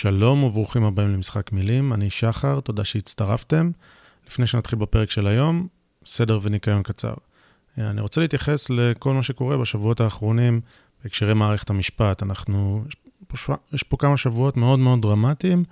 [0.00, 3.70] שלום וברוכים הבאים למשחק מילים, אני שחר, תודה שהצטרפתם.
[4.26, 5.66] לפני שנתחיל בפרק של היום,
[6.04, 7.14] סדר וניקיון קצר.
[7.78, 10.60] אני רוצה להתייחס לכל מה שקורה בשבועות האחרונים
[11.02, 12.22] בהקשרי מערכת המשפט.
[12.22, 12.96] אנחנו, יש
[13.28, 15.64] פה, יש פה כמה שבועות מאוד מאוד דרמטיים,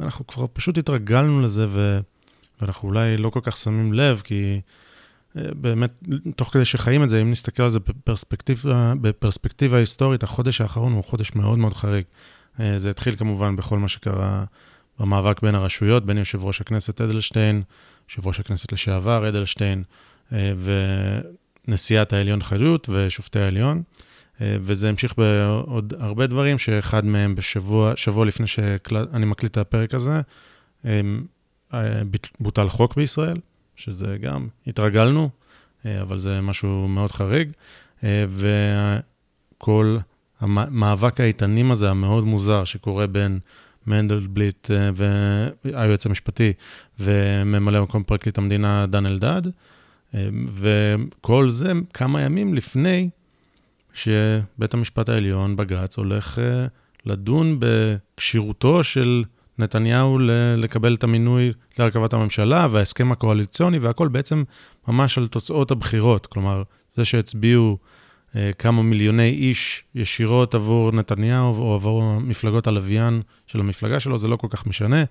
[0.00, 2.00] ואנחנו כבר פשוט התרגלנו לזה, ו,
[2.60, 4.60] ואנחנו אולי לא כל כך שמים לב, כי
[5.36, 5.92] אה, באמת,
[6.36, 11.04] תוך כדי שחיים את זה, אם נסתכל על זה בפרספקטיבה, בפרספקטיבה היסטורית, החודש האחרון הוא
[11.04, 12.04] חודש מאוד מאוד חריג.
[12.60, 14.44] אה, זה התחיל כמובן בכל מה שקרה
[14.98, 17.62] במאבק בין הרשויות, בין יושב ראש הכנסת אדלשטיין,
[18.08, 19.82] יושב ראש הכנסת לשעבר אדלשטיין,
[20.32, 20.52] אה,
[21.66, 23.82] ונשיאת העליון חיות ושופטי העליון.
[24.40, 29.94] אה, וזה המשיך בעוד הרבה דברים, שאחד מהם בשבוע, שבוע לפני שאני מקליט את הפרק
[29.94, 30.20] הזה,
[32.40, 33.36] בוטל חוק בישראל,
[33.76, 35.30] שזה גם, התרגלנו,
[35.84, 37.52] אבל זה משהו מאוד חריג.
[39.58, 39.98] וכל
[40.40, 43.38] המאבק האיתנים הזה, המאוד מוזר, שקורה בין
[43.86, 44.90] מנדלבליט אה,
[45.64, 46.52] והיועץ המשפטי
[47.00, 49.42] וממלא מקום פרקליט המדינה דן אלדד,
[50.14, 53.10] אה, וכל זה כמה ימים לפני
[53.92, 56.66] שבית המשפט העליון, בג"ץ, הולך אה,
[57.06, 59.24] לדון בכשירותו של
[59.58, 60.18] נתניהו
[60.56, 64.44] לקבל את המינוי להרכבת הממשלה וההסכם הקואליציוני והכל בעצם
[64.88, 66.26] ממש על תוצאות הבחירות.
[66.26, 66.62] כלומר,
[66.96, 67.78] זה שהצביעו
[68.58, 74.36] כמה מיליוני איש ישירות עבור נתניהו או עבור מפלגות הלוויין של המפלגה שלו, זה לא
[74.36, 75.04] כל כך משנה.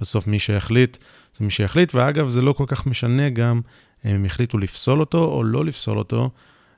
[0.00, 0.96] בסוף מי שיחליט
[1.38, 3.60] זה מי שיחליט, ואגב, זה לא כל כך משנה גם
[4.04, 6.30] אם הם יחליטו לפסול אותו או לא לפסול אותו.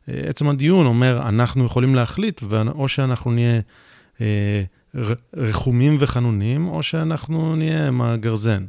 [0.09, 3.61] אה, עצם הדיון אומר, אנחנו יכולים להחליט, או שאנחנו נהיה
[4.21, 4.63] אה,
[5.37, 8.67] רחומים וחנונים, או שאנחנו נהיה עם הגרזן.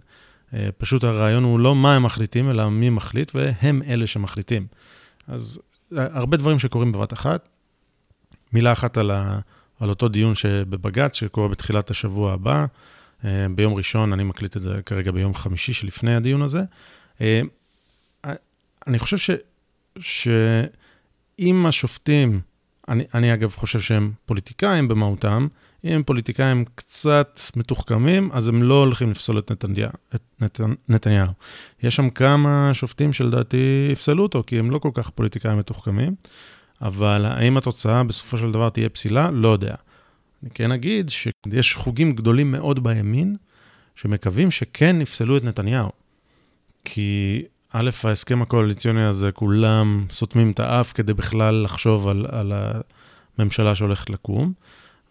[0.77, 4.67] פשוט הרעיון הוא לא מה הם מחליטים, אלא מי מחליט, והם אלה שמחליטים.
[5.27, 5.59] אז
[5.91, 7.47] הרבה דברים שקורים בבת אחת.
[8.53, 9.39] מילה אחת על, ה,
[9.79, 12.65] על אותו דיון שבבג"ץ, שקורה בתחילת השבוע הבא.
[13.25, 16.61] אה, ביום ראשון, אני מקליט את זה כרגע ביום חמישי שלפני הדיון הזה.
[17.21, 17.41] אה,
[18.87, 19.29] אני חושב ש,
[19.99, 22.41] שאם השופטים,
[22.87, 25.47] אני, אני אגב חושב שהם פוליטיקאים במהותם,
[25.83, 30.59] אם פוליטיקאים קצת מתוחכמים, אז הם לא הולכים לפסול את, נתניה, את נת,
[30.89, 31.31] נתניהו.
[31.83, 36.15] יש שם כמה שופטים שלדעתי יפסלו אותו, כי הם לא כל כך פוליטיקאים מתוחכמים,
[36.81, 39.31] אבל האם התוצאה בסופו של דבר תהיה פסילה?
[39.31, 39.75] לא יודע.
[40.43, 43.35] אני כן אגיד שיש חוגים גדולים מאוד בימין,
[43.95, 45.89] שמקווים שכן יפסלו את נתניהו.
[46.85, 47.41] כי
[47.73, 52.53] א', ההסכם הקואליציוני הזה, כולם סותמים את האף כדי בכלל לחשוב על, על
[53.37, 54.53] הממשלה שהולכת לקום.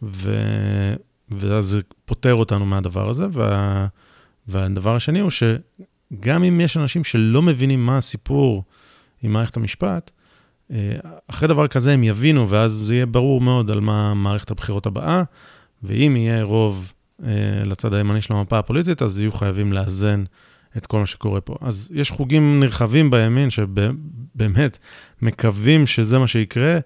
[0.03, 0.43] ו...
[1.31, 3.27] ואז זה פותר אותנו מהדבר הזה.
[3.33, 3.87] וה...
[4.49, 8.65] והדבר השני הוא שגם אם יש אנשים שלא מבינים מה הסיפור
[9.23, 10.11] עם מערכת המשפט,
[10.73, 10.97] אה,
[11.31, 15.23] אחרי דבר כזה הם יבינו, ואז זה יהיה ברור מאוד על מה מערכת הבחירות הבאה,
[15.83, 16.93] ואם יהיה רוב
[17.25, 17.29] אה,
[17.65, 20.25] לצד הימני של המפה הפוליטית, אז יהיו חייבים לאזן
[20.77, 21.57] את כל מה שקורה פה.
[21.61, 24.79] אז יש חוגים נרחבים בימין שבאמת
[25.23, 26.79] מקווים שזה מה שיקרה.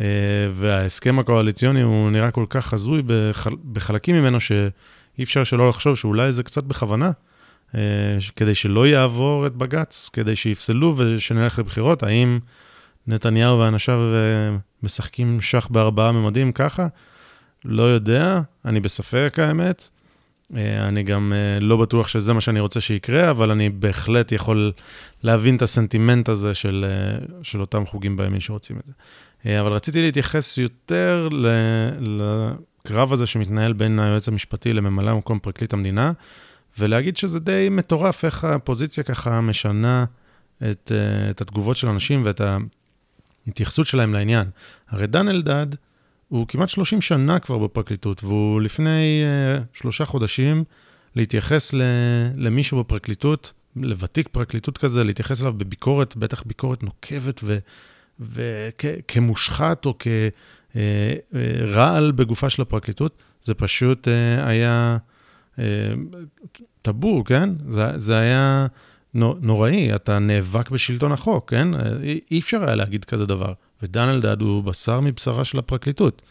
[0.00, 0.06] אה,
[0.52, 3.50] וההסכם הקואליציוני הוא נראה כל כך הזוי בחל...
[3.72, 7.10] בחלקים ממנו, שאי אפשר שלא לחשוב שאולי זה קצת בכוונה,
[7.74, 7.80] אה,
[8.36, 12.02] כדי שלא יעבור את בג"ץ, כדי שיפסלו ושנלך לבחירות.
[12.02, 12.38] האם
[13.06, 16.86] נתניהו ואנשיו אה, משחקים שח בארבעה ממדים ככה?
[17.64, 19.88] לא יודע, אני בספק האמת.
[20.56, 24.72] אני גם לא בטוח שזה מה שאני רוצה שיקרה, אבל אני בהחלט יכול
[25.22, 26.84] להבין את הסנטימנט הזה של,
[27.42, 28.92] של אותם חוגים בימין שרוצים את זה.
[29.46, 31.28] אה, אבל רציתי להתייחס יותר
[32.00, 36.12] לקרב הזה שמתנהל בין היועץ המשפטי לממלא מקום פרקליט המדינה,
[36.78, 40.04] ולהגיד שזה די מטורף איך הפוזיציה ככה משנה
[40.70, 42.40] את, אה, את התגובות של אנשים ואת
[43.46, 44.50] ההתייחסות שלהם לעניין.
[44.88, 45.66] הרי דן אלדד
[46.28, 50.64] הוא כמעט 30 שנה כבר בפרקליטות, והוא לפני uh, שלושה חודשים
[51.16, 51.74] להתייחס
[52.36, 57.58] למישהו בפרקליטות, לוותיק פרקליטות כזה, להתייחס אליו בביקורת, בטח ביקורת נוקבת ו...
[58.20, 64.98] וכמושחת או כרעל אה, בגופה של הפרקליטות, זה פשוט אה, היה
[65.58, 65.64] אה,
[66.82, 67.50] טאבו, כן?
[67.68, 68.66] זה, זה היה
[69.14, 71.68] נוראי, אתה נאבק בשלטון החוק, כן?
[72.30, 73.52] אי אפשר היה להגיד כזה דבר.
[73.82, 76.22] ודן אלדד הוא בשר מבשרה של הפרקליטות.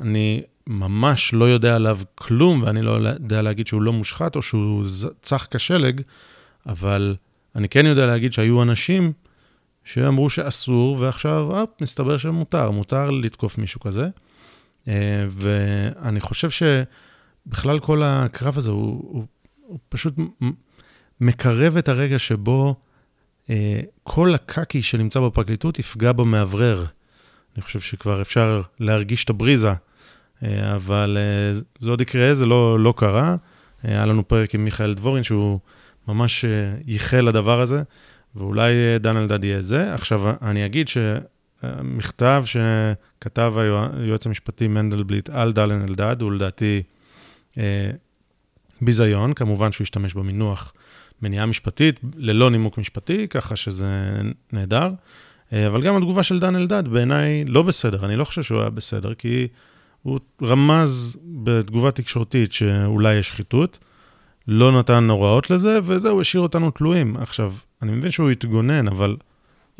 [0.00, 4.84] אני ממש לא יודע עליו כלום, ואני לא יודע להגיד שהוא לא מושחת או שהוא
[5.22, 6.00] צח כשלג,
[6.66, 7.16] אבל
[7.56, 9.12] אני כן יודע להגיד שהיו אנשים
[9.84, 14.08] שאמרו שאסור, ועכשיו, אפ, מסתבר שמותר, מותר לתקוף מישהו כזה.
[14.88, 19.24] אה, ואני חושב שבכלל כל הקרב הזה הוא, הוא,
[19.66, 20.14] הוא פשוט
[21.20, 22.74] מקרב את הרגע שבו
[23.50, 26.86] אה, כל הקקי שנמצא בפרקליטות יפגע במאוורר.
[27.56, 29.72] אני חושב שכבר אפשר להרגיש את הבריזה
[30.74, 31.18] אבל
[31.78, 33.36] זה עוד יקרה, זה לא, לא קרה.
[33.82, 35.58] היה לנו פרק עם מיכאל דבורין, שהוא
[36.08, 36.44] ממש
[36.86, 37.82] ייחל לדבר הזה,
[38.36, 39.94] ואולי דן אלדד יהיה זה.
[39.94, 46.82] עכשיו, אני אגיד שמכתב שכתב היועץ המשפטי מנדלבליט על דן אלדד, הוא לדעתי
[48.80, 50.72] ביזיון, כמובן שהוא השתמש במינוח
[51.22, 54.20] מניעה משפטית, ללא נימוק משפטי, ככה שזה
[54.52, 54.88] נהדר.
[55.52, 58.70] אה, אבל גם התגובה של דן אלדד בעיניי לא בסדר, אני לא חושב שהוא היה
[58.70, 59.48] בסדר, כי
[60.02, 63.78] הוא רמז בתגובה תקשורתית שאולי יש שחיתות,
[64.48, 67.16] לא נתן הוראות לזה, וזהו, השאיר אותנו תלויים.
[67.16, 67.52] עכשיו,
[67.82, 69.16] אני מבין שהוא התגונן, אבל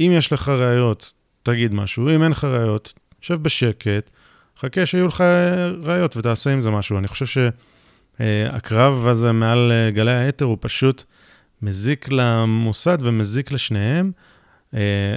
[0.00, 1.12] אם יש לך ראיות,
[1.42, 4.10] תגיד משהו, אם אין לך ראיות, שב בשקט,
[4.58, 5.24] חכה שיהיו לך
[5.82, 6.98] ראיות ותעשה עם זה משהו.
[6.98, 7.44] אני חושב
[8.18, 11.04] שהקרב הזה מעל אה, גלי האתר הוא פשוט
[11.62, 14.12] מזיק למוסד ומזיק לשניהם.
[14.74, 15.16] אה,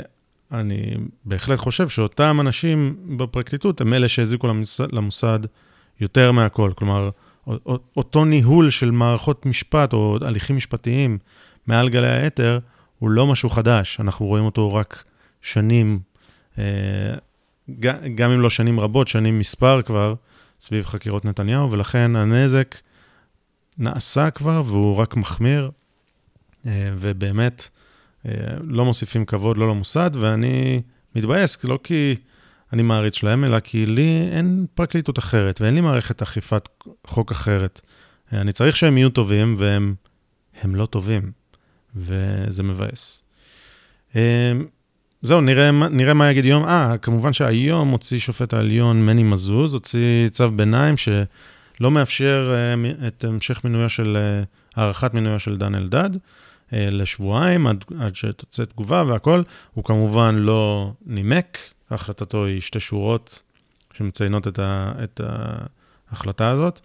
[0.51, 5.39] אני בהחלט חושב שאותם אנשים בפרקליטות הם אלה שהזיקו למוסד, למוסד
[5.99, 6.71] יותר מהכל.
[6.75, 7.09] כלומר,
[7.97, 11.17] אותו ניהול של מערכות משפט או הליכים משפטיים
[11.67, 12.59] מעל גלי האתר,
[12.99, 15.03] הוא לא משהו חדש, אנחנו רואים אותו רק
[15.41, 15.99] שנים,
[16.57, 16.63] אה,
[18.15, 20.13] גם אם לא שנים רבות, שנים מספר כבר,
[20.61, 22.75] סביב חקירות נתניהו, ולכן הנזק
[23.77, 25.71] נעשה כבר והוא רק מחמיר,
[26.65, 27.69] אה, ובאמת,
[28.25, 28.31] אה,
[28.63, 30.81] לא מוסיפים כבוד לא למוסד, ואני
[31.15, 32.15] מתבאס, לא כי
[32.73, 36.69] אני מעריץ שלהם, אלא כי לי אין פרקליטות אחרת, ואין לי מערכת אכיפת
[37.07, 37.81] חוק אחרת.
[38.31, 41.31] אני צריך שהם יהיו טובים, והם לא טובים,
[41.95, 43.23] וזה מבאס.
[45.21, 46.65] זהו, נראה, נראה מה יגיד יום.
[46.65, 52.53] אה, כמובן שהיום הוציא שופט העליון מני מזוז, הוציא צו ביניים שלא מאפשר
[53.07, 54.17] את המשך מינויו של,
[54.75, 56.09] הארכת מינויו של דן אלדד.
[56.73, 59.41] אה, לשבועיים עד, עד שתוצא תגובה והכל.
[59.73, 61.57] הוא כמובן לא נימק,
[61.91, 63.41] החלטתו היא שתי שורות
[63.93, 65.21] שמציינות את, ה, את
[66.09, 66.79] ההחלטה הזאת.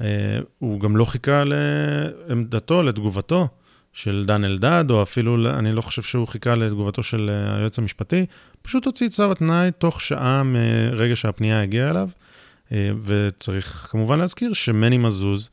[0.00, 3.48] אה, הוא גם לא חיכה לעמדתו, לתגובתו
[3.96, 8.26] של דן אלדד, או אפילו, אני לא חושב שהוא חיכה לתגובתו של אה, היועץ המשפטי,
[8.62, 12.08] פשוט הוציא צו התנאי תוך שעה מרגע שהפנייה הגיעה אליו.
[13.02, 15.50] וצריך כמובן להזכיר שמני מזוז,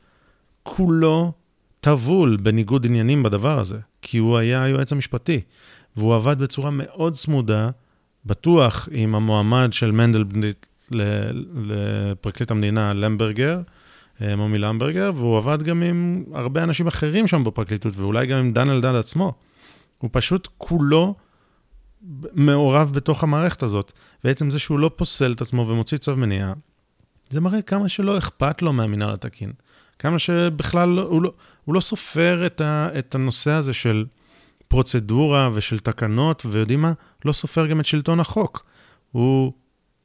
[0.62, 1.32] כולו
[1.80, 5.40] טבול בניגוד עניינים בדבר הזה, כי הוא היה היועץ המשפטי,
[5.96, 7.70] והוא עבד בצורה מאוד צמודה,
[8.26, 13.62] בטוח עם המועמד של מנדלבליט לפרקליט המדינה, למברגר, אה,
[14.20, 18.70] מומי למברגר, והוא עבד גם עם הרבה אנשים אחרים שם בפרקליטות, ואולי גם עם דן
[18.70, 19.32] אלדד עצמו.
[19.98, 21.14] הוא פשוט כולו
[22.32, 23.92] מעורב בתוך המערכת הזאת.
[24.24, 26.52] ועצם זה שהוא לא פוסל את עצמו ומוציא צו מניעה,
[27.30, 29.52] זה מראה כמה שלא אכפת לו מהמינהל התקין.
[29.98, 31.32] כמה שבכלל הוא לא,
[31.64, 34.06] הוא לא סופר את, ה, את הנושא הזה של
[34.68, 36.92] פרוצדורה ושל תקנות, ויודעים מה?
[37.24, 38.64] לא סופר גם את שלטון החוק.
[39.12, 39.52] הוא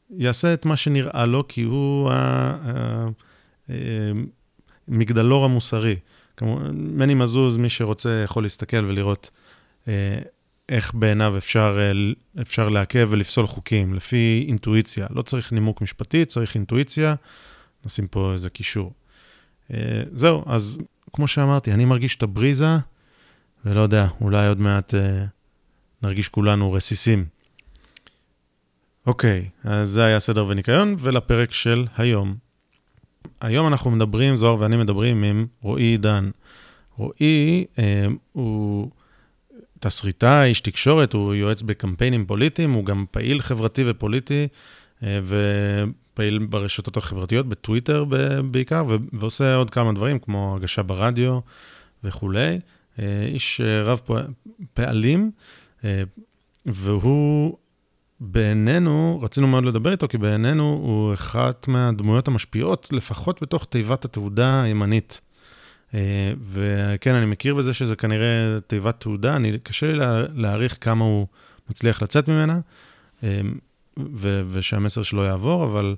[0.10, 2.12] יעשה את מה שנראה לו, כי הוא
[4.88, 5.95] המגדלור המוסרי.
[6.38, 9.30] כמו מני מזוז, מי שרוצה יכול להסתכל ולראות
[9.88, 10.19] אה,
[10.69, 11.92] איך בעיניו אפשר, אה,
[12.42, 15.07] אפשר לעכב ולפסול חוקים, לפי אינטואיציה.
[15.10, 17.16] לא צריך נימוק משפטי, צריך אינטואיציה.
[17.86, 18.94] נשים פה איזה קישור.
[19.74, 20.77] אה, זהו, אז
[21.13, 22.77] כמו שאמרתי, אני מרגיש את הבריזה,
[23.66, 25.25] ולא יודע, אולי עוד מעט אה,
[26.04, 27.25] נרגיש כולנו רסיסים.
[29.07, 32.49] אוקיי, אז זה היה סדר וניקיון, ולפרק של היום.
[33.42, 36.30] היום אנחנו מדברים, זוהר ואני מדברים עם רועי עידן.
[36.97, 38.90] רועי אה, הוא
[39.80, 44.47] תסריטאי, איש תקשורת, הוא יועץ בקמפיינים פוליטיים, הוא גם פעיל חברתי ופוליטי,
[45.04, 45.19] אה,
[46.14, 48.06] פעיל ברשתות החברתיות, בטוויטר
[48.52, 51.40] בעיקר, ועושה עוד כמה דברים, כמו הגשה ברדיו
[52.04, 52.59] וכולי.
[52.99, 54.02] אה, איש אה, רב
[54.73, 55.31] פעלים,
[55.83, 56.04] אה,
[56.66, 57.57] והוא
[58.19, 64.61] בעינינו, רצינו מאוד לדבר איתו, כי בעינינו הוא אחת מהדמויות המשפיעות, לפחות בתוך תיבת התעודה
[64.61, 65.21] הימנית.
[66.42, 69.99] וכן, אני מכיר בזה שזה כנראה תיבת תעודה, אני, קשה לי
[70.33, 71.28] להעריך כמה הוא
[71.69, 72.59] מצליח לצאת ממנה,
[74.14, 75.95] ו- ושהמסר שלו יעבור, אבל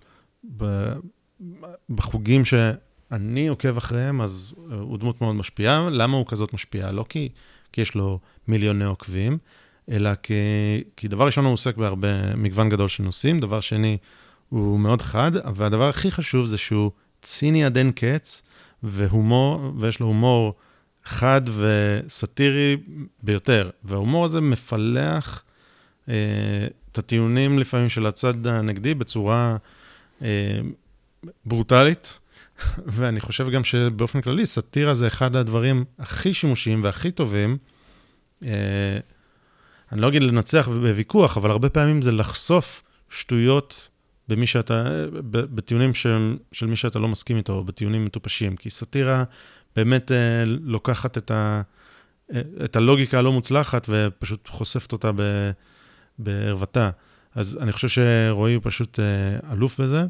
[1.90, 5.90] בחוגים שאני עוקב אחריהם, אז הוא דמות מאוד משפיעה.
[5.90, 6.92] למה הוא כזאת משפיעה?
[6.92, 7.30] לא כי,
[7.72, 9.38] כי יש לו מיליוני עוקבים,
[9.92, 10.34] אלא כי,
[10.98, 13.98] כי דבר ראשון הוא עוסק בהרבה, מגוון גדול של נושאים, דבר שני,
[14.50, 18.42] הוא מאוד חד, והדבר הכי חשוב זה שהוא ציני עד אין קץ,
[18.84, 20.54] והומור, ויש לו הומור
[21.04, 22.78] חד וסאטירי
[23.24, 23.70] ביותר.
[23.84, 25.44] וההומור הזה מפלח
[26.10, 26.14] אה,
[26.92, 29.58] את הטיעונים לפעמים של הצד הנגדי בצורה
[30.22, 30.60] אה,
[31.46, 32.20] ברוטלית,
[32.94, 37.58] ואני חושב גם שבאופן כללי, סאטירה זה אחד הדברים הכי שימושיים והכי טובים.
[38.46, 39.00] אה,
[39.92, 43.88] אני לא אגיד לנצח בוויכוח, אבל הרבה פעמים זה לחשוף שטויות
[44.28, 49.24] במי שאתה, בטיעונים של, של מי שאתה לא מסכים איתו, או בטיעונים מטופשים, כי סאטירה
[49.76, 51.62] באמת אה, לוקחת את, ה,
[52.34, 55.12] אה, את הלוגיקה הלא מוצלחת ופשוט חושפת אותה
[56.20, 56.90] בערוותה.
[57.36, 60.06] אז אני חושב שרועי הוא פשוט אה, אלוף בזה.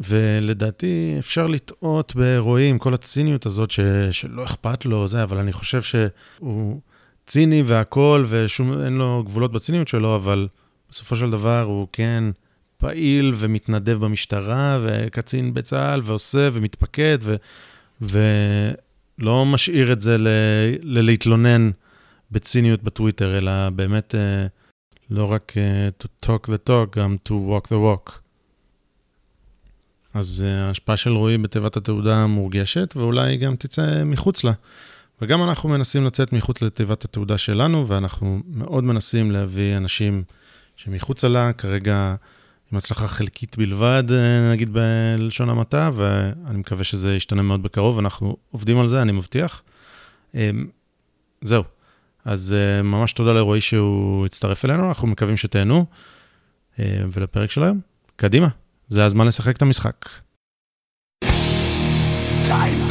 [0.00, 5.52] ולדעתי אפשר לטעות ברועי עם כל הציניות הזאת ש, שלא אכפת לו, זה, אבל אני
[5.52, 6.80] חושב שהוא
[7.26, 10.48] ציני והכול, ואין לו גבולות בציניות שלו, אבל
[10.90, 12.24] בסופו של דבר הוא כן
[12.78, 17.36] פעיל ומתנדב במשטרה, וקצין בצה"ל, ועושה ומתפקד, ו,
[18.00, 20.28] ולא משאיר את זה ל,
[20.82, 21.70] ללהתלונן
[22.30, 24.48] בציניות בטוויטר, אלא באמת uh,
[25.10, 28.12] לא רק uh, to talk the talk, גם to walk the walk.
[30.14, 34.52] אז uh, ההשפעה של רועי בתיבת התעודה מורגשת, ואולי גם תצא מחוץ לה.
[35.22, 40.22] וגם אנחנו מנסים לצאת מחוץ לתיבת התעודה שלנו, ואנחנו מאוד מנסים להביא אנשים
[40.76, 42.14] שמחוצה לה, כרגע
[42.72, 48.36] עם הצלחה חלקית בלבד, אה, נגיד בלשון המעטה, ואני מקווה שזה ישתנה מאוד בקרוב, אנחנו
[48.50, 49.62] עובדים על זה, אני מבטיח.
[50.34, 50.66] אמ,
[51.42, 51.62] זהו.
[52.24, 55.86] אז אה, ממש תודה לרועי שהוא הצטרף אלינו, אנחנו מקווים שתהנו.
[56.78, 57.80] אה, ולפרק של היום,
[58.16, 58.48] קדימה,
[58.88, 60.08] זה הזמן לשחק את המשחק.
[62.48, 62.85] Time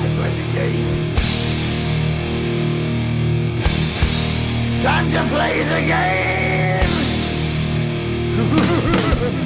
[4.85, 6.91] Time to play the game.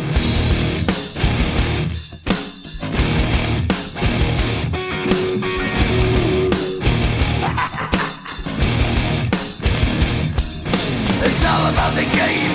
[11.22, 12.52] It's all about the game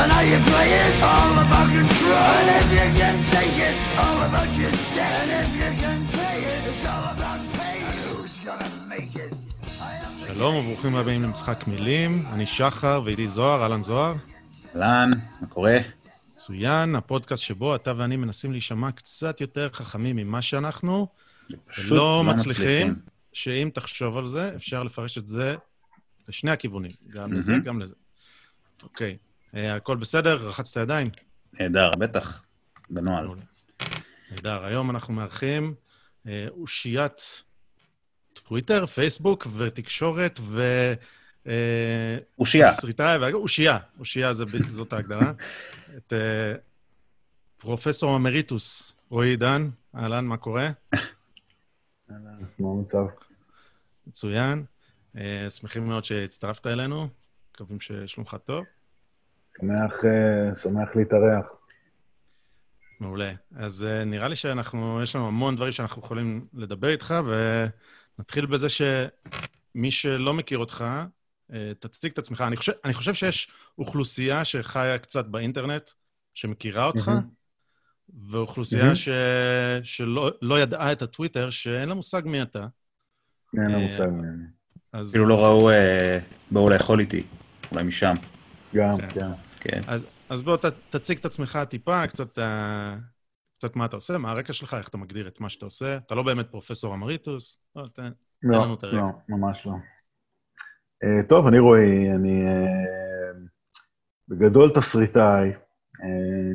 [0.00, 1.02] and how you play it.
[1.02, 2.16] All about control.
[2.16, 5.28] And if you can take it, all about your debt.
[5.28, 5.91] And if you can
[10.34, 14.14] שלום וברוכים הבאים למשחק מילים, אני שחר ואיתי זוהר, אהלן זוהר.
[14.74, 15.10] אהלן,
[15.40, 15.78] מה קורה?
[16.34, 21.06] מצוין, הפודקאסט שבו אתה ואני מנסים להישמע קצת יותר חכמים ממה שאנחנו,
[21.50, 21.56] לא,
[21.90, 22.94] לא מצליחים, מצליחים,
[23.32, 25.56] שאם תחשוב על זה, אפשר לפרש את זה
[26.28, 27.36] לשני הכיוונים, גם mm-hmm.
[27.36, 27.94] לזה, גם לזה.
[28.82, 29.16] אוקיי,
[29.54, 30.46] אה, הכל בסדר?
[30.46, 31.06] רחצת ידיים?
[31.60, 32.42] נהדר, בטח,
[32.90, 33.28] בנוהל.
[34.30, 35.74] נהדר, היום אנחנו מארחים
[36.26, 37.42] אה, אושיית
[38.48, 40.62] טוויטר, פייסבוק ותקשורת ו...
[41.46, 42.68] אה, אושייה.
[42.68, 45.32] תסריטאי, אושייה, אושייה זאת ההגדרה.
[45.96, 46.12] את
[47.58, 50.70] פרופסור אמריטוס רועי עידן, אהלן, מה קורה?
[52.10, 53.04] אהלן, מה המצב?
[54.06, 54.64] מצוין.
[55.50, 57.08] שמחים מאוד שהצטרפת אלינו.
[57.54, 58.64] מקווים ששלומך טוב.
[59.60, 61.52] שמח, אה, שמח להתארח.
[63.00, 63.32] מעולה.
[63.56, 67.14] אז נראה לי שאנחנו, יש לנו המון דברים שאנחנו יכולים לדבר איתך,
[68.18, 70.84] ונתחיל בזה שמי שלא מכיר אותך,
[71.50, 72.40] uh, תציג את עצמך.
[72.40, 75.90] אני חושב, אני חושב שיש אוכלוסייה שחיה קצת באינטרנט,
[76.34, 78.14] שמכירה אותך, mm-hmm.
[78.30, 78.96] ואוכלוסייה mm-hmm.
[78.96, 79.08] ש...
[79.82, 82.66] שלא לא ידעה את הטוויטר, שאין לה מושג מי אתה.
[83.56, 84.44] אין לה מושג מי אני.
[84.92, 85.12] אז...
[85.12, 85.70] כאילו לא ראו,
[86.50, 87.22] באו לאכול איתי.
[87.72, 88.14] אולי משם.
[88.74, 89.08] גם, כן.
[89.08, 89.30] כן.
[89.60, 89.80] כן.
[89.86, 92.42] אז, אז בוא ת, תציג את עצמך טיפה, קצת, uh,
[93.62, 95.96] קצת מה אתה עושה, מה הרקע שלך, איך אתה מגדיר את מה שאתה עושה.
[95.96, 98.10] אתה לא באמת פרופסור אמריטוס, לא, תן,
[98.42, 98.96] לא, לנו את הרקע.
[98.96, 99.72] לא, ממש לא.
[101.04, 103.36] Uh, טוב, אני רועי, אני uh,
[104.28, 106.00] בגדול תסריטאי, uh,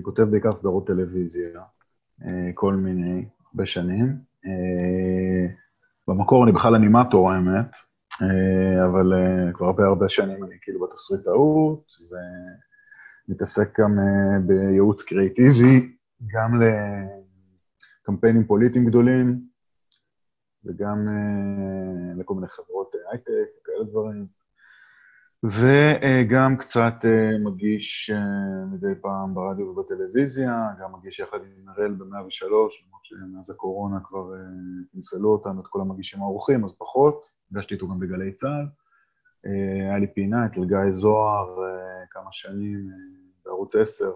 [0.01, 1.61] כותב בעיקר סדרות טלוויזיה,
[2.21, 4.17] uh, כל מיני, הרבה שנים.
[4.45, 5.51] Uh,
[6.07, 7.71] במקור אני בכלל אנימטור, האמת.
[8.21, 11.91] אה, אבל אה, כבר הרבה הרבה שנים אני כאילו בתסריטאות,
[13.29, 16.51] ומתעסק גם אה, בייעוץ קריאיטיבי, גם
[18.01, 19.41] לקמפיינים פוליטיים גדולים,
[20.65, 21.07] וגם
[22.17, 24.27] לכל מיני חברות הייטק וכאלה דברים.
[25.43, 26.93] וגם קצת
[27.45, 28.12] מגיש
[28.71, 34.33] מדי פעם ברדיו ובטלוויזיה, גם מגיש יחד עם אראל ב-103, למרות שמאז הקורונה כבר
[34.93, 37.31] ניצלו אותנו, את כל המגישים האורחים, אז פחות.
[37.51, 38.65] נפגשתי איתו גם בגלי צה"ל.
[39.43, 41.55] היה לי פינה אצל גיא זוהר
[42.09, 42.89] כמה שנים
[43.45, 44.12] בערוץ 10,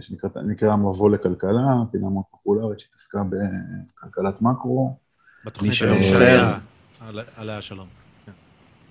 [0.00, 4.96] שנקרא מבוא לכלכלה, פינה מאוד פופולרית שהתעסקה בכלכלת מקרו.
[5.44, 6.58] בתוכנית היום שהיה
[7.36, 7.86] עליה שלום.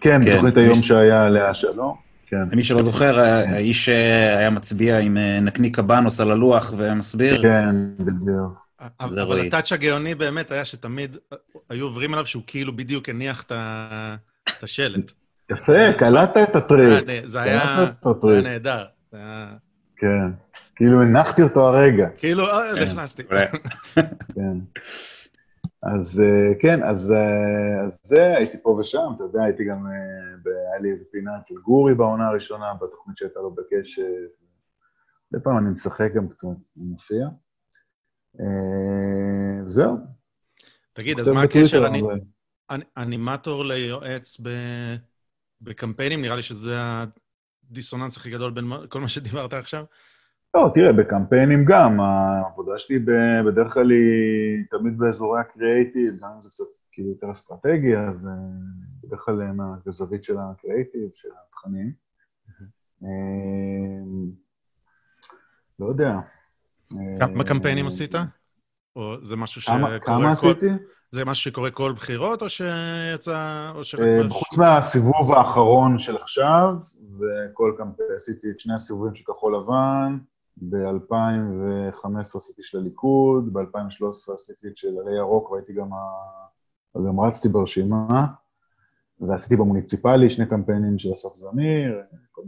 [0.01, 1.95] כן, כן, בתוכנית היום שהיה עליה שלום.
[2.25, 2.43] כן.
[2.51, 7.41] למי שלא זוכר, האיש היה מצביע עם נקניק קבנוס על הלוח ומסביר.
[7.41, 8.69] כן, בדיוק.
[8.99, 11.17] אבל הטאץ' הגאוני באמת היה שתמיד
[11.69, 15.11] היו עוברים עליו שהוא כאילו בדיוק הניח את השלט.
[15.51, 17.03] יפה, קלטת את הטריק.
[17.25, 17.85] זה היה
[18.43, 18.85] נהדר.
[19.97, 20.31] כן,
[20.79, 22.09] כאילו הנחתי אותו הרגע.
[22.17, 22.81] כאילו, אה, כן.
[22.83, 23.23] נכנסתי.
[24.35, 24.57] כן.
[25.83, 27.13] אז אה, כן, אז
[28.03, 29.91] זה, הייתי פה ושם, אתה יודע, הייתי גם, אה,
[30.71, 34.03] היה לי איזה פינה אצל גורי בעונה הראשונה, בתוכנית שהייתה לו בקשב.
[35.31, 36.55] לפעמים אני משחק גם קצת, אני
[36.85, 37.27] מופיע.
[38.39, 38.45] אה,
[39.65, 39.97] זהו.
[40.93, 41.87] תגיד, אז מה הקשר?
[42.97, 44.95] אנימטור ליועץ ב-
[45.61, 46.21] בקמפיינים?
[46.21, 46.75] נראה לי שזה
[47.69, 49.83] הדיסוננס הכי גדול בין מה- כל מה שדיברת עכשיו.
[50.53, 52.99] לא, תראה, בקמפיינים גם, העבודה שלי
[53.45, 58.31] בדרך כלל היא תמיד באזורי הקריאייטיב, גם אם זה קצת כאילו יותר אסטרטגי, אז אה,
[59.03, 61.91] בדרך כלל אה, מהזווית של הקריאייטיב, של התכנים.
[63.03, 63.09] אה,
[65.79, 66.15] לא יודע.
[67.19, 68.15] כמה קמפיינים עשית?
[68.95, 70.31] או זה משהו שקורה כמה.
[70.31, 70.67] עשיתי?
[71.11, 73.71] זה משהו שקורה כל בחירות, או שיצא...
[73.75, 74.01] או שרק...
[74.29, 76.75] חוץ מהסיבוב האחרון של עכשיו,
[77.19, 80.17] וכל קמפיין, עשיתי את שני הסיבובים של כחול לבן,
[80.61, 85.97] ב-2015 עשיתי של הליכוד, ב-2013 עשיתי את של עלי ירוק, והייתי גם, ה...
[87.07, 88.25] גם רצתי ברשימה,
[89.19, 92.01] ועשיתי במוניציפלי שני קמפיינים של אסף זמיר,
[92.31, 92.41] כל.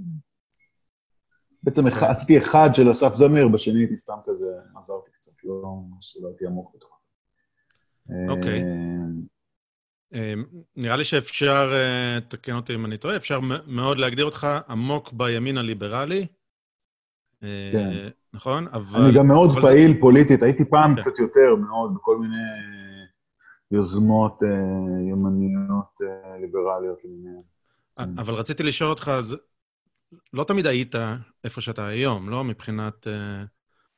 [1.63, 6.27] בעצם אחד, עשיתי אחד של אסף זמיר, בשני הייתי סתם כזה, עזרתי קצת, לא, שלא
[6.27, 7.00] הייתי עמוק בתוך.
[8.30, 8.63] אוקיי.
[10.13, 10.34] אה,
[10.75, 15.58] נראה לי שאפשר, אה, תקן אותי אם אני טועה, אפשר מאוד להגדיר אותך עמוק בימין
[15.58, 16.27] הליברלי.
[17.44, 18.08] אה, כן.
[18.34, 18.68] נכון?
[18.74, 19.02] אבל...
[19.02, 21.02] אני גם מאוד אבל זה- פעיל פוליטית, הייתי פעם כן.
[21.02, 22.36] קצת יותר מאוד בכל מיני
[23.72, 24.50] יוזמות אה,
[25.10, 27.42] ימניות אה, ליברליות למיניהן.
[28.20, 29.38] אבל רציתי לשאול אותך, אז
[30.34, 30.96] לא תמיד היית
[31.44, 33.44] איפה שאתה היום, לא מבחינת אה,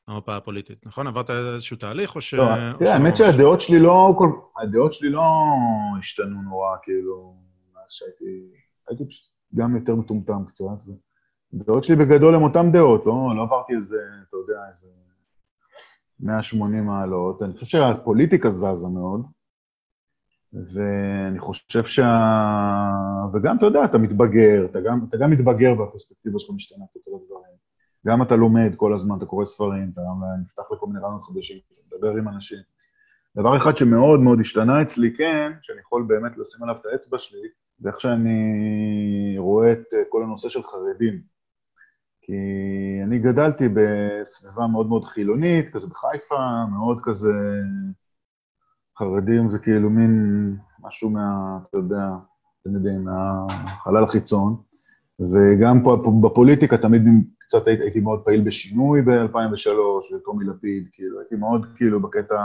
[0.07, 1.07] המפה הפוליטית, נכון?
[1.07, 2.33] עברת איזשהו תהליך, או ש...
[2.33, 2.45] לא,
[2.79, 3.17] תראה, האמת?
[3.17, 4.29] שהדעות שלי לא, כל-
[4.61, 5.23] הדעות שלי לא
[5.99, 7.35] השתנו נורא, כאילו,
[7.75, 8.25] מאז שהייתי,
[8.89, 10.65] הייתי פשוט גם יותר מטומטם קצת.
[11.61, 13.97] הדעות שלי בגדול הן אותן דעות, לא, לא עברתי איזה,
[14.29, 14.87] אתה יודע, איזה
[16.19, 17.43] 180 מעלות.
[17.43, 19.25] אני חושב שהפוליטיקה זזה מאוד,
[20.53, 22.09] ואני חושב שה...
[23.33, 27.13] וגם, אתה יודע, אתה מתבגר, אתה גם, אתה גם מתבגר והפרספקטיבה שלך משתנה קצת על
[27.13, 27.53] הדברים.
[28.07, 30.01] גם אתה לומד כל הזמן, אתה קורא ספרים, אתה
[30.41, 32.59] נפתח לכל מיני רעיונות חדשים, אתה מדבר עם אנשים.
[33.37, 37.47] דבר אחד שמאוד מאוד השתנה אצלי, כן, שאני יכול באמת לשים עליו את האצבע שלי,
[37.79, 41.32] זה איך שאני רואה את כל הנושא של חרדים.
[42.25, 42.33] כי
[43.03, 47.33] אני גדלתי בסביבה מאוד מאוד חילונית, כזה בחיפה, מאוד כזה...
[48.99, 52.07] חרדים זה כאילו מין משהו מה, אתה יודע,
[52.61, 54.55] אתם יודעים, מהחלל החיצון.
[55.19, 57.01] וגם פה, בפוליטיקה תמיד
[57.39, 62.35] קצת הייתי, הייתי מאוד פעיל בשינוי ב-2003, וטומי לפיד, כאילו, הייתי מאוד כאילו בקטע,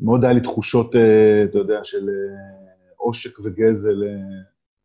[0.00, 4.08] מאוד היה לי תחושות, אה, אתה יודע, של אה, עושק וגזל אה,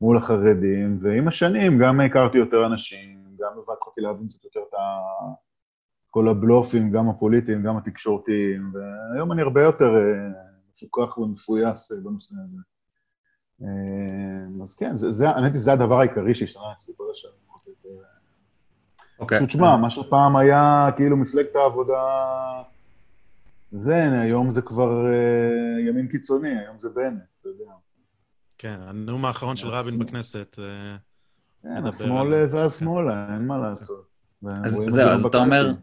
[0.01, 3.12] מול החרדים, ועם השנים גם הכרתי יותר אנשים,
[3.43, 4.79] גם התחלתי להבין קצת יותר את ה...
[6.13, 10.29] כל הבלופים, גם הפוליטיים, גם התקשורתיים, והיום אני הרבה יותר אה,
[10.71, 12.57] מפוקח ומפויס אה, בנושא הזה.
[13.61, 17.33] אה, אז כן, זה, האמת היא, זה הדבר העיקרי שהשתנה אצלי כל השנים.
[19.19, 19.37] אוקיי.
[19.37, 22.01] פשוט שמע, מה שפעם היה כאילו מפלגת העבודה,
[23.71, 25.05] זה, היום זה כבר
[25.87, 27.71] ימין קיצוני, היום זה בנט, אתה יודע.
[28.57, 30.59] כן, הנאום האחרון של רבין בכנסת.
[31.65, 34.13] אה, כן, השמאל אה, זה השמאלה, אין מה לעשות.
[34.65, 35.73] אז זהו, זה אז אתה אומר.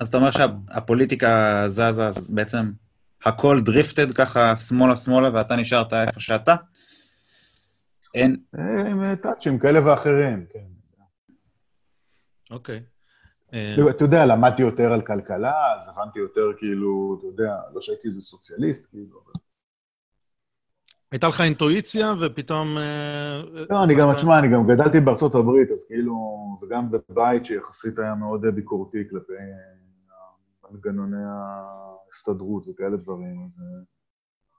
[0.00, 2.70] אז אתה אומר שהפוליטיקה זזה, אז בעצם
[3.24, 6.54] הכל דריפטד ככה שמאלה-שמאלה ואתה נשארת איפה שאתה?
[8.14, 10.64] אין, אה, עם אה, טאצ'ים כאלה ואחרים, כן.
[12.50, 12.82] אוקיי.
[13.54, 18.08] אה, אתה יודע, למדתי יותר על כלכלה, אז הבנתי יותר, כאילו, אתה יודע, לא שהייתי
[18.08, 19.32] איזה סוציאליסט, כאילו, אבל...
[21.12, 22.78] הייתה לך אינטואיציה, ופתאום...
[22.78, 26.14] אה, לא, אני גם, תשמע, אני גם גדלתי בארצות הברית, אז כאילו,
[26.62, 33.80] וגם בבית שיחסית היה מאוד ביקורתי כלפי אה, מנגנוני ההסתדרות וכאלה דברים, אז אה,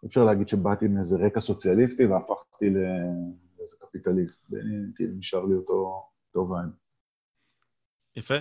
[0.03, 4.45] אי אפשר להגיד שבאתי מאיזה רקע סוציאליסטי והפכתי לאיזה קפיטליסט.
[4.49, 6.03] ואני, כאילו, נשאר לי אותו,
[6.35, 6.69] אותו vibe.
[8.15, 8.35] יפה.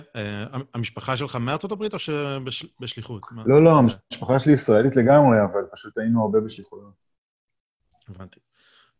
[0.73, 3.21] המשפחה שלך מארצות הברית או שבשליחות?
[3.45, 7.08] לא, לא, המשפחה שלי ישראלית לגמרי, אבל פשוט היינו הרבה בשליחויות.
[8.09, 8.39] הבנתי.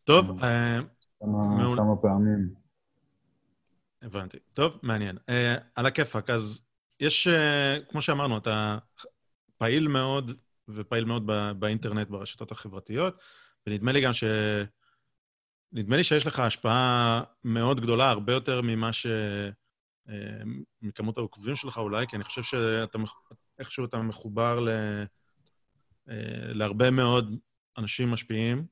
[0.04, 0.80] טוב, אה,
[1.20, 2.54] כמה, מעול- כמה פעמים.
[4.02, 4.38] הבנתי.
[4.54, 5.18] טוב, מעניין.
[5.30, 6.62] אה, על הכיפאק, אז
[7.00, 8.78] יש, אה, כמו שאמרנו, אתה
[9.58, 10.32] פעיל מאוד,
[10.68, 13.20] ופעיל מאוד באינטרנט, ברשתות החברתיות,
[13.68, 14.24] ונדמה לי גם ש...
[15.72, 19.08] נדמה לי שיש לך השפעה מאוד גדולה, הרבה יותר ממה ש...
[20.82, 22.98] מכמות העוקבים שלך אולי, כי אני חושב שאתה
[23.60, 24.70] איכשהו אתה מחובר ל...
[26.54, 27.36] להרבה מאוד
[27.78, 28.66] אנשים משפיעים.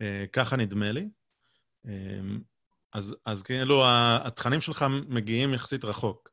[0.00, 1.08] אה, ככה נדמה לי.
[1.86, 2.20] אה,
[2.92, 6.30] אז, אז כאילו, התכנים שלך מגיעים יחסית רחוק.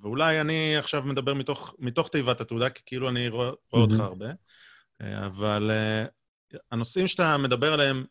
[0.00, 4.00] ואולי אני עכשיו מדבר מתוך, מתוך תיבת התעודה, כי כאילו אני רואה, רואה אותך.
[4.00, 4.30] הרבה,
[5.02, 5.70] אה, אבל
[6.70, 8.04] הנושאים שאתה מדבר עליהם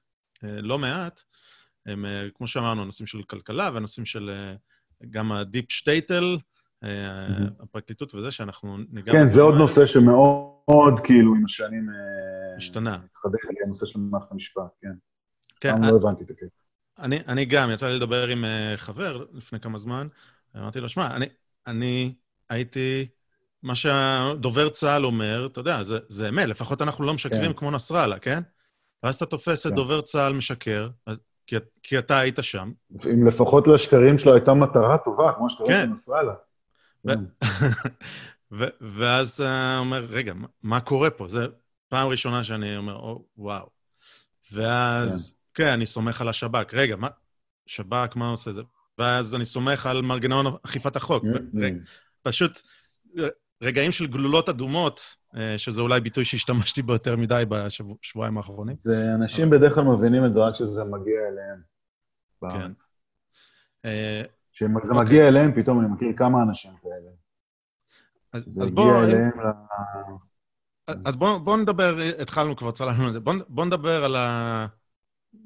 [0.44, 1.22] לא מעט,
[1.86, 4.54] הם, כמו שאמרנו, הנושאים של כלכלה והנושאים של
[5.10, 6.38] גם הדיפ שטייטל,
[7.60, 9.12] הפרקליטות וזה, שאנחנו ניגע...
[9.12, 11.90] כן, זה עוד נושא שמאוד, כאילו, עם השנים...
[11.90, 12.58] אה.
[12.58, 12.98] השתנה.
[13.12, 14.94] התחדד לי הנושא של מערכת המשפט, כן.
[15.62, 16.46] כן, פעם לא הבנתי את הקטע.
[17.00, 20.08] אני, אני גם, יצא לי לדבר עם uh, חבר לפני כמה זמן,
[20.58, 21.26] אמרתי לו, שמע, אני,
[21.68, 22.14] אני
[22.50, 23.08] הייתי,
[23.64, 27.58] מה שהדובר צה"ל אומר, אתה יודע, זה, זה אמת, לפחות אנחנו לא משקרים כן.
[27.58, 28.42] כמו נסראללה, כן?
[29.04, 29.76] ואז אתה תופס את כן.
[29.76, 30.90] דובר צה"ל משקר,
[31.48, 32.72] כי, כי אתה היית שם,
[33.14, 35.92] אם לפחות לשקרים שלו הייתה מטרה טובה, כמו שקרה כן.
[35.94, 36.49] ו-
[38.98, 40.34] ואז אתה אומר, רגע,
[40.64, 41.28] מה, קורה פה?
[41.28, 41.40] זו
[41.88, 43.70] פעם ראשונה שאני אומר, או, וואו.
[44.52, 45.64] ואז, כן.
[45.64, 46.74] כן, אני סומך על השב"כ.
[46.74, 47.08] רגע, מה,
[47.66, 48.62] שב"כ, מה עושה זה?
[48.98, 51.24] ואז אני סומך על מנגנון אכיפת החוק.
[51.24, 51.80] ו- רגע,
[52.24, 52.62] פשוט
[53.64, 55.02] רגעים של גלולות אדומות,
[55.36, 58.76] אה, שזה אולי ביטוי שהשתמשתי בו יותר מדי בשבועיים האחרונים.
[58.76, 61.62] זה, אנשים בדרך כלל מבינים את זה רק כשזה מגיע אליהם.
[62.42, 62.88] בארץ.
[64.64, 65.06] אה, כשזה אוקיי.
[65.06, 67.12] מגיע אליהם, פתאום אני מכיר כמה אנשים כאלה.
[68.34, 69.44] אז, אז הגיע בוא, אליהם ל...
[71.06, 74.16] אז בואו בוא נדבר, התחלנו כבר, צללנו על זה, בואו בוא נדבר על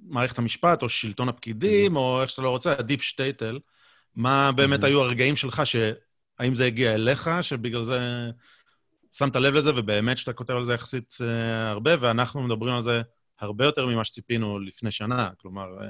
[0.04, 3.60] מערכת המשפט, או שלטון הפקידים, או איך שאתה לא רוצה, הדיפ שטייטל.
[4.16, 4.86] מה באמת Mhm.
[4.86, 5.76] היו הרגעים שלך, ש...
[6.40, 8.00] האם זה הגיע אליך, שבגלל זה
[9.12, 13.02] שמת לב לזה, ובאמת שאתה כותב על זה יחסית אה, הרבה, ואנחנו מדברים על זה
[13.40, 15.30] הרבה יותר ממה שציפינו לפני שנה.
[15.38, 15.88] כלומר, אה,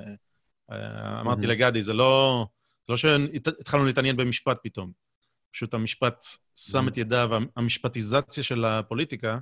[0.71, 1.49] אה, אמרתי Mhm.
[1.49, 2.47] לגדי, זה לא,
[2.87, 4.91] זה לא שהתחלנו להתעניין במשפט פתאום.
[5.51, 6.87] פשוט המשפט שם.
[6.87, 9.37] את ידיו, המשפטיזציה של הפוליטיקה,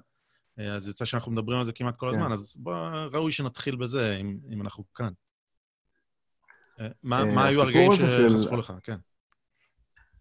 [0.59, 2.17] אה, אז יצא שאנחנו מדברים על זה כמעט כל כן.
[2.17, 2.73] הזמן, אז בוא,
[3.11, 5.11] ראוי שנתחיל בזה, אם, אם אנחנו כאן.
[6.79, 8.73] אה, מה, אה, מה היו הרגעים שחשפו לך?
[8.83, 8.97] כן.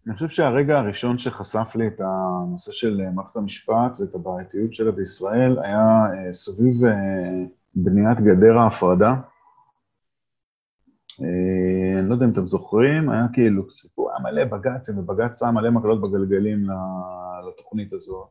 [0.07, 5.59] אני חושב שהרגע הראשון שחשף לי את הנושא של מערכת המשפט ואת הבעייתיות שלה בישראל
[5.63, 5.87] היה
[6.31, 6.75] סביב
[7.75, 9.13] בניית גדר ההפרדה.
[11.23, 15.55] אה, אני לא יודע אם אתם זוכרים, היה כאילו סיפור, היה מלא בג"צים, ובג"ץ שם
[15.55, 16.67] מלא מקלות בגלגלים
[17.47, 18.27] לתוכנית הזו.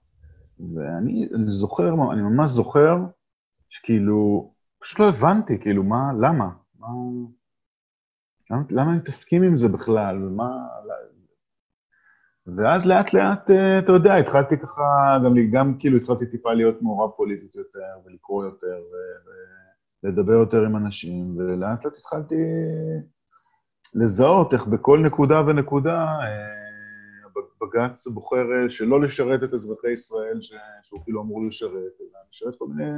[0.75, 2.97] ואני אני זוכר, אני ממש זוכר,
[3.69, 4.51] שכאילו,
[4.81, 6.51] פשוט לא הבנתי, כאילו, מה, למה?
[6.79, 6.89] מה...
[8.51, 10.17] למה, למה הם מתעסקים עם זה בכלל?
[10.17, 10.67] מה...
[12.57, 17.11] ואז לאט לאט, אה, אתה יודע, התחלתי ככה, גם, גם כאילו התחלתי טיפה להיות מעורב
[17.11, 19.31] פוליטית יותר, ולקרוא יותר, ו-
[20.05, 22.37] ולדבר יותר עם אנשים, ולאט לאט התחלתי
[23.95, 26.61] לזהות איך בכל נקודה ונקודה אה,
[27.61, 32.55] בג"ץ בוחר אה, שלא לשרת את אזרחי ישראל, ש- שהוא כאילו אמור לשרת, אלא לשרת
[32.59, 32.91] כל מיני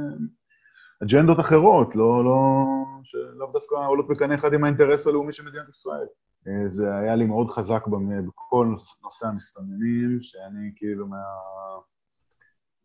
[1.03, 2.63] אג'נדות אחרות, לא, לא,
[3.03, 6.07] שלאו דווקא עולות בקנה אחד עם האינטרס הלאומי של מדינת ישראל.
[6.47, 7.83] אה, זה היה לי מאוד חזק
[8.27, 11.17] בכל נושא המסתננים, שאני כאילו מה...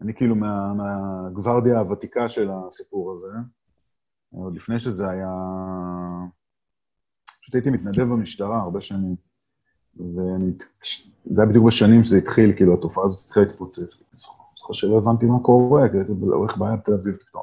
[0.00, 3.28] אני כאילו מה, מהגוורדיה הוותיקה של הסיפור הזה.
[4.32, 5.30] עוד לפני שזה היה...
[7.40, 9.16] פשוט הייתי מתנדב במשטרה הרבה שנים.
[9.96, 10.52] ואני...
[11.24, 14.02] זה היה בדיוק בשנים שזה התחיל, כאילו, התופעה הזאת התחילה להתפוצץ.
[14.56, 17.42] זוכר שלא הבנתי מה קורה, כי הייתי הולך בעיה בתל אביב פתאום.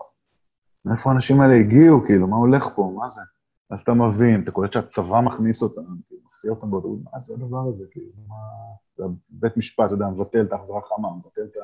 [0.86, 3.22] מאיפה האנשים האלה הגיעו, כאילו, מה הולך פה, מה זה?
[3.70, 7.68] אז אתה מבין, אתה קולט שהצבא מכניס אותם, כאילו, מסיע אותם באוטובוס, מה זה הדבר
[7.70, 8.36] הזה, כאילו, מה...
[9.30, 11.58] בית משפט, אתה יודע, מבטל את ההחזרה חמה, מבטל את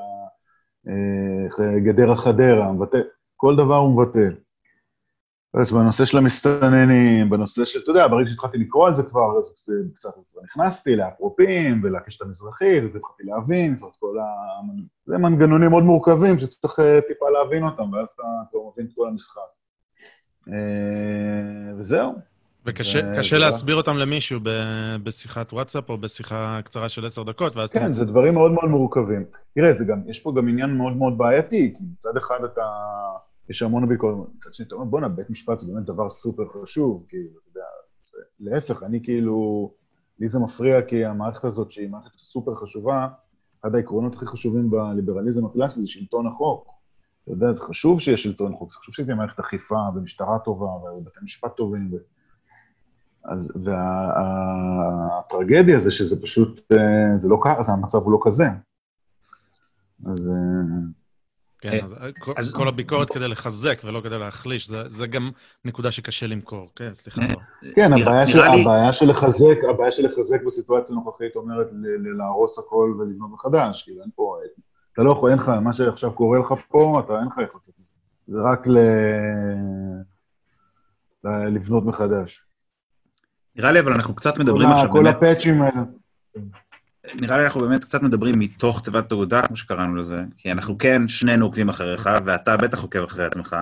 [1.83, 3.01] גדרה חדרה, מבטל,
[3.37, 4.35] כל דבר הוא מבטל.
[5.53, 9.53] אז בנושא של המסתננים, בנושא של, אתה יודע, ברגע שהתחלתי לקרוא על זה כבר, אז
[9.95, 14.23] קצת כבר נכנסתי לאפרופים ולקשת המזרחית, והתחלתי להבין, ואת כל ה...
[15.05, 18.23] זה מנגנונים מאוד מורכבים שצריך אה, טיפה להבין אותם, ואז אתה
[18.73, 19.39] מבין את כל המשחק.
[20.47, 20.53] אה,
[21.77, 22.11] וזהו.
[22.65, 24.39] וקשה קשה זה- להסביר אותם למישהו
[25.03, 27.69] בשיחת וואטסאפ או בשיחה קצרה של עשר דקות, ואז.
[27.71, 29.25] כן, זה דברים מאוד מאוד מורכבים.
[29.55, 29.71] תראה,
[30.07, 32.61] יש פה גם עניין מאוד מאוד בעייתי, כי מצד אחד אתה,
[33.51, 37.05] יש המון ביקורת, מצד שני אתה אומר, בואנה, בית משפט זה באמת דבר סופר חשוב,
[37.07, 37.65] כאילו, אתה יודע,
[38.39, 39.71] להפך, אני כאילו,
[40.19, 43.07] לי זה מפריע כי המערכת הזאת, שהיא מערכת סופר חשובה,
[43.61, 46.71] אחד העקרונות הכי חשובים בליברליזם הקלאסי זה שלטון החוק.
[47.23, 51.19] אתה יודע, זה חשוב שיש שלטון חוק, זה חשוב שתהיה מערכת אכיפה ומשטרה טובה ובתי
[51.23, 51.89] משפט טובים.
[51.93, 51.97] ו...
[53.25, 53.53] אז,
[55.25, 58.45] והטרגדיה זה שזה פשוט, אה, זה לא ככה, המצב הוא לא כזה.
[60.05, 60.35] אז אה,
[61.61, 65.31] כן, אז כל- אז- כל הביקורת כדי לחזק ולא כדי להחליש, זה- זה גם
[65.65, 66.71] נקודה שקשה למכור.
[66.75, 67.21] כן, סליחה.
[67.21, 67.27] אה.
[67.75, 72.17] כן, הבעיה של, לי- הבעיה של לחזק, הבעיה של לחזק בסיטואציה הנוכחית אומרת ל- ל-
[72.17, 74.37] להרוס הכל ולבנות מחדש, כאילו אין פה,
[74.93, 77.73] אתה לא יכול, אין לך, מה שעכשיו קורה לך פה, אתה אין לך איך לצאת
[77.79, 77.91] מזה.
[78.27, 78.77] זה רק ל...
[81.23, 82.43] ל- לבנות מחדש.
[83.55, 85.15] נראה לי, אבל אנחנו קצת כל, מדברים עכשיו כל באמת...
[85.15, 85.81] הפאצ'ים האלה.
[87.15, 91.07] נראה לי אנחנו באמת קצת מדברים מתוך תיבת תעודה, כמו שקראנו לזה, כי אנחנו כן
[91.07, 93.55] שנינו עוקבים אחריך, ואתה בטח עוקב אחרי עצמך.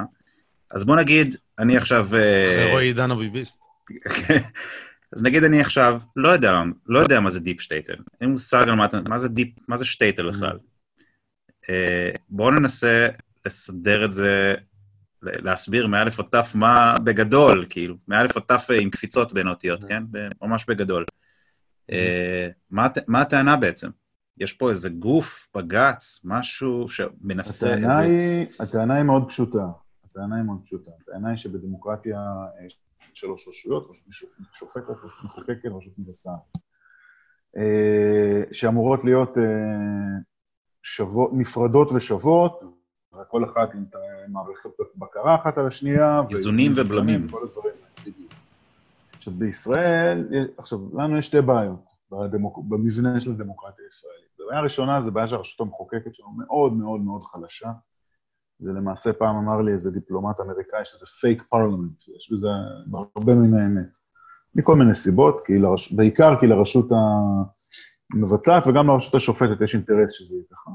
[0.71, 2.07] אז בוא נגיד, אני עכשיו...
[2.15, 3.59] אה, אחרי רועי עידן הביביסט.
[5.13, 6.51] אז נגיד אני עכשיו לא יודע,
[6.87, 9.85] לא יודע מה זה deep שטעטל, אין מושג על מה, מה זה deep, מה זה
[9.85, 10.57] שטעטל בכלל.
[11.69, 13.07] אה, בואו ננסה
[13.45, 14.55] לסדר את זה,
[15.21, 20.03] להסביר מאלף עד תף מה בגדול, כאילו, מאלף עד תף עם קפיצות בין אותיות, כן?
[20.41, 21.05] ממש בגדול.
[21.91, 23.89] אה, מה, מה הטענה בעצם?
[24.37, 27.67] יש פה איזה גוף, בג"ץ, משהו שמנסה...
[27.67, 28.03] הטענה, איזה...
[28.03, 29.67] היא, הטענה היא מאוד פשוטה.
[30.05, 30.91] הטענה היא מאוד פשוטה.
[31.01, 32.19] הטענה היא שבדמוקרטיה
[32.65, 32.79] יש
[33.13, 34.07] שלוש רשויות, רשות
[34.53, 36.57] שופטת, רשות מחוקקת, רשות מבצעת,
[37.57, 39.33] אה, שאמורות להיות
[40.83, 42.63] שוות, נפרדות ושוות,
[43.21, 43.85] וכל אחת עם
[44.27, 46.21] מערכת בקרה אחת על השנייה.
[46.29, 47.27] איזונים ובלמים.
[47.29, 47.68] כל הדברים.
[49.19, 50.27] עכשיו, בישראל,
[50.57, 52.59] עכשיו, לנו יש שתי בעיות בדמוק...
[52.69, 54.29] במבנה של הדמוקרטיה הישראלית.
[54.45, 57.71] הבעיה הראשונה זה בעיה של הרשות המחוקקת שלנו מאוד מאוד מאוד חלשה.
[58.59, 62.47] זה למעשה, פעם אמר לי איזה דיפלומט אמריקאי שזה fake parliament, יש בזה
[63.15, 63.97] הרבה מן האמת.
[64.55, 65.91] מכל מיני סיבות, כי לרש...
[65.91, 66.95] בעיקר כי לרשות ה...
[68.15, 70.71] מבצעת וגם לרשות השופטת יש אינטרס שזה יהיה ככה.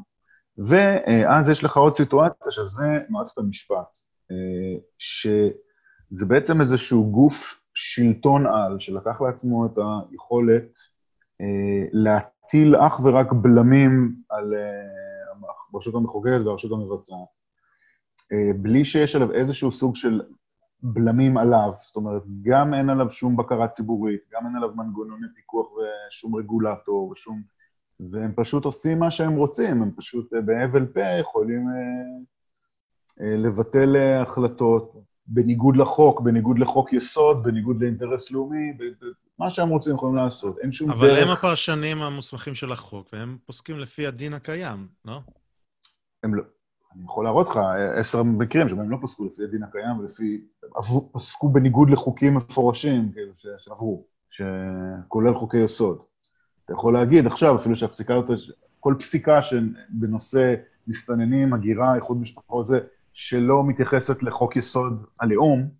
[0.58, 3.98] ואז יש לך עוד סיטואציה שזה מערכת המשפט,
[4.30, 9.78] אה, שזה בעצם איזשהו גוף שלטון על שלקח לעצמו את
[10.10, 10.78] היכולת
[11.40, 17.18] אה, להטיל אך ורק בלמים על אה, הרשות המחוקקת והרשות המבצעת,
[18.56, 20.22] בלי שיש עליו איזשהו סוג של
[20.84, 25.66] בלמים עליו, זאת אומרת, גם אין עליו שום בקרה ציבורית, גם אין עליו מנגנוני פיקוח
[25.72, 27.42] ושום רגולטור ושום...
[28.00, 31.74] והם פשוט עושים מה שהם רוצים, הם פשוט אה, בהבל פה יכולים אה,
[33.20, 34.92] אה, לבטל אה, החלטות
[35.26, 38.72] בניגוד לחוק, בניגוד לחוק יסוד, בניגוד לאינטרס לאומי,
[39.38, 41.18] מה שהם רוצים יכולים לעשות, אין שום אבל דרך...
[41.18, 45.20] אבל הם הפרשנים המוסמכים של החוק, והם פוסקים לפי הדין הקיים, לא?
[46.22, 46.42] הם לא...
[46.96, 47.58] אני יכול להראות לך
[47.94, 50.44] עשר מקרים שבהם לא פסקו לפי הדין הקיים ולפי...
[51.12, 55.98] פסקו בניגוד לחוקים מפורשים, כאילו, שעברו, שכולל חוקי יסוד.
[56.64, 58.40] אתה יכול להגיד עכשיו, אפילו שהפסיקה הזאת,
[58.80, 59.40] כל פסיקה
[59.88, 60.54] בנושא
[60.86, 62.80] מסתננים, הגירה, איחוד משפחות, זה,
[63.14, 65.70] שלא מתייחסת לחוק יסוד הלאום,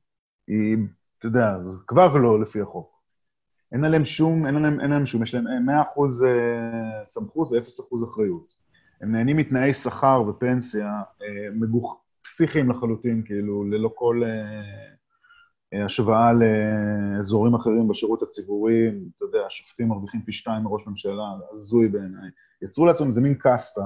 [0.47, 0.77] היא,
[1.19, 2.95] אתה יודע, כבר לא לפי החוק.
[3.73, 5.71] אין עליהם שום, אין עליהם, אין עליהם שום, יש להם 100%
[6.27, 8.53] אה, סמכות ו-0% אחריות.
[9.01, 12.05] הם נהנים מתנאי שכר ופנסיה אה, מגוח...
[12.25, 20.23] פסיכיים לחלוטין, כאילו, ללא כל אה, השוואה לאזורים אחרים בשירות הציבורי, אתה יודע, השופטים מרוויחים
[20.23, 22.31] פי שתיים מראש ממשלה, הזוי בעיניי.
[22.63, 23.83] יצרו לעצמם איזה מין קאסטה,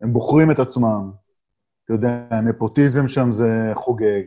[0.00, 1.10] הם בוחרים את עצמם,
[1.84, 4.22] אתה יודע, נפוטיזם שם זה חוגג.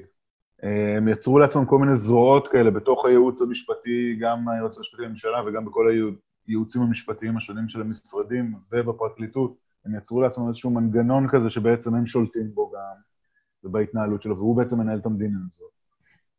[0.98, 5.66] הם יצרו לעצמם כל מיני זרועות כאלה בתוך הייעוץ המשפטי, גם הייעוץ המשפטי לממשלה וגם
[5.66, 5.88] בכל
[6.48, 9.58] הייעוצים המשפטיים השונים של המשרדים ובפרקליטות.
[9.86, 13.02] הם יצרו לעצמם איזשהו מנגנון כזה שבעצם הם שולטים בו גם,
[13.64, 15.72] ובהתנהלות שלו, והוא בעצם מנהל את המדינה הזאת.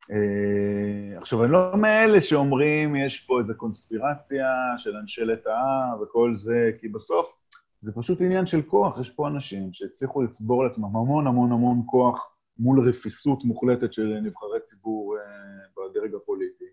[0.03, 4.47] Uh, עכשיו, אני לא מאלה שאומרים, יש פה איזו קונספירציה
[4.79, 7.38] של אנשי לטאה וכל זה, כי בסוף
[7.81, 8.99] זה פשוט עניין של כוח.
[9.01, 14.61] יש פה אנשים שהצליחו לצבור לעצמם המון המון המון כוח מול רפיסות מוחלטת של נבחרי
[14.63, 16.65] ציבור uh, בדרג הפוליטי.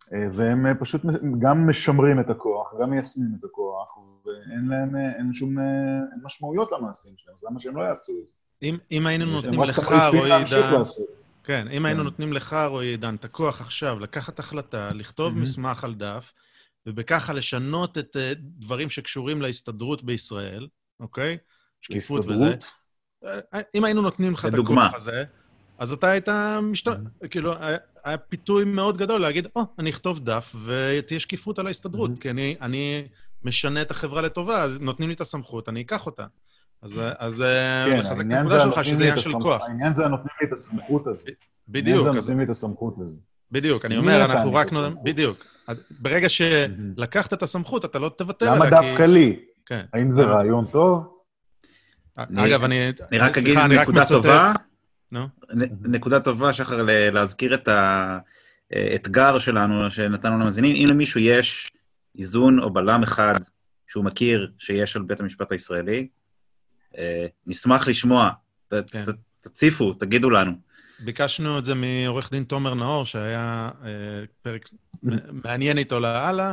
[0.00, 1.02] Uh, והם uh, פשוט
[1.38, 7.12] גם משמרים את הכוח, גם מיישמים את הכוח, ואין להם, אין שום אין משמעויות למעשים
[7.16, 8.32] שלהם, אז למה שהם לא יעשו את זה?
[8.62, 10.82] אם, אם היינו נותנים לך, רועי עידן...
[11.44, 12.04] כן, אם היינו כן.
[12.04, 16.32] נותנים לך, רועי עידן, את הכוח עכשיו לקחת החלטה, לכתוב מסמך על דף,
[16.86, 20.68] ובככה לשנות את uh, דברים שקשורים להסתדרות בישראל,
[21.00, 21.38] אוקיי?
[21.80, 22.54] שקיפות וזה.
[23.24, 25.24] אה, אם היינו נותנים לך את הכוח הזה,
[25.78, 26.28] אז אתה היית
[26.62, 26.90] משת...
[27.30, 27.54] כאילו,
[28.04, 32.30] היה פיתוי מאוד גדול להגיד, או, oh, אני אכתוב דף ותהיה שקיפות על ההסתדרות, כי
[32.30, 33.08] אני, אני
[33.42, 36.26] משנה את החברה לטובה, אז נותנים לי את הסמכות, אני אקח אותה.
[36.82, 39.62] אז, אז אה, כן, לחזק את הנקודה שלך, שזה עניין של כוח.
[39.68, 41.28] העניין זה נותנים לי את הסמכות הזאת.
[41.68, 42.06] בדיוק.
[42.06, 43.18] העניין זה נותנים לי את הסמכות הזאת.
[43.50, 44.68] בדיוק, אני אומר, אנחנו רק...
[45.04, 45.44] בדיוק.
[45.90, 48.74] ברגע שלקחת את הסמכות, אתה לא תוותר עליה, כי...
[48.74, 49.40] למה דווקא לי?
[49.66, 49.84] כן.
[49.92, 51.18] האם זה רעיון טוב?
[52.16, 52.92] אגב, אני...
[53.10, 54.52] אני רק אגיד נקודה טובה.
[55.84, 57.68] נקודה טובה, שחר, להזכיר את
[58.70, 60.76] האתגר שלנו, שנתנו למאזינים.
[60.76, 61.70] אם למישהו יש
[62.18, 63.40] איזון או בלם אחד
[63.88, 66.08] שהוא מכיר שיש על בית המשפט הישראלי,
[66.98, 68.30] אה, נשמח לשמוע.
[68.70, 69.04] כן.
[69.40, 70.52] תציפו, תגידו לנו.
[71.04, 73.90] ביקשנו את זה מעורך דין תומר נאור, שהיה אה,
[74.42, 74.68] פרק
[75.44, 76.52] מעניין איתו לאללה.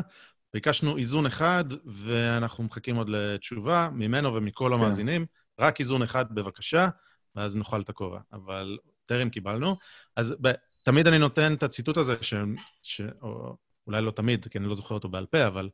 [0.54, 4.74] ביקשנו איזון אחד, ואנחנו מחכים עוד לתשובה ממנו ומכל כן.
[4.74, 5.26] המאזינים.
[5.60, 6.90] רק איזון אחד, בבקשה,
[7.36, 8.20] ואז נאכל את הכובע.
[8.34, 9.76] אבל טרם קיבלנו.
[10.16, 10.52] אז ב-
[10.86, 12.34] תמיד אני נותן את הציטוט הזה, ש...
[12.82, 13.02] ש...
[13.22, 13.56] או
[13.88, 15.70] אולי לא תמיד, כי אני לא זוכר אותו בעל פה, אבל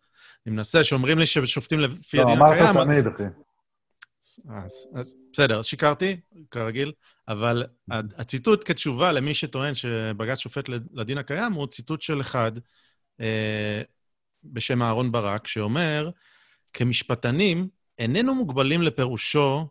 [0.46, 2.64] אני מנסה, שאומרים לי ששופטים לפי לא, הדין הקיים...
[2.64, 3.24] לא, אמרת תמיד, אחי.
[4.50, 6.20] אז, אז בסדר, אז שיקרתי,
[6.52, 6.92] כרגיל,
[7.28, 12.52] אבל הציטוט כתשובה למי שטוען שבג"ץ שופט לדין הקיים הוא ציטוט של אחד
[13.22, 13.82] אה,
[14.44, 16.10] בשם אהרון ברק, שאומר,
[16.74, 17.68] כמשפטנים,
[18.00, 19.68] איננו מוגבלים לפירושו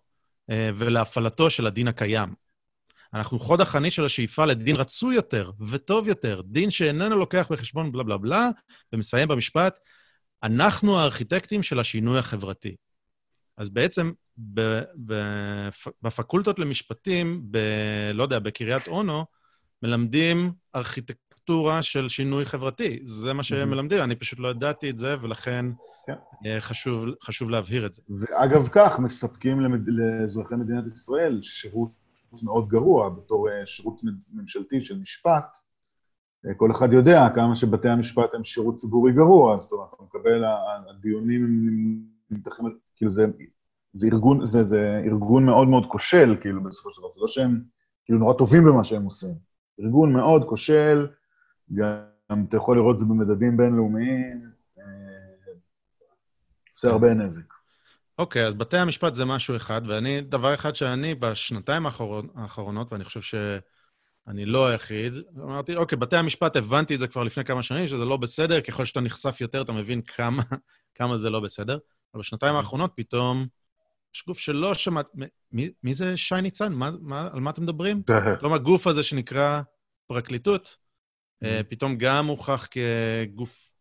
[0.51, 2.35] אה, ולהפעלתו של הדין הקיים.
[3.15, 8.03] אנחנו חוד החנית של השאיפה לדין רצוי יותר וטוב יותר, דין שאיננו לוקח בחשבון בלה
[8.03, 8.49] בלה בלה,
[8.93, 9.79] ומסיים במשפט,
[10.43, 12.77] אנחנו הארכיטקטים של השינוי החברתי.
[13.57, 14.13] אז בעצם
[16.03, 17.59] בפקולטות למשפטים, ב,
[18.15, 19.25] לא יודע, בקריית אונו,
[19.83, 23.01] מלמדים ארכיטקטורה של שינוי חברתי.
[23.05, 25.67] זה מה שהם מלמדים, אני פשוט לא ידעתי את זה, ולכן
[26.07, 26.15] כן.
[26.47, 28.03] אה, חשוב, חשוב להבהיר את זה.
[28.09, 29.89] ואגב כך, מספקים למד...
[29.89, 31.91] לאזרחי מדינת ישראל שירות
[32.43, 34.01] מאוד גרוע בתור אה, שירות
[34.33, 35.57] ממשלתי של משפט.
[36.47, 40.45] אה, כל אחד יודע כמה שבתי המשפט הם שירות ציבורי גרוע, זאת אומרת, אתה מקבל,
[40.91, 42.01] הדיונים הם...
[42.97, 43.27] כאילו זה,
[43.93, 47.11] זה, ארגון, זה, זה ארגון מאוד מאוד כושל, כאילו, בסופו של דבר.
[47.11, 47.63] זה לא שהם
[48.05, 49.35] כאילו נורא טובים במה שהם עושים.
[49.81, 51.07] ארגון מאוד כושל,
[51.75, 54.85] גם אתה יכול לראות את זה במדדים בינלאומיים, אה,
[56.73, 57.55] עושה הרבה נזק.
[58.19, 62.93] אוקיי, okay, אז בתי המשפט זה משהו אחד, ואני, דבר אחד שאני בשנתיים האחרון, האחרונות,
[62.93, 67.63] ואני חושב שאני לא היחיד, אמרתי, אוקיי, בתי המשפט, הבנתי את זה כבר לפני כמה
[67.63, 70.43] שנים, שזה לא בסדר, ככל שאתה נחשף יותר, אתה מבין כמה,
[70.95, 71.79] כמה זה לא בסדר.
[72.15, 72.57] אבל בשנתיים mm-hmm.
[72.57, 73.47] האחרונות פתאום
[74.15, 75.07] יש גוף שלא שמעת...
[75.53, 76.73] מי, מי זה שי ניצן?
[76.73, 78.03] מה, מה, על מה אתם מדברים?
[78.39, 79.61] פתאום הגוף הזה שנקרא
[80.07, 80.77] פרקליטות,
[81.45, 81.47] mm-hmm.
[81.69, 83.73] פתאום גם הוכח כגוף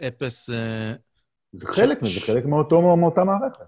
[0.00, 0.50] אפס...
[0.50, 0.92] אה,
[1.52, 3.64] זה חלק מזה, זה חלק מאותו, מאותה מערכת.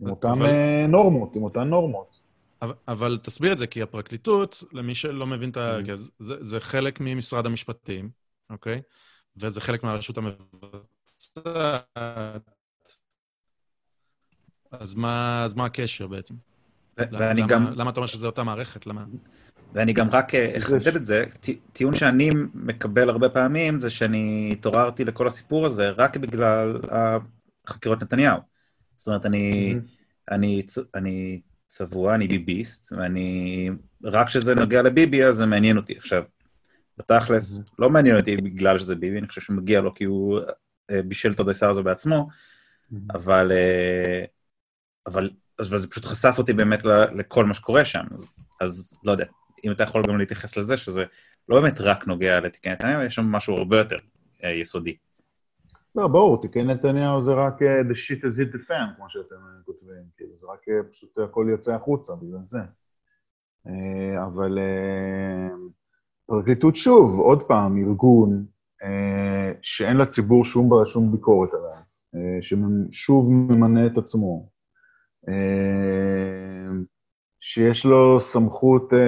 [0.00, 0.42] עם אותן.
[0.42, 2.18] אה, נורמות, עם אותן נורמות.
[2.62, 5.78] אבל, אבל תסביר את זה, כי הפרקליטות, למי שלא מבין את ה...
[5.78, 5.96] Mm-hmm.
[6.18, 8.10] זה, זה חלק ממשרד המשפטים,
[8.50, 8.82] אוקיי?
[9.36, 11.74] וזה חלק מהרשות המבצעת.
[14.80, 16.34] אז מה, אז מה הקשר בעצם?
[16.98, 17.72] ואני למה, גם...
[17.76, 18.86] למה אתה אומר שזה אותה מערכת?
[18.86, 19.04] למה?
[19.74, 21.24] ואני גם רק אה, אחדד את זה,
[21.72, 26.80] טיעון שאני מקבל הרבה פעמים זה שאני התעוררתי לכל הסיפור הזה רק בגלל
[27.66, 28.38] החקירות נתניהו.
[28.96, 29.74] זאת אומרת, אני,
[30.30, 30.62] אני,
[30.94, 33.70] אני צבוע, אני ביביסט, ואני...
[34.04, 35.96] רק כשזה נוגע לביבי, אז זה מעניין אותי.
[35.98, 36.22] עכשיו,
[36.98, 40.40] בתכלס, לא מעניין אותי בגלל שזה ביבי, אני חושב שמגיע לו כי הוא
[40.90, 42.28] אה, בישל את הדייסר הזה בעצמו,
[43.14, 43.52] אבל...
[43.52, 44.24] אה,
[45.06, 46.80] אבל, אבל זה פשוט חשף אותי באמת
[47.14, 49.24] לכל מה שקורה שם, אז, אז לא יודע,
[49.66, 51.04] אם אתה יכול גם להתייחס לזה, שזה
[51.48, 53.96] לא באמת רק נוגע לתיקי נתניהו, יש שם משהו הרבה יותר
[54.44, 54.96] אה, יסודי.
[55.94, 59.34] לא, ברור, תיקי נתניהו זה רק uh, the shit has hit the fan, כמו שאתם
[59.34, 62.58] uh, כותבים, כאילו, זה רק uh, פשוט הכל יוצא החוצה בגלל זה.
[63.66, 63.70] Uh,
[64.26, 65.52] אבל uh,
[66.26, 68.46] פרקליטות שוב, עוד פעם, ארגון
[68.82, 68.86] uh,
[69.62, 71.82] שאין לציבור שום, שום ביקורת עליו,
[72.14, 74.48] uh, ששוב ממנה את עצמו,
[77.40, 78.98] שיש לו סמכות אה,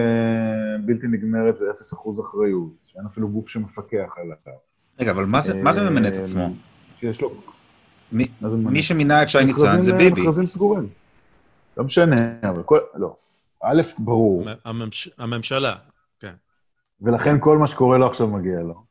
[0.84, 4.56] בלתי נגמרת ואפס אחוז אחריות, שאין אפילו גוף שמפקח עליו.
[5.00, 6.54] רגע, אבל מה זה, מה זה ממנה את עצמו?
[6.96, 7.34] שיש לו...
[8.12, 10.22] מי, מי שמינה את שי ניצן זה ביבי.
[10.22, 10.88] מכרזים סגורים.
[11.76, 12.78] לא משנה, אבל כל...
[12.94, 13.16] לא.
[13.62, 14.44] א', ברור.
[14.64, 15.74] הממש, הממשלה,
[16.20, 16.32] כן.
[17.00, 18.84] ולכן כל מה שקורה לו עכשיו מגיע לו.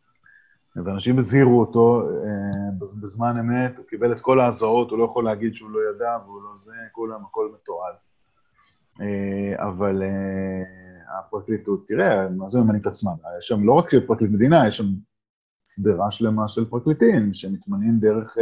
[0.83, 5.55] ואנשים הזהירו אותו אה, בזמן אמת, הוא קיבל את כל האזהרות, הוא לא יכול להגיד
[5.55, 7.95] שהוא לא ידע והוא לא זה, כולם, הכל מתועד.
[9.01, 13.13] אה, אבל אה, הפרקליטות, תראה, מה זה ממנים את עצמם?
[13.39, 14.85] יש שם לא רק פרקליט מדינה, יש שם
[15.65, 18.37] סדרה שלמה של פרקליטים שמתמנים דרך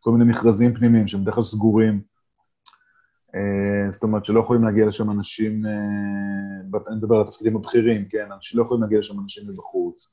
[0.00, 2.00] כל מיני מכרזים פנימיים שהם בדרך כלל סגורים.
[3.90, 8.32] זאת אומרת שלא יכולים להגיע לשם אנשים, אני מדבר על התפקידים הבכירים, כן?
[8.32, 10.12] אנשים לא יכולים להגיע לשם אנשים מבחוץ.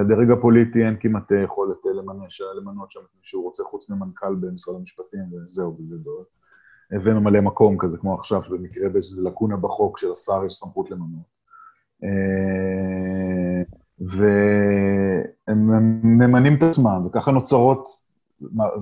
[0.00, 4.76] לדרג הפוליטי אין כמעט יכולת אה, למנות שם את מי שהוא רוצה, חוץ ממנכ"ל במשרד
[4.76, 6.24] המשפטים, וזהו בגדול.
[6.92, 11.32] וממלא מקום כזה, כמו עכשיו, במקרה ויש איזו לקונה בחוק של השר יש סמכות למנות.
[12.04, 13.62] אה,
[14.00, 15.70] והם
[16.18, 17.88] ממנים את עצמם, וככה נוצרות,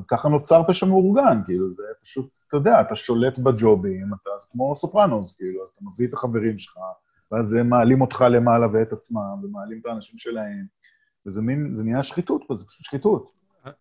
[0.09, 5.37] ככה נוצר פשע מאורגן, כאילו, זה פשוט, אתה יודע, אתה שולט בג'ובים, אתה כמו סופרנוס,
[5.37, 6.77] כאילו, אז אתה מביא את החברים שלך,
[7.33, 10.80] ואז הם מעלים אותך למעלה ואת עצמם, ומעלים את האנשים שלהם.
[11.27, 13.31] וזה מין, זה נהיה שחיתות פה, זה פשוט שחיתות.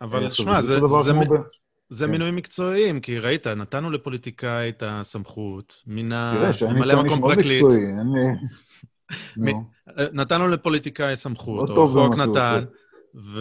[0.01, 1.11] אבל שמע, זה, זה, זה,
[1.89, 2.11] זה כן.
[2.11, 7.61] מינויים מקצועיים, כי ראית, נתנו לפוליטיקאי את הסמכות, מינה ממלא מקום פרקליט.
[7.61, 8.07] תראה, שאני אין
[9.47, 10.09] לי...
[10.13, 12.63] נתנו לפוליטיקאי סמכות, או חוק נתן,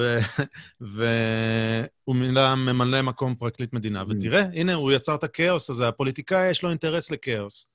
[0.80, 4.04] והוא מינה ממלא מקום פרקליט מדינה.
[4.08, 7.70] ותראה, הנה, הוא יצר את הכאוס הזה, הפוליטיקאי יש לו אינטרס לכאוס.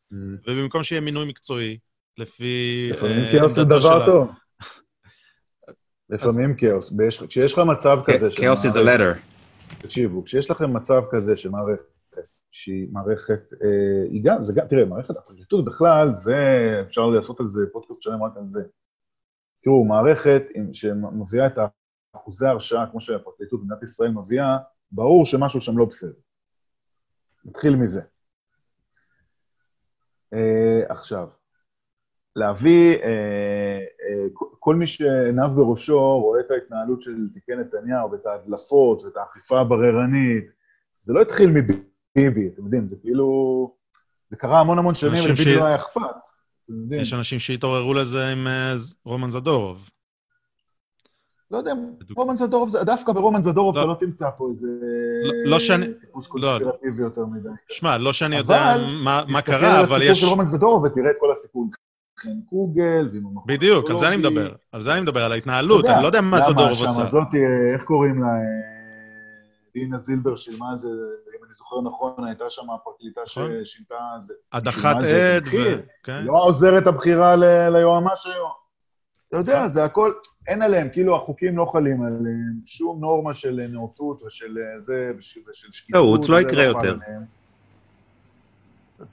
[0.48, 1.78] ובמקום שיהיה מינוי מקצועי,
[2.18, 2.90] לפי...
[2.92, 4.30] לפעמים אה, כאוס זה דבר טוב.
[6.14, 6.94] לפעמים כאוס.
[7.28, 8.30] כשיש לך מצב כזה...
[8.36, 9.34] כאוס is a letter.
[9.78, 11.82] תקשיבו, כשיש לכם מצב כזה שמערכת,
[12.52, 16.36] שהיא מערכת, אה, היא גם, זה גם, תראה, מערכת הפרקליטות בכלל, זה,
[16.88, 18.62] אפשר לעשות על זה פודקאסט שלם רק על זה.
[19.64, 20.44] תראו, מערכת
[20.74, 21.58] שמביאה את
[22.16, 24.58] אחוזי הרשעה, כמו שהפרקליטות במדינת ישראל מביאה,
[24.92, 26.20] ברור שמשהו שם לא בסדר.
[27.46, 28.02] נתחיל מזה.
[30.34, 31.28] אה, עכשיו,
[32.36, 33.73] להביא, אה,
[34.60, 40.46] כל מי שעיניו בראשו רואה את ההתנהלות של תיקי נתניהו ואת ההדלפות ואת האכיפה הבררנית,
[41.02, 43.84] זה לא התחיל מביבי, אתם יודעים, זה כאילו...
[44.30, 45.56] זה קרה המון המון שנים, ולביבי.
[45.56, 46.16] לא היה אכפת.
[46.92, 48.48] יש אנשים שהתעוררו לזה עם
[49.06, 49.90] רומן זדורוב.
[51.52, 51.74] לא יודע,
[52.16, 53.82] רומן זדורוב, דווקא ברומן זדורוב לא.
[53.82, 54.68] אתה לא תמצא פה איזה...
[55.24, 55.94] לא, לא שאני...
[56.02, 57.50] טיפוס קונספירטיבי יותר מדי.
[57.70, 58.76] שמע, לא שאני יודע
[59.28, 59.88] מה קרה, אבל יש...
[59.88, 61.70] תסתכל על הסיפור של רומן זדורוב ותראה את כל הסיפור.
[62.24, 64.56] חן קוגל, ועם המכון בדיוק, על זה אני מדבר.
[64.72, 65.86] על זה אני מדבר, על ההתנהלות.
[65.86, 66.84] אני לא יודע מה זדורוב עשה.
[66.84, 67.38] למה, שם זאתי,
[67.74, 68.28] איך קוראים לה?
[69.74, 73.52] דינה זילבר שילמה על זה, אם אני זוכר נכון, הייתה שם הפרקליטה נכון.
[73.66, 73.96] ששינתה...
[74.54, 75.82] הדחת עד, ו...
[76.04, 76.24] כן.
[76.26, 77.36] לא העוזרת הבכירה
[77.70, 78.52] ליועמ"ש היום.
[79.30, 79.68] אתה יודע, נכון.
[79.68, 80.12] זה הכל,
[80.48, 86.02] אין עליהם, כאילו החוקים לא חלים עליהם, שום נורמה של נאותות ושל זה, ושל שקיפות.
[86.02, 86.98] טעות, לא יקרה לא יותר.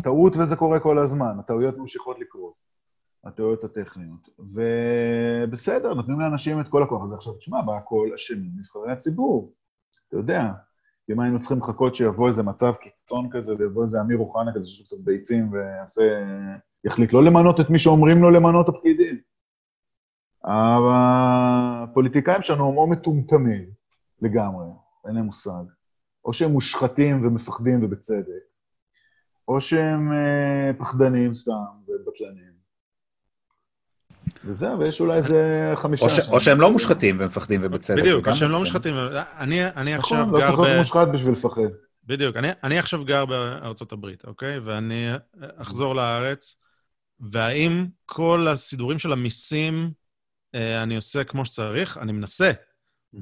[0.02, 2.52] טעות וזה קורה כל הזמן, הטעויות ממשיכות לקרות,
[3.24, 4.28] הטעויות הטכניות.
[4.38, 7.14] ובסדר, נותנים לאנשים את כל הכוח הזה.
[7.14, 9.52] עכשיו, תשמע, בהכל אשמים נבחרי הציבור,
[10.08, 10.52] אתה יודע.
[11.10, 14.86] אם היינו צריכים לחכות שיבוא איזה מצב קיצון כזה, ויבוא איזה אמיר אוחנה כזה שיש
[14.86, 16.02] קצת ביצים ויעשה...
[16.84, 19.20] יחליט לא למנות את מי שאומרים לו למנות הפקידים.
[21.88, 23.70] הפוליטיקאים שלנו הם או מטומטמים
[24.22, 24.66] לגמרי,
[25.06, 25.62] אין להם מושג,
[26.24, 28.42] או שהם מושחתים ומפחדים ובצדק,
[29.48, 31.52] או שהם אה, פחדנים סתם
[31.88, 32.59] ובטלנים.
[34.44, 36.04] וזהו, ויש אולי איזה חמישה...
[36.04, 36.28] או, ש...
[36.28, 38.02] או שהם לא מושחתים ומפחדים ובצדק.
[38.02, 38.94] בדיוק, או שהם לא מושחתים.
[39.38, 40.52] אני, אני עכשיו נכון, לא גר ב...
[40.52, 41.62] נכון, לא צריך להיות מושחת בשביל לפחד.
[42.04, 44.58] בדיוק, אני, אני עכשיו גר בארצות הברית, אוקיי?
[44.58, 45.10] ואני
[45.56, 46.56] אחזור לארץ,
[47.20, 49.90] והאם כל הסידורים של המיסים
[50.54, 52.50] אה, אני עושה כמו שצריך, אני מנסה,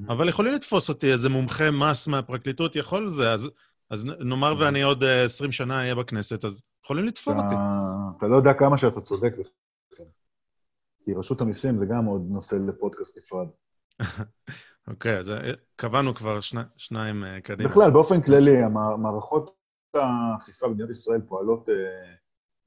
[0.09, 3.51] אבל יכולים לתפוס אותי איזה מומחה מס מהפרקליטות, יכול זה, אז,
[3.91, 7.55] אז נאמר ואני עוד 20 אה, שנה אהיה בכנסת, אז יכולים לתפור אותי.
[8.19, 9.35] אתה לא יודע כמה שאתה צודק
[11.09, 13.49] כי רשות המיסים זה גם עוד נושא לפודקאסט נפרד.
[14.91, 17.69] אוקיי, אז אה, קבענו כבר שני, שניים קדימה.
[17.69, 19.57] בכלל, באופן כללי, המערכות
[19.95, 21.69] האכיפה במדינת ישראל פועלות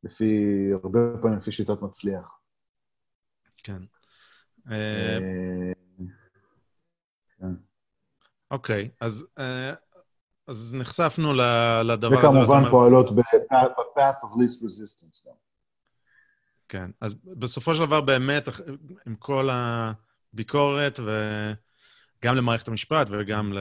[0.03, 2.39] לפי, הרבה פעמים לפי שיטת מצליח.
[3.63, 3.81] כן.
[4.71, 5.19] אה,
[7.39, 7.53] כן.
[8.51, 9.73] אוקיי, אז, אה,
[10.47, 11.33] אז נחשפנו
[11.83, 12.27] לדבר הזה.
[12.27, 15.50] וכמובן פועלות ב-path of least resistance גם.
[16.71, 18.49] כן, אז בסופו של דבר באמת,
[19.07, 23.53] עם כל הביקורת, וגם למערכת המשפט וגם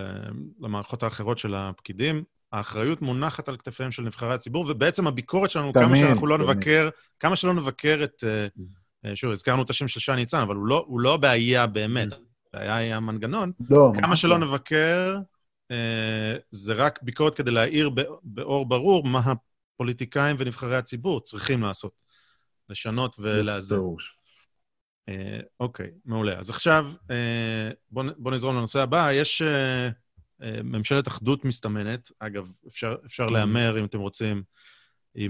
[0.60, 5.86] למערכות האחרות של הפקידים, האחריות מונחת על כתפיהם של נבחרי הציבור, ובעצם הביקורת שלנו, תמיד,
[5.86, 6.50] כמה שאנחנו לא תמיד.
[6.50, 6.88] נבקר,
[7.20, 8.24] כמה שלא נבקר את...
[8.24, 8.62] Mm.
[9.04, 12.08] אה, שוב, הזכרנו את השם של שי ניצן, אבל הוא לא, הוא לא הבעיה באמת,
[12.54, 13.52] הבעיה היא המנגנון.
[13.70, 14.46] לא, כמה שלא לא.
[14.46, 15.18] נבקר,
[15.70, 17.90] אה, זה רק ביקורת כדי להאיר
[18.22, 19.22] באור ברור מה
[19.74, 22.09] הפוליטיקאים ונבחרי הציבור צריכים לעשות.
[22.70, 23.76] לשנות ולאזן.
[25.08, 26.38] אה, אוקיי, מעולה.
[26.38, 29.12] אז עכשיו, אה, בואו בוא נזרום לנושא הבא.
[29.12, 29.88] יש אה,
[30.42, 33.30] אה, ממשלת אחדות מסתמנת, אגב, אפשר, אפשר mm.
[33.30, 34.42] להמר, אם אתם רוצים,
[35.18, 35.22] אה,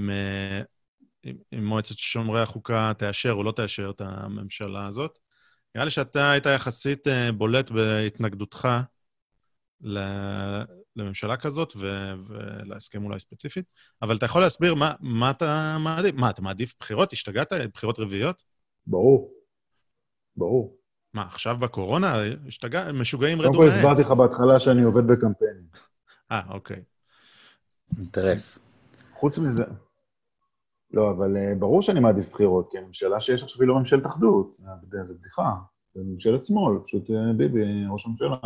[1.25, 5.19] אם, אם מועצת שומרי החוקה תאשר או לא תאשר את הממשלה הזאת.
[5.75, 8.69] נראה לי שאתה היית יחסית אה, בולט בהתנגדותך
[11.01, 13.65] לממשלה כזאת ו- ולהסכם אולי ספציפית,
[14.03, 16.15] אבל אתה יכול להסביר מה, מה אתה מעדיף?
[16.15, 17.13] מה, אתה מעדיף בחירות?
[17.13, 17.53] השתגעת?
[17.75, 18.43] בחירות רביעיות?
[18.87, 19.33] ברור.
[20.37, 20.77] ברור.
[21.15, 22.15] מה, עכשיו בקורונה?
[22.47, 22.93] השתגע...
[22.93, 23.57] משוגעים רדו מהעץ.
[23.57, 25.67] קודם כל הסברתי לך בהתחלה שאני עובד בקמפיינים.
[26.33, 26.83] אה, אוקיי.
[27.99, 28.59] אינטרס.
[29.15, 29.65] חוץ מזה,
[30.93, 34.57] לא, אבל uh, ברור שאני מעדיף בחירות, כי הממשלה שיש עכשיו היא לא ממשלת אחדות,
[34.91, 35.55] זה בדיחה,
[35.95, 38.37] זה ממשלת שמאל, פשוט uh, ביבי, ראש הממשלה.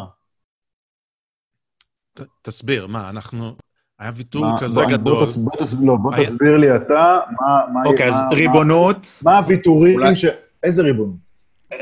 [2.15, 3.55] ת, תסביר, מה, אנחנו...
[3.99, 5.15] היה ויתור מה, כזה בוא, גדול.
[5.15, 6.27] בוא, תס, בוא, תס, לא, בוא היה...
[6.27, 7.83] תסביר לי אתה מה...
[7.85, 9.07] אוקיי, מה, אז מה, ריבונות...
[9.25, 10.17] מה, מה הוויתורים אולי...
[10.17, 10.25] ש...
[10.63, 11.17] איזה ריבונות?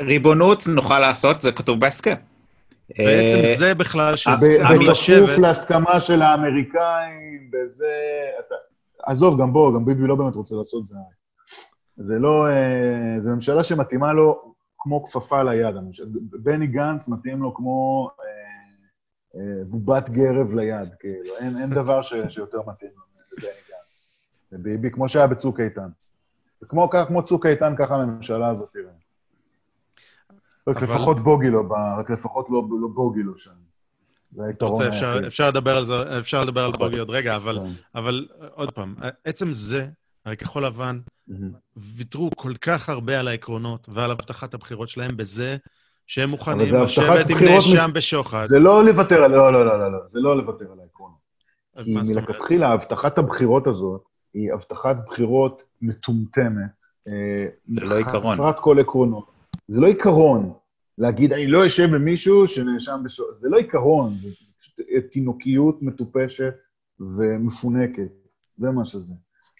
[0.00, 2.14] ריבונות נוכל לעשות, זה כתוב בהסכם.
[2.98, 4.38] בעצם אה, זה בכלל לשבת...
[4.88, 7.92] בכפוף להסכמה של האמריקאים, בזה...
[8.46, 8.54] אתה...
[9.02, 10.96] עזוב, גם בוא, גם ביבי לא באמת רוצה לעשות זה.
[11.96, 12.46] זה לא...
[12.48, 15.74] אה, זו ממשלה שמתאימה לו כמו כפפה ליד.
[16.42, 18.31] בני גנץ מתאים לו כמו אה,
[19.66, 21.36] בובת גרב ליד, כאילו.
[21.36, 22.90] אין, אין דבר ש, שיותר מתאים
[23.32, 24.06] לבני גנץ.
[24.52, 25.88] וביבי, כמו שהיה בצוק איתן.
[26.62, 28.92] וכמו כמו צוק איתן, ככה הממשלה הזאת תראה.
[30.68, 30.84] רק אבל...
[30.84, 33.50] לפחות בוגי לא בא, רק לפחות לא, לא בוגי לא שם.
[34.32, 37.98] זה היתרון אפשר, אפשר לדבר על זה, אפשר לדבר על בוגי עוד רגע, אבל, כן.
[37.98, 39.88] אבל עוד פעם, עצם זה,
[40.24, 41.00] הרי כחול לבן
[41.76, 45.56] ויתרו כל כך הרבה על העקרונות ועל הבטחת הבחירות שלהם בזה
[46.12, 48.46] שהם מוכנים לשבת עם בחירות נאשם מ- בשוחד.
[48.48, 49.30] זה לא לוותר על...
[49.30, 51.18] לא, לא, לא, לא, לא, זה לא לוותר על העקרונות.
[51.84, 52.12] כי?
[52.14, 54.02] מלכתחילה הבטחת הבחירות הזאת
[54.34, 56.72] היא הבטחת בחירות מטומטמת.
[57.08, 58.34] אה, זה לא עיקרון.
[58.34, 59.30] חסרת כל עקרונות.
[59.68, 60.52] זה לא עיקרון.
[60.98, 63.32] להגיד, אני לא אשב עם מישהו שנאשם בשוחד.
[63.36, 66.54] זה לא עיקרון, זה, זה פשוט תינוקיות מטופשת
[67.00, 68.12] ומפונקת.
[68.58, 69.14] זה מה שזה.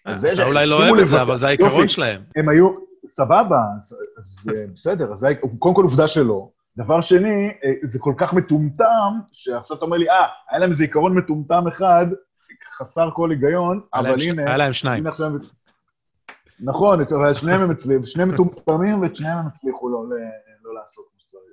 [0.05, 1.87] אז זה אתה אולי לא אוהב את זה, אבל זה העיקרון.
[1.87, 2.21] שלהם.
[2.35, 2.69] הם היו,
[3.07, 5.27] סבבה, אז, אז אה, בסדר, אז זה,
[5.59, 6.49] קודם כל עובדה שלא.
[6.77, 10.15] דבר שני, אה, זה כל כך מטומטם, שעכשיו אתה אומר לי, אה,
[10.49, 12.05] היה להם איזה עיקרון מטומטם אחד,
[12.77, 15.07] חסר כל היגיון, אבל ש- הנה, היה להם שניים.
[15.07, 15.31] עכשיו...
[16.59, 20.03] נכון, אבל שניהם הם הצליחו, שניהם מטומטמים ואת שניהם הם הצליחו לא,
[20.63, 21.43] לא לעשות כמו שצריך,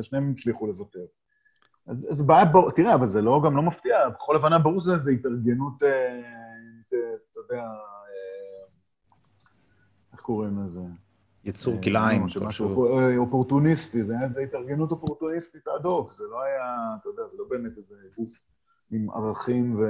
[0.00, 0.98] ושניהם הם הצליחו לוותר.
[1.88, 4.96] אז, אז בעיה, בור- תראה, אבל זה לא, גם לא מפתיע, בכל הבנה ברור שזה
[4.98, 6.20] זה התארגנות, אה,
[6.88, 6.96] אתה
[7.40, 7.64] יודע,
[10.20, 10.80] איך קוראים לזה?
[11.44, 12.26] יצור אה, כלאיים.
[12.36, 12.46] לא.
[12.60, 17.22] אופ- אה, אופורטוניסטי, זה היה איזו התארגנות אופורטוניסטית אד הוק, זה לא היה, אתה יודע,
[17.30, 18.40] זה לא באמת איזה גוף
[18.90, 19.84] עם ערכים ו...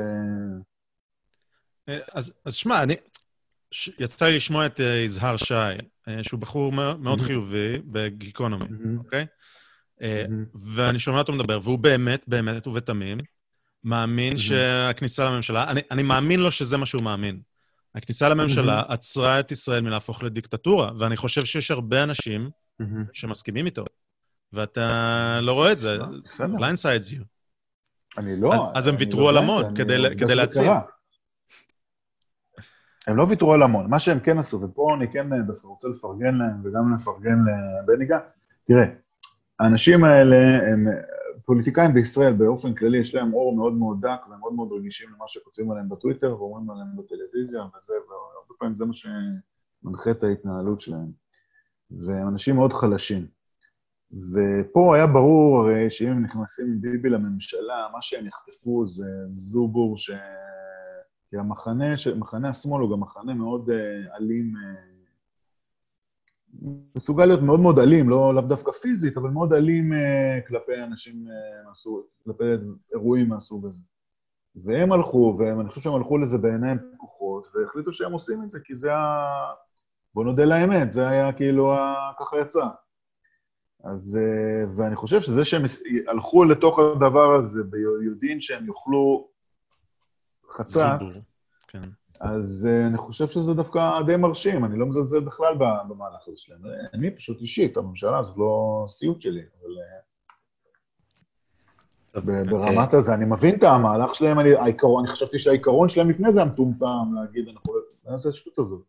[1.88, 2.94] אה, אז, אז שמע, אני...
[3.70, 3.90] ש...
[3.98, 5.54] יצא לי לשמוע את אה, יזהר שי,
[6.08, 8.64] אה, שהוא בחור מאוד מאוד חיובי בגיקונומי,
[8.98, 9.26] אוקיי?
[10.02, 10.24] אה,
[10.62, 13.18] ואני שומע אותו מדבר, והוא באמת, באמת ובתמים,
[13.84, 17.40] מאמין שהכניסה לממשלה, אני, אני מאמין לו שזה מה שהוא מאמין.
[17.94, 22.50] הכניסה לממשלה עצרה את ישראל מלהפוך לדיקטטורה, ואני חושב שיש הרבה אנשים
[23.12, 23.84] שמסכימים איתו,
[24.52, 26.46] ואתה לא רואה את זה, בסדר.
[26.46, 27.24] blindsides you.
[28.18, 28.72] אני לא...
[28.74, 30.62] אז- הם ויתרו על המון כדי ל- יודע כדי שזה להציל.
[30.64, 30.80] קרה.
[33.06, 33.90] הם לא ויתרו על המון.
[33.90, 37.38] מה שהם כן עשו, ופה אני כן אה, דווקא רוצה לפרגן להם וגם לפרגן
[37.84, 38.18] לבני גן,
[38.66, 38.84] תראה,
[39.60, 40.36] האנשים האלה
[40.72, 40.92] הם אה,
[41.44, 45.24] פוליטיקאים בישראל באופן כללי, יש להם אור מאוד מאוד דק והם מאוד מאוד רגישים למה
[45.28, 51.10] שכותבים עליהם בטוויטר ואומרים עליהם בטלוויזיה וזה, והרבה פעמים זה מה שמנחה את ההתנהלות שלהם.
[51.90, 53.26] והם אנשים מאוד חלשים.
[54.12, 59.96] ופה היה ברור הרי שאם הם נכנסים עם ביבי לממשלה, מה שהם יחטפו זה זובור
[59.96, 60.10] ש...
[61.30, 62.08] כי המחנה, ש...
[62.08, 64.89] מחנה השמאל הוא גם מחנה מאוד אה, אלים, אה,
[66.96, 71.26] מסוגל להיות מאוד מאוד אלים, לא לאו דווקא פיזית, אבל מאוד אלים אה, כלפי אנשים
[71.28, 72.44] אה, מהסוג, כלפי
[72.92, 73.78] אירועים מהסוג הזה.
[74.56, 78.74] והם הלכו, ואני חושב שהם הלכו לזה בעיניים פקוחות, והחליטו שהם עושים את זה, כי
[78.74, 79.26] זה ה...
[80.14, 81.94] בוא נודה לאמת, זה היה כאילו, ה...
[82.20, 82.66] ככה יצא.
[83.84, 85.62] אז, אה, ואני חושב שזה שהם
[86.08, 89.28] הלכו לתוך הדבר הזה ביודעין שהם יוכלו
[90.50, 91.30] חצץ,
[91.68, 91.88] כן.
[92.20, 95.54] אז uh, אני חושב שזה דווקא די מרשים, אני לא מזלזל בכלל
[95.88, 96.60] במהלך הזה שלהם.
[96.94, 100.10] אני פשוט אישית, הממשלה הזאת לא סיוט שלי, אבל uh,
[102.26, 106.32] ב- ברמת הזה, אני מבין את המהלך שלהם, אני, העיקרון, אני חשבתי שהעיקרון שלהם לפני
[106.32, 108.18] זה היה מטומטם, להגיד, אנחנו לא...
[108.18, 108.82] זה השטות הזאת?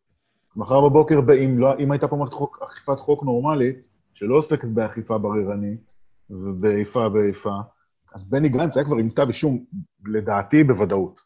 [0.55, 5.17] מחר בבוקר, אם, לא, אם הייתה פה מערכת חוק, אכיפת חוק נורמלית, שלא עוסקת באכיפה
[5.17, 5.95] בררנית
[6.29, 7.55] ובאיפה באיפה,
[8.13, 9.65] אז בני גנץ היה כבר עם כתב אישום,
[10.05, 11.21] לדעתי, בוודאות,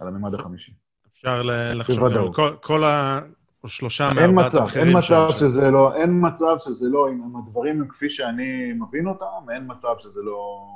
[0.00, 0.83] על הממד החמישי.
[1.24, 2.34] אפשר ל- לחשוב, בוודאות.
[2.36, 3.20] כל- כל ה...
[3.64, 7.80] או שלושה אין מארבעת הבכירים אין מצב שזה לא, אין מצב שזה לא, אם הדברים
[7.80, 10.66] הם כפי שאני מבין אותם, אין מצב שזה לא...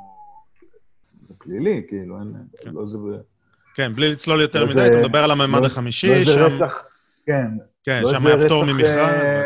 [1.29, 2.33] זה פלילי, כאילו, אין...
[2.63, 2.71] כן.
[2.73, 2.99] לא זה...
[3.75, 6.41] כן, בלי לצלול יותר לא מדי, זה- אתה מדבר על הממד לא- החמישי, לא שם...
[6.41, 6.83] רצח,
[7.27, 7.47] כן.
[7.85, 8.97] כן, לא שם היה פטור ממכרז.
[8.99, 9.45] אה,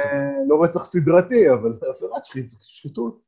[0.48, 2.22] לא רצח סדרתי, אבל עבירת
[2.62, 3.20] שחיתות-.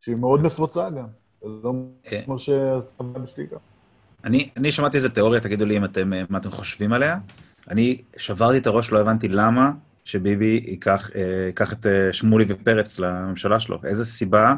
[0.00, 1.06] שהיא מאוד נפוצה גם.
[1.42, 1.72] זה לא
[2.12, 2.22] אה.
[2.24, 3.56] כמו שהצבא בשתיקה.
[4.24, 7.18] אני, אני שמעתי איזה תיאוריה, תגידו לי אם אתם, אה, מה אתם חושבים עליה.
[7.70, 9.70] אני שברתי את הראש, לא הבנתי למה
[10.04, 13.80] שביבי ייקח, אה, ייקח את אה, שמולי ופרץ לממשלה שלו.
[13.84, 14.54] איזה סיבה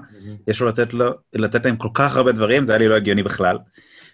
[0.47, 3.23] יש לו לתת, לו לתת להם כל כך הרבה דברים, זה היה לי לא הגיוני
[3.23, 3.59] בכלל.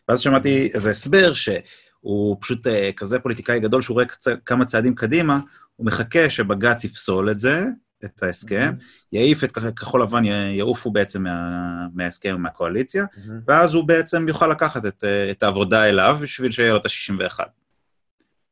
[0.08, 2.66] ואז שמעתי איזה הסבר שהוא פשוט
[2.96, 4.06] כזה פוליטיקאי גדול, שהוא רואה.
[4.44, 5.40] כמה צעדים קדימה,
[5.76, 7.64] הוא מחכה שבג"ץ יפסול את זה,
[8.04, 8.74] את ההסכם,
[9.12, 13.06] יעיף את כחול לבן, יעופו בעצם מה, מההסכם, מהקואליציה,
[13.46, 17.40] ואז הוא בעצם יוכל לקחת את, אה, את העבודה אליו בשביל שיהיה לו את ה-61.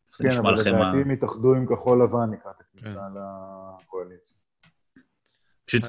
[0.09, 3.21] איך זה כן, אבל לדעתי הם יתאחדו עם כחול לבן לקראת הכניסה כן.
[3.85, 4.37] לקואליציה.
[5.65, 5.83] פשוט,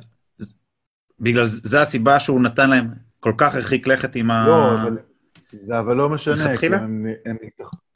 [1.20, 2.88] בגלל זה זה הסיבה שהוא נתן להם,
[3.20, 4.47] כל כך הרחיק לכת עם ה...
[4.47, 4.97] לא, אבל
[5.62, 6.66] זה אבל לא משנה, כי?
[6.66, 7.38] הם, הם,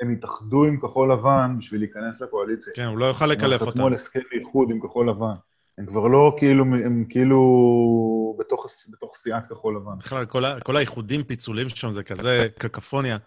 [0.02, 2.74] הם יתאחדו עם כחול לבן בשביל להיכנס לקואליציה.
[2.76, 3.86] כן, הוא לא יוכל הם לקלף חתמו אותם.
[3.86, 5.36] על הסכם איחוד עם כחול לבן.
[5.80, 9.98] הם כבר לא כאילו, הם כאילו בתוך, בתוך סיעת כחול לבן.
[10.00, 13.18] בכלל, כל ה- כל האיחודים, פיצולים שם, זה כזה קקפוניה,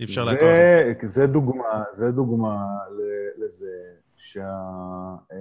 [0.00, 0.48] אי אפשר לעקוב.
[0.48, 3.70] זה, זה דוגמה, זה דוגמה ל- לזה
[4.16, 5.40] שהכנסת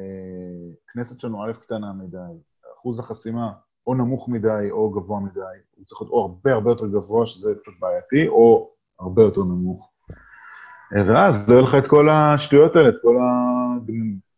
[1.19, 2.17] שלנו א' קטנה מדי,
[2.79, 3.51] אחוז החסימה
[3.87, 5.39] או נמוך מדי או גבוה מדי,
[5.75, 9.91] הוא צריך להיות או הרבה הרבה יותר גבוה, שזה קצת בעייתי, או הרבה יותר נמוך.
[10.95, 13.15] אה, ואז לא יהיה לך את כל השטויות האלה, את כל.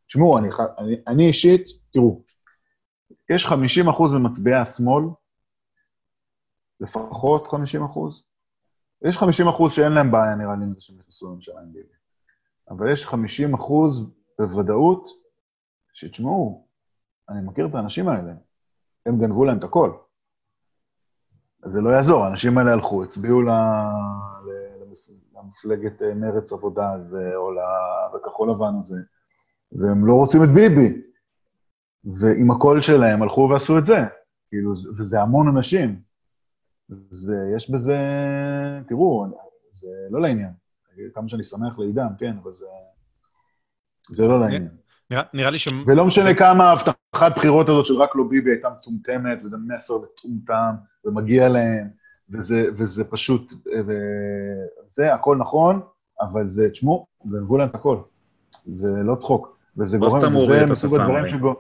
[0.07, 0.47] תשמעו, אני,
[0.77, 2.21] אני, אני אישית, תראו,
[3.29, 5.03] יש 50 אחוז ממצביעי השמאל,
[6.79, 8.23] לפחות 50 אחוז.
[9.01, 11.93] יש 50 אחוז שאין להם בעיה, נראה לי, עם זה שהם נכנסו לממשלה עם ביבי.
[12.69, 15.07] אבל יש 50 אחוז בוודאות,
[15.93, 16.67] שתשמעו,
[17.29, 18.33] אני מכיר את האנשים האלה,
[19.05, 19.91] הם גנבו להם את הכל.
[21.63, 23.49] אז זה לא יעזור, האנשים האלה הלכו, הצביעו ל...
[25.35, 27.51] למפלגת אה, מרץ עבודה הזה, או
[28.15, 28.97] לכחול לבן הזה,
[29.71, 31.01] והם לא רוצים את ביבי.
[32.03, 33.97] ועם הקול שלהם הלכו ועשו את זה.
[34.49, 35.99] כאילו, וזה המון אנשים.
[37.09, 37.97] זה, יש בזה,
[38.87, 39.25] תראו,
[39.71, 40.51] זה לא לעניין.
[41.13, 42.65] כמה שאני שמח לעידן, כן, אבל זה,
[44.09, 44.67] זה לא לעניין.
[45.11, 45.67] נראה, נראה לי ש...
[45.87, 50.75] ולא משנה כמה ההבטחת בחירות הזאת של רק לא ביבי הייתה מטומטמת, וזה מסר מטומטם,
[51.05, 51.87] ומגיע להם,
[52.29, 53.53] וזה, וזה פשוט,
[53.87, 55.81] וזה הכל נכון,
[56.21, 57.97] אבל זה, תשמעו, גנבו להם את הכל.
[58.65, 59.56] זה לא צחוק.
[59.77, 61.55] וזה גורם, וזה מסוג הדברים שגורם...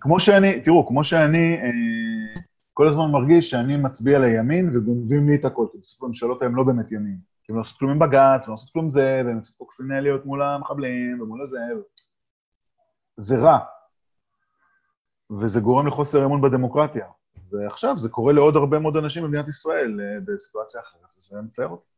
[0.00, 2.40] כמו שאני, תראו, כמו שאני אה,
[2.72, 6.62] כל הזמן מרגיש שאני מצביע לימין וגונבים לי את הכל, כי בסוף הממשלות הן לא
[6.62, 7.18] באמת ימין.
[7.44, 10.26] כי הם לא עושות כלום עם בג"ץ, והם לא עושות כלום זה, והם עושות קוקסינליות
[10.26, 11.58] מול המחבלים ומול הזה.
[13.16, 13.58] זה רע.
[15.40, 17.06] וזה גורם לחוסר אמון בדמוקרטיה.
[17.50, 21.88] ועכשיו זה קורה לעוד הרבה מאוד אנשים במדינת ישראל אה, בסיטואציה אחרת, וזה מצער אותי.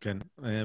[0.00, 0.62] כן, אה,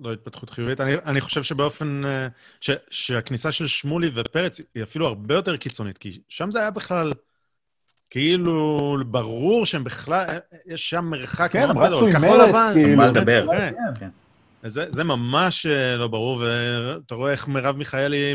[0.00, 0.80] לא התפתחות חיובית.
[0.80, 2.04] אני, אני חושב שבאופן...
[2.04, 2.28] אה,
[2.60, 7.12] ש, שהכניסה של שמולי ופרץ היא אפילו הרבה יותר קיצונית, כי שם זה היה בכלל...
[8.10, 12.12] כאילו, ברור שהם בכלל, יש שם מרחק כן, מאוד גדול.
[12.12, 12.96] כן, הם רצו עם מרץ, כאילו.
[12.96, 13.46] מה לדבר.
[13.52, 14.08] כן, כן.
[14.68, 15.66] זה, זה ממש
[15.98, 18.34] לא ברור, ואתה רואה איך מרב מיכאלי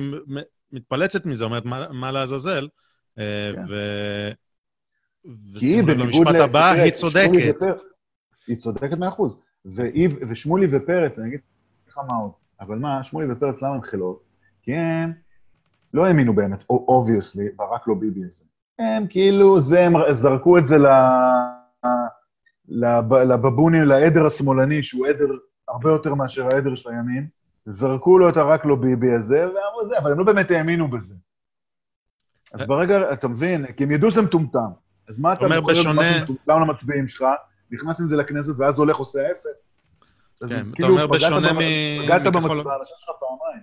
[0.72, 2.68] מתפלצת מזה, אומרת, מה, מה לעזאזל?
[3.16, 3.64] כן.
[3.70, 3.76] ו...
[5.60, 6.36] כי בניגוד ל...
[6.36, 7.56] הבא, היא צודקת.
[8.48, 9.42] היא צודקת מאה אחוז.
[10.30, 11.40] ושמולי ופרץ, אני אגיד
[11.90, 14.24] לך מה עוד, אבל מה, שמולי ופרץ, למה הם חילות?
[14.62, 15.14] כי הם
[15.94, 18.46] לא האמינו באמת, אובייסלי, ברק לא ביבי הזה.
[18.80, 20.76] הם כאילו, זה, הם זרקו את זה
[23.08, 25.26] לבבונים, לעדר השמאלני, שהוא עדר
[25.68, 27.28] הרבה יותר מאשר העדר של הימין,
[27.66, 31.16] זרקו לו את הרק לא ביבי הזה, ואמרו זה, אבל הם לא באמת האמינו בזה.
[32.54, 34.70] אז ברגע, אתה מבין, כי הם ידעו שזה מטומטם.
[35.10, 36.22] אז מה אתה אומר בשונה...
[36.24, 37.26] מטומטם למצביעים שלך,
[37.72, 39.50] נכנס עם זה לכנסת, ואז הולך עושה ההפך?
[40.50, 41.60] כן, אתה כאילו, אומר בשונה מ...
[42.04, 43.62] פגעת במצביע, האנשים שלך פעמיים.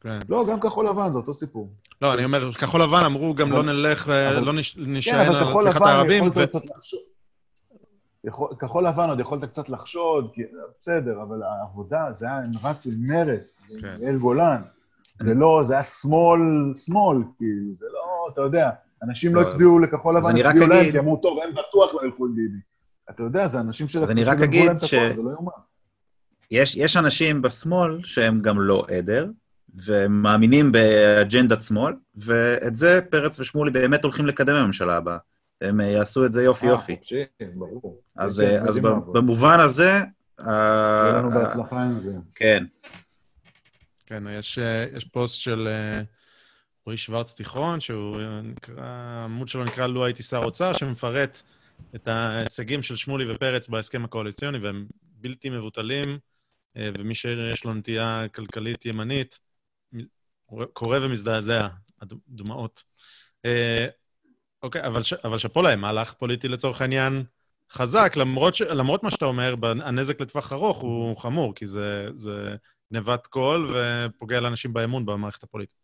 [0.00, 0.18] כן.
[0.28, 1.68] לא, גם כחול לבן, זה אותו סיפור.
[2.02, 6.24] לא, אני אומר, כחול לבן אמרו גם לא נלך, אה, לא נשען על תמיכת הערבים.
[8.58, 10.30] כחול לבן עוד יכולת קצת לחשוד,
[10.78, 13.96] בסדר, אבל העבודה, זה היה, הם רצו עם מרץ, כן.
[14.00, 14.62] יאיר גולן.
[15.14, 16.40] זה לא, זה היה שמאל,
[16.76, 18.70] שמאל, כאילו, זה לא, אתה יודע,
[19.02, 22.26] אנשים לא, לא הצביעו לכחול לבן, הצביעו להם, כי אמרו, טוב, הם בטוח לא ילכו
[22.26, 22.58] עם ביבי.
[23.10, 24.02] אתה יודע, זה אנשים של...
[24.02, 24.94] אז אני רק אגיד ש...
[24.94, 25.32] לא.
[26.50, 29.26] יש, יש אנשים בשמאל שהם גם לא עדר,
[29.74, 35.18] והם מאמינים באג'נדת שמאל, ואת זה פרץ ושמולי באמת הולכים לקדם בממשלה הבאה.
[35.60, 36.96] הם יעשו את זה יופי אה, יופי.
[37.54, 38.00] ברור.
[38.16, 38.78] אז, אז
[39.12, 40.00] במובן הזה...
[40.38, 42.12] יהיה לנו בהצלחה עם זה.
[42.34, 42.64] כן.
[44.06, 44.58] כן, יש,
[44.96, 45.68] יש פוסט של
[46.86, 51.42] רועי שוורץ תיכון, שהוא נקרא, העמוד שלו נקרא "לו הייתי שר אוצר", שמפרט
[51.94, 56.18] את ההישגים של שמולי ופרץ בהסכם הקואליציוני, והם בלתי מבוטלים,
[56.76, 59.38] אה, ומי שיש לו נטייה כלכלית ימנית,
[60.72, 61.68] קורא ומזדעזע,
[62.00, 62.82] הדמעות.
[63.44, 63.86] אה,
[64.62, 67.24] אוקיי, אבל, ש, אבל שאפו להם, מהלך פוליטי לצורך העניין
[67.70, 72.56] חזק, למרות, ש, למרות מה שאתה אומר, הנזק לטווח ארוך הוא חמור, כי זה, זה
[72.92, 75.80] גנבת קול ופוגע לאנשים באמון במערכת הפוליטית.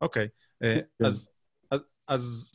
[0.00, 0.28] אוקיי,
[0.62, 1.04] אה, כן.
[1.04, 1.28] אז,
[1.70, 2.52] אז, אז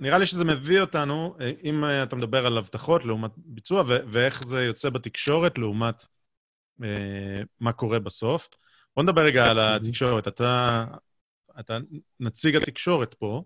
[0.00, 4.44] נראה לי שזה מביא אותנו, אה, אם אה, אתה מדבר על הבטחות לעומת ביצוע, ואיך
[4.44, 6.04] זה יוצא בתקשורת לעומת
[6.82, 8.48] אה, מה קורה בסוף.
[8.96, 10.28] בוא נדבר רגע על התקשורת.
[10.28, 10.84] אתה,
[11.60, 11.78] אתה
[12.20, 13.42] נציג התקשורת פה,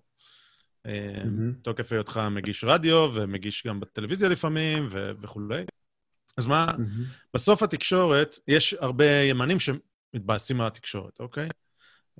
[0.86, 1.22] אה,
[1.62, 5.64] תוקף היותך מגיש רדיו ומגיש גם בטלוויזיה לפעמים ו- וכולי.
[6.36, 6.66] אז מה,
[7.34, 11.48] בסוף התקשורת, יש הרבה ימנים שמתבאסים על התקשורת, אוקיי?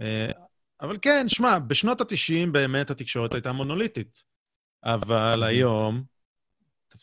[0.00, 0.30] אה,
[0.82, 4.22] אבל כן, שמע, בשנות ה-90 באמת התקשורת הייתה מונוליטית.
[4.84, 6.02] אבל היום,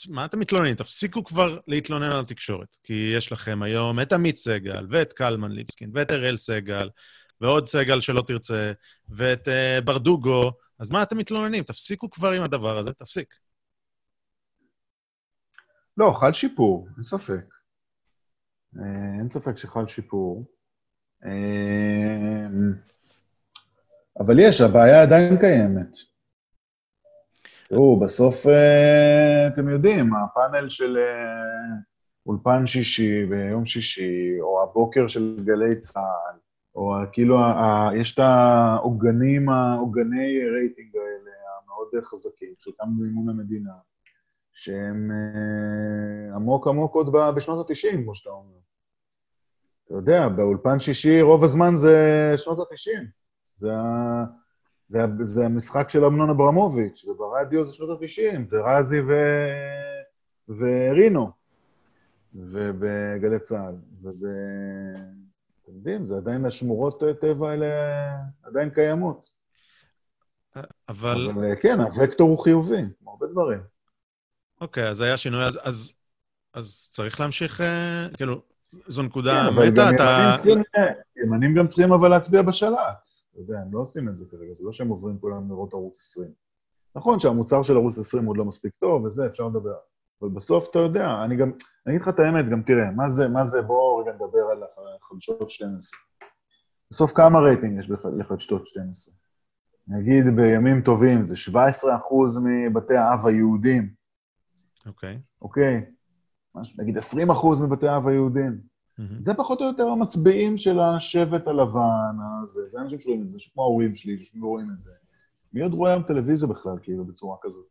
[0.09, 0.75] מה אתם מתלוננים?
[0.75, 5.91] תפסיקו כבר להתלונן על התקשורת, כי יש לכם היום את עמית סגל, ואת קלמן ליבסקין,
[5.93, 6.89] ואת אראל סגל,
[7.41, 8.71] ועוד סגל שלא תרצה,
[9.09, 11.63] ואת uh, ברדוגו, אז מה אתם מתלוננים?
[11.63, 13.35] תפסיקו כבר עם הדבר הזה, תפסיק.
[15.97, 17.45] לא, חל שיפור, אין ספק.
[18.77, 20.45] אה, אין ספק שחל שיפור.
[21.25, 22.47] אה,
[24.19, 25.97] אבל יש, הבעיה עדיין קיימת.
[27.69, 30.97] תראו, בסוף, אה, אתם יודעים, הפאנל של
[32.25, 36.39] אולפן שישי ויום שישי, או הבוקר של גלי צה"ל,
[36.75, 37.37] או כאילו,
[37.95, 41.31] יש את העוגנים, העוגני רייטינג האלה,
[41.67, 43.73] מאוד חזקים, חלקם במימון המדינה,
[44.53, 48.59] שהם אה, עמוק עמוק עוד בשנות ה-90, כמו שאתה אומר.
[49.85, 51.97] אתה יודע, באולפן שישי רוב הזמן זה
[52.37, 53.05] שנות ה-90.
[53.59, 53.71] זה,
[54.87, 59.13] זה, זה המשחק של אמנון אברמוביץ', וברדיו זה שנות ה-90, זה רזי ו...
[60.49, 61.31] ורינו,
[62.33, 63.75] ובגלי צה"ל.
[64.01, 64.25] וב...
[65.63, 67.67] אתם יודעים, זה עדיין השמורות טבע האלה
[68.43, 69.29] עדיין קיימות.
[70.55, 70.65] אבל,
[71.29, 73.59] אבל אה, כן, הוקטור הוא חיובי, כמו הרבה דברים.
[74.61, 75.93] אוקיי, אז היה שינוי, אז, אז,
[76.53, 80.03] אז צריך להמשיך, אה, כאילו, זו נקודה כן, אבל מתה, גם אתה...
[80.03, 80.63] ימנים צריכים,
[81.23, 83.08] ימנים גם צריכים אבל להצביע בשלט.
[83.41, 85.99] אתה יודע, הם לא עושים את זה כרגע, זה לא שהם עוברים כולם לראות ערוץ
[85.99, 86.31] 20.
[86.95, 89.75] נכון שהמוצר של ערוץ 20 עוד לא מספיק טוב וזה, אפשר לדבר.
[90.21, 91.51] אבל בסוף אתה יודע, אני גם,
[91.85, 94.63] אני אגיד לך את האמת, גם תראה, מה זה, מה זה, בואו רגע נדבר על
[95.01, 95.99] החדשות 12.
[96.91, 99.15] בסוף כמה רייטינג יש לחדשות 12?
[99.87, 103.93] נגיד בימים טובים, זה 17 אחוז מבתי האב היהודים,
[104.85, 105.19] אוקיי.
[105.41, 105.85] אוקיי?
[106.55, 108.68] משהו, נגיד 20 אחוז מבתי האב היהודים.
[108.99, 109.19] מהמם.
[109.19, 113.63] זה פחות או יותר המצביעים של השבט הלבן, הזה, זה אנשים שרואים את זה, כמו
[113.63, 114.91] ההורים שלי, ורואים את זה.
[115.53, 117.65] מי עוד רואה היום טלוויזיה בכלל, כאילו, בצורה כזאת?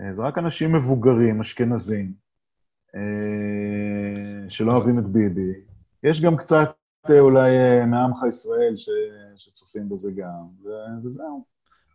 [0.00, 2.12] אה, זה רק אנשים מבוגרים, אשכנזים,
[2.94, 5.52] אה, שלא אוהבים את ביבי.
[6.02, 6.76] יש גם קצת
[7.10, 7.50] אה, אולי
[7.86, 8.88] מעמך ישראל ש...
[9.36, 10.68] שצופים בזה גם, ו...
[11.04, 11.44] וזהו.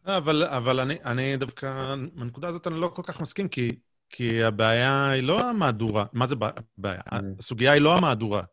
[0.05, 3.79] לא, אבל, אבל אני, אני דווקא, בנקודה הזאת אני לא כל כך מסכים, כי,
[4.09, 6.05] כי הבעיה היא לא המהדורה.
[6.13, 7.01] מה זה בע- בעיה?
[7.13, 7.15] Mm.
[7.39, 8.43] הסוגיה היא לא המהדורה.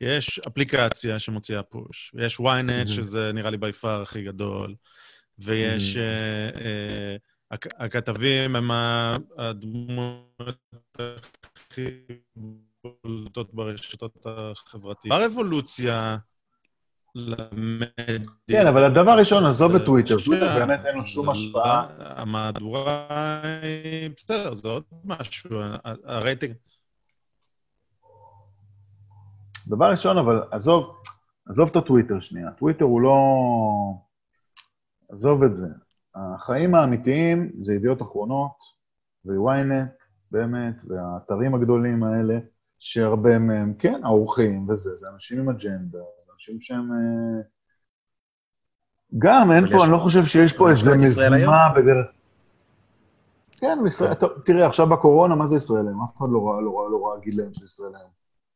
[0.00, 2.88] יש אפליקציה שמוציאה פוש, יש ynet.
[2.88, 4.74] שזה נראה לי ביפר הכי גדול,
[5.38, 5.96] ויש...
[5.96, 7.16] אה, אה,
[7.54, 10.58] הכ- הכתבים הם ה- הדמויות
[11.70, 11.84] הכי
[13.04, 15.20] בולטות ברשתות החברתיות.
[15.20, 16.16] הרבולוציה
[17.14, 18.18] למדיה...
[18.50, 20.16] כן, אבל הדבר הראשון, עזוב את טוויטר.
[20.24, 21.86] טוויטר באמת אין לו שום השפעה.
[21.98, 23.08] לא- המהדורה
[23.62, 25.50] היא בסדר, זה עוד משהו.
[26.04, 26.54] הרייטינג...
[29.66, 30.96] דבר ראשון, אבל עזוב,
[31.48, 32.50] עזוב את הטוויטר שנייה.
[32.50, 33.16] טוויטר הוא לא...
[35.08, 35.66] עזוב את זה.
[36.14, 38.56] החיים האמיתיים זה ידיעות אחרונות
[39.24, 42.38] ו-ynet, באמת, והאתרים הגדולים האלה,
[42.78, 45.98] שהרבה מהם, כן, האורחים וזה, זה אנשים עם אג'נדה,
[46.34, 46.92] אנשים שהם...
[46.92, 47.42] אה,
[49.18, 52.12] גם, אין פה, אני לא חושב שיש פה איזה מזימה בדרך...
[53.56, 56.02] כן, ישראל, טוב, תראה, עכשיו בקורונה, מה זה ישראל היום?
[56.02, 58.10] אף אחד לא ראה, לא ראה, לא ראה גיליון של ישראל היום.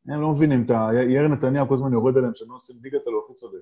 [0.07, 0.89] הם לא מבינים את ה...
[0.93, 3.59] יאיר נתניהו כל הזמן יורד עליהם שהם לא עושים ליגת אלו, הכי צודק.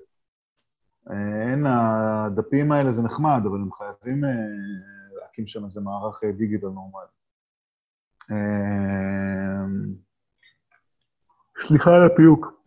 [1.10, 4.30] אה, אין, הדפים האלה זה נחמד, אבל הם חייבים אה,
[5.20, 7.08] להקים שם איזה מערך דיגיטל נורמלי.
[11.60, 12.57] סליחה על הפיוק.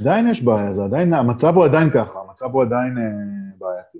[0.00, 3.98] עדיין יש בעיה, זה עדיין, המצב הוא עדיין ככה, המצב הוא עדיין אה, בעייתי.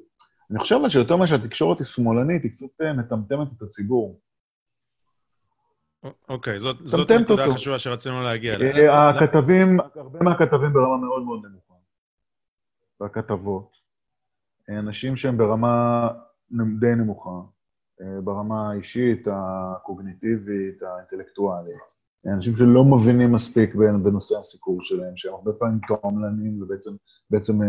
[0.51, 4.20] אני חושב אבל שיותר ממה שהתקשורת היא שמאלנית, היא קצת אה, מטמטמת את הציבור.
[6.28, 7.55] אוקיי, זאת זאת נקודה אותו.
[7.55, 8.92] חשובה שרצינו להגיע אליה.
[8.92, 11.74] אה, הכתבים, הרבה מהכתבים ברמה מאוד מאוד נמוכה.
[13.01, 13.70] והכתבות.
[14.70, 16.09] אה, אנשים שהם ברמה
[16.80, 17.40] די נמוכה,
[18.24, 21.97] ברמה האישית, הקוגניטיבית, האינטלקטואלית.
[22.26, 26.90] אנשים שלא מבינים מספיק בנ- בנושא הסיקור שלהם, שהם הרבה פעמים תועמלנים ובעצם
[27.30, 27.68] בעצם, אה,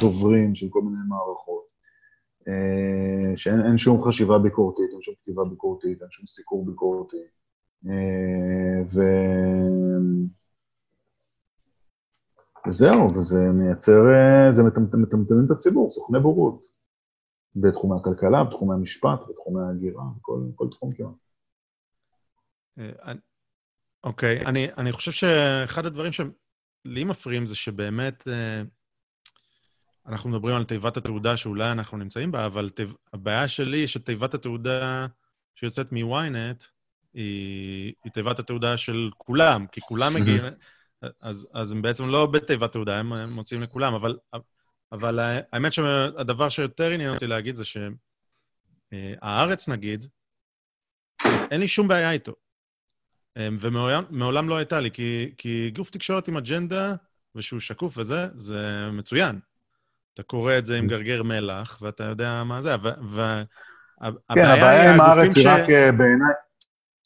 [0.00, 1.66] דוברים של כל מיני מערכות.
[2.48, 7.22] אה, שאין אין שום חשיבה ביקורתית, אין שום כתיבה ביקורתית, אין שום סיקור ביקורתי.
[7.88, 9.00] אה, ו...
[12.68, 14.02] וזהו, וזה מייצר,
[14.50, 16.76] זה מטמטמים את הציבור, סוכני בורות.
[17.56, 21.25] בתחומי הכלכלה, בתחומי המשפט, בתחומי ההגירה, בכל כל תחום כמעט.
[22.78, 23.12] אה,
[24.04, 28.62] אוקיי, אני, אני חושב שאחד הדברים שלי מפריעים זה שבאמת אה,
[30.06, 34.34] אנחנו מדברים על תיבת התעודה שאולי אנחנו נמצאים בה, אבל תיב, הבעיה שלי היא שתיבת
[34.34, 35.06] התעודה
[35.54, 36.64] שיוצאת מ-ynet
[37.14, 40.42] היא, היא תיבת התעודה של כולם, כי כולם מגיעים,
[41.22, 44.18] אז, אז הם בעצם לא בתיבת תעודה, הם, הם מוציאים לכולם, אבל,
[44.92, 45.18] אבל
[45.52, 47.64] האמת שהדבר שיותר עניין אותי להגיד זה
[48.92, 50.06] שהארץ, נגיד,
[51.50, 52.32] אין לי שום בעיה איתו.
[53.36, 56.94] אמ, ומעולם לא הייתה לי, כי, כי גוף תקשורת עם אג'נדה,
[57.34, 59.38] ושהוא שקוף וזה, זה מצוין.
[60.14, 63.44] אתה קורא את זה עם גרגר מלח, ואתה יודע מה זה, והבעיה
[64.34, 66.34] כן, הבעיה עם הארץ היא רק, אה, בעיניי,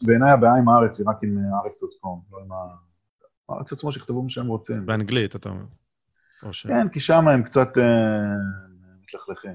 [0.03, 2.49] בעיניי הבעיה עם הארץ היא רק עם הארץ.קום, לא עם.
[3.49, 4.87] הארץ עצמו שיכתבו מה שהם רוצים.
[4.87, 5.65] באנגלית, אתה אומר.
[6.43, 6.67] או ש...
[6.67, 7.85] כן, כי שם הם קצת אה,
[9.03, 9.55] מתלכלכים.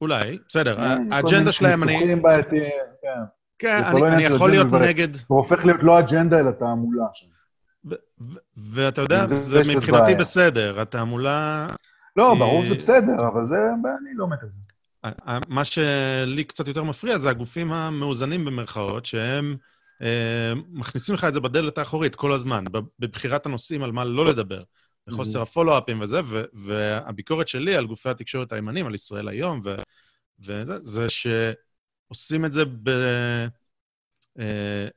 [0.00, 0.80] אולי, בסדר.
[0.80, 1.92] אה, כל האג'נדה שלהם, אני...
[1.92, 2.72] ניסוחים בעייתיים,
[3.02, 3.35] כן.
[3.58, 7.26] כן, אני, אני יכול להיות אג'נדה נגד, זה הופך להיות לא אג'נדה, אלא תעמולה שם.
[7.84, 10.16] ו- ו- ואתה יודע, זה- זה זה מבחינתי בעיה.
[10.16, 10.80] בסדר.
[10.80, 11.66] התעמולה...
[12.16, 14.66] לא, אה, ברור שזה בסדר, אבל זה, אני לא מת על זה.
[15.48, 19.56] מה שלי קצת יותר מפריע זה הגופים המאוזנים במרכאות, שהם
[20.02, 22.64] אה, מכניסים לך את זה בדלת האחורית כל הזמן,
[22.98, 24.62] בבחירת הנושאים על מה לא לדבר,
[25.08, 26.20] בחוסר הפולו-אפים וזה,
[26.52, 29.60] והביקורת שלי על גופי התקשורת הימנים, על ישראל היום,
[30.40, 31.06] וזה, זה
[32.08, 32.88] שעושים את זה ב...
[34.38, 34.88] אה,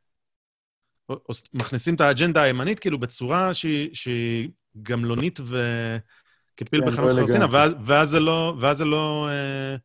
[1.53, 4.49] מכניסים את האג'נדה הימנית כאילו בצורה שהיא, שהיא
[4.82, 9.76] גמלונית וכפיל כן, בחנות לא חרסינה, ואז, ואז זה לא, ואז זה לא, אה,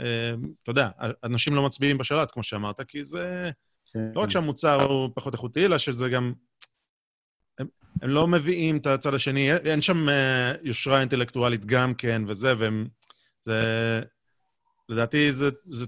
[0.00, 0.88] אה, אתה יודע,
[1.24, 3.50] אנשים לא מצביעים בשלט, כמו שאמרת, כי זה
[3.92, 4.10] כן.
[4.14, 6.32] לא רק שהמוצר הוא פחות איכותי, אלא שזה גם...
[7.58, 7.66] הם,
[8.02, 12.86] הם לא מביאים את הצד השני, אין שם אה, יושרה אינטלקטואלית גם כן וזה, והם...
[13.42, 14.00] זה...
[14.88, 15.86] לדעתי זה, זה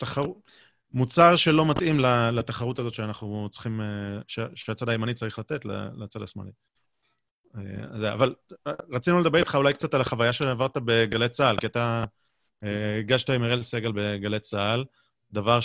[0.00, 0.50] תחרות...
[0.92, 2.00] מוצר שלא מתאים
[2.32, 6.50] לתחרות הזאת שאנחנו צריכים, אה, שהצד הימני צריך לתת לצד השמאלי.
[7.56, 8.34] אה, אבל
[8.66, 12.04] אה, רצינו לדבר איתך אולי קצת על החוויה שעברת בגלי צה"ל, כי אתה
[12.98, 14.84] הגשת עם אראל סגל בגלי צה"ל,
[15.32, 15.58] דבר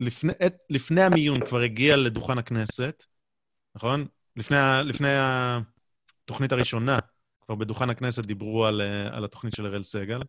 [0.00, 3.04] שלפני המיון כבר הגיע לדוכן הכנסת,
[3.74, 4.06] נכון?
[4.36, 5.08] לפני, לפני
[6.24, 6.98] התוכנית הראשונה,
[7.40, 8.80] כבר בדוכן הכנסת דיברו על,
[9.12, 10.22] על התוכנית של אראל סגל,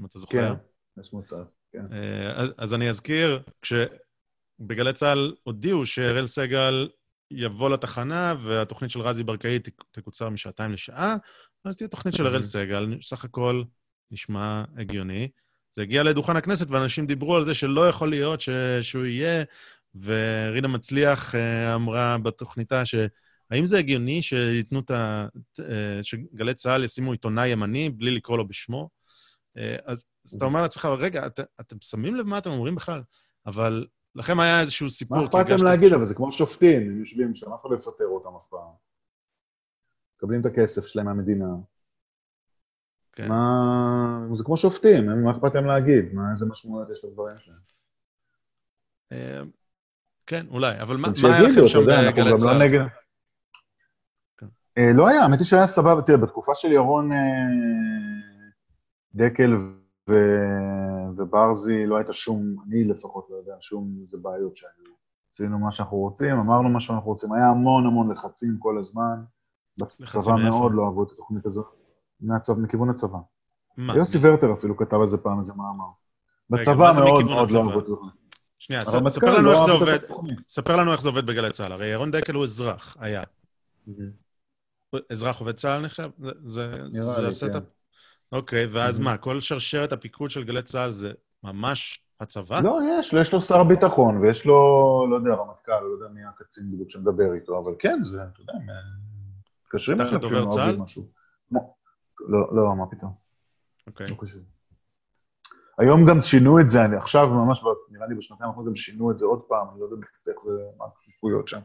[0.00, 0.54] אם אתה זוכר.
[0.54, 1.42] כן, יש מוצר.
[1.72, 1.86] כן.
[2.34, 6.88] אז, אז אני אזכיר, כשבגלי צה"ל הודיעו שאראל סגל
[7.30, 9.58] יבוא לתחנה והתוכנית של רזי ברקאי
[9.90, 11.16] תקוצר משעתיים לשעה,
[11.64, 13.62] אז תהיה תוכנית של אראל סגל, סך הכל
[14.10, 15.28] נשמע הגיוני.
[15.74, 18.48] זה הגיע לדוכן הכנסת ואנשים דיברו על זה שלא יכול להיות ש...
[18.82, 19.44] שהוא יהיה,
[19.94, 22.94] ורינה מצליח אה, אמרה בתוכניתה ש...
[23.50, 25.26] האם זה הגיוני שייתנו את ה...
[25.60, 28.88] אה, שגלי צה"ל ישימו עיתונאי ימני בלי לקרוא לו בשמו?
[29.56, 33.02] אה, אז, אז אתה אומר לעצמך, רגע, את, אתם שמים לב מה אתם אומרים בכלל?
[33.46, 35.18] אבל לכם היה איזשהו סיפור.
[35.18, 38.04] מה אכפת להם להגיד, אבל זה כמו שופטים, הם יושבים שם, אף אחד לא יפטר
[38.04, 38.68] אותם אף פעם.
[40.16, 41.46] מקבלים את הכסף שלהם מהמדינה.
[43.12, 43.28] כן.
[43.28, 44.26] מה...
[44.34, 46.14] זה כמו שופטים, מה אכפת להם להגיד?
[46.14, 47.58] מה, איזה משמעויות יש לדברים שלהם?
[49.12, 49.40] אה,
[50.26, 52.68] כן, אולי, אבל מה היה לכם שם בגלי לא צה"ל?
[54.36, 54.46] כן.
[54.78, 56.02] אה, לא היה, האמת היא שהיה סבבה.
[56.02, 57.10] תראה, בתקופה של ירון...
[59.14, 59.56] דקל
[60.08, 60.12] ו...
[61.16, 64.92] וברזי, לא הייתה שום, אני לפחות לא יודע, שום איזה בעיות שהיו.
[65.32, 67.32] עשינו מה שאנחנו רוצים, אמרנו מה שאנחנו רוצים.
[67.32, 69.22] היה המון המון לחצים כל הזמן.
[69.78, 71.66] בצבא מאוד לא אהבו את התוכנית הזאת.
[72.20, 73.18] מהצבא, מכיוון הצבא.
[73.76, 73.96] מה?
[73.96, 75.84] יוסי ורטר אפילו כתב על זה פעם איזה מאמר.
[76.50, 78.12] בצבא מאוד מאוד לא אהבו את התוכנית.
[78.58, 79.98] שנייה, ספר לנו לא איך זה עובד.
[80.48, 81.72] ספר לנו איך זה עובד בגלי צה"ל.
[81.72, 83.22] הרי ירון דקל הוא אזרח, היה.
[85.10, 86.10] אזרח עובד צה"ל נחשב?
[86.44, 87.62] זה ה setup?
[88.32, 91.12] אוקיי, ואז מה, כל שרשרת הפיקוד של גלי צה"ל זה
[91.44, 92.60] ממש הצבא?
[92.60, 94.56] לא, יש, יש לו שר ביטחון, ויש לו,
[95.10, 98.52] לא יודע, רמטכ"ל, לא יודע מי הקצין בדיוק שמדבר איתו, אבל כן, זה, אתה יודע,
[99.66, 100.76] מתקשרים אליו דובר צה"ל?
[102.28, 103.12] לא, לא, מה פתאום.
[103.86, 104.06] אוקיי.
[104.10, 104.42] לא קשור.
[105.78, 109.18] היום גם שינו את זה, אני עכשיו ממש, נראה לי בשנתיים האחרונות גם שינו את
[109.18, 111.60] זה עוד פעם, אני לא יודע איך זה, מה הכפיפויות שם.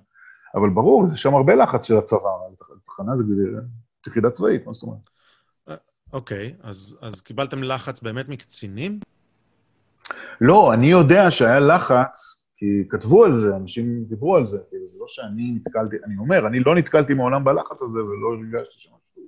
[0.55, 2.29] אבל ברור, יש שם הרבה לחץ של הצבא,
[2.85, 3.23] תחנה זה
[4.07, 5.09] יחידה צבאית, מה זאת אומרת?
[6.13, 8.99] אוקיי, אז, אז קיבלתם לחץ באמת מקצינים?
[10.41, 14.97] לא, אני יודע שהיה לחץ, כי כתבו על זה, אנשים דיברו על זה, כאילו, זה
[14.99, 19.23] לא שאני נתקלתי, אני אומר, אני לא נתקלתי מעולם בלחץ הזה ולא הרגשתי שמשהו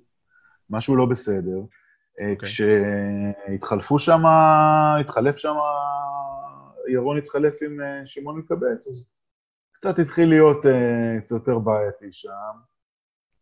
[0.69, 1.59] משהו לא בסדר.
[1.59, 2.21] Okay.
[2.21, 2.49] אה, אוקיי.
[2.49, 4.21] כשהתחלפו שם,
[4.99, 5.55] התחלף שם,
[6.87, 9.09] ירון התחלף עם אה, שמעון מקבץ, אז
[9.79, 12.29] קצת התחיל להיות uh, קצת יותר בעייתי שם.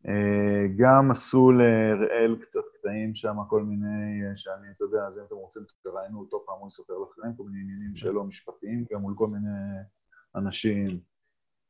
[0.07, 5.23] אה, גם עשו לראל קצת קטעים שם, כל מיני, אה, שאני, אתה יודע, אז אם
[5.27, 9.13] אתם רוצים, תראיינו אותו פעם, הוא יספר לכם, כל מיני עניינים שלו משפטיים, גם מול
[9.17, 9.79] כל מיני
[10.35, 10.99] אנשים,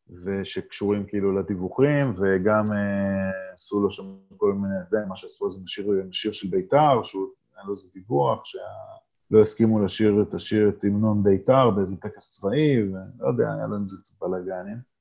[0.09, 4.03] ושקשורים כאילו לדיווחים, וגם אה, עשו לו שם
[4.37, 7.87] כל מיני, אתה יודע, מה שעשו איזה שיר, שיר של בית"ר, שהוא, היה לו איזה
[7.93, 13.67] דיווח, שלא הסכימו לשיר את השיר, את המנון בית"ר באיזה טקס צבאי, ולא יודע, היה
[13.67, 14.96] להם איזה קצת בלאגנים.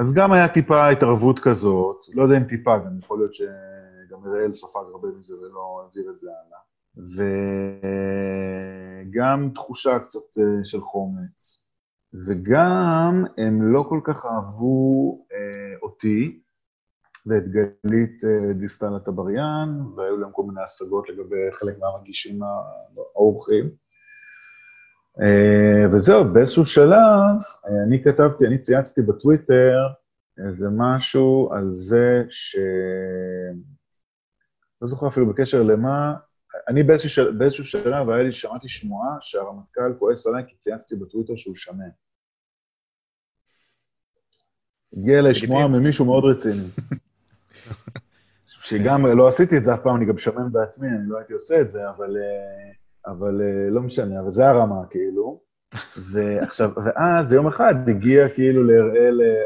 [0.00, 4.52] אז גם היה טיפה התערבות כזאת, לא יודע אם טיפה, גם יכול להיות שגם אראל
[4.52, 6.58] ספג הרבה מזה ולא העביר את זה הלאה.
[9.06, 11.66] וגם תחושה קצת אה, של חומץ.
[12.26, 16.40] וגם הם לא כל כך אהבו אה, אותי
[17.26, 23.70] ואת גלית אה, דיסטל אטבריאן, והיו להם כל מיני השגות לגבי חלק מהמגישים האורחים.
[25.22, 29.78] אה, וזהו, באיזשהו שלב, אה, אני כתבתי, אני צייצתי בטוויטר
[30.46, 32.56] איזה משהו על זה ש...
[34.82, 36.14] לא זוכר אפילו בקשר למה,
[36.68, 37.32] אני באיזשהו, של...
[37.32, 41.88] באיזשהו שלב, היה לי, שמעתי שמועה שהרמטכ"ל כועס עליי כי צייצתי בטוויטר שהוא שמן.
[44.96, 46.68] הגיע אליי שמועה ממישהו מאוד רציני.
[48.62, 51.60] שגם לא עשיתי את זה אף פעם, אני גם שמן בעצמי, אני לא הייתי עושה
[51.60, 52.16] את זה, אבל...
[52.16, 52.77] Uh,
[53.10, 55.40] אבל אה, לא משנה, אבל זה הרמה, כאילו.
[56.12, 59.44] ועכשיו, ואז יום אחד הגיע כאילו להראל אה,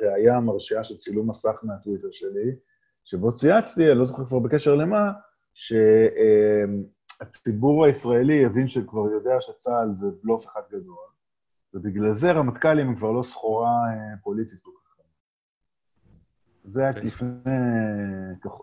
[0.00, 2.56] הראייה המרשיעה של צילום מסך מהטוויטר שלי,
[3.04, 5.12] שבו צייצתי, אני לא זוכר כבר בקשר למה,
[7.14, 11.06] שהציבור הישראלי יבין שכבר יודע שצה"ל זה בלוף אחד גדול,
[11.74, 14.76] ובגלל זה רמטכ"לים הם כבר לא סחורה אה, פוליטית כל כך.
[16.64, 16.92] זה היה,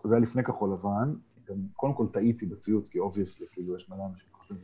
[0.04, 1.14] זה היה לפני כחול לבן,
[1.48, 4.58] גם קודם כל טעיתי בציוץ, כי obviously, כאילו, יש מלא אנשים שחושבים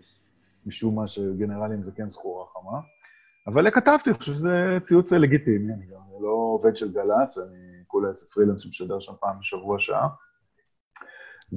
[0.66, 2.80] משום מה שגנרלים זה כן סחורה חמה.
[3.46, 8.08] אבל כתבתי, אני חושב שזה ציוץ לגיטימי, אני גם לא עובד של גל"צ, אני כולה
[8.08, 10.08] איזה פרילנס שמשדר שם פעם בשבוע שעה.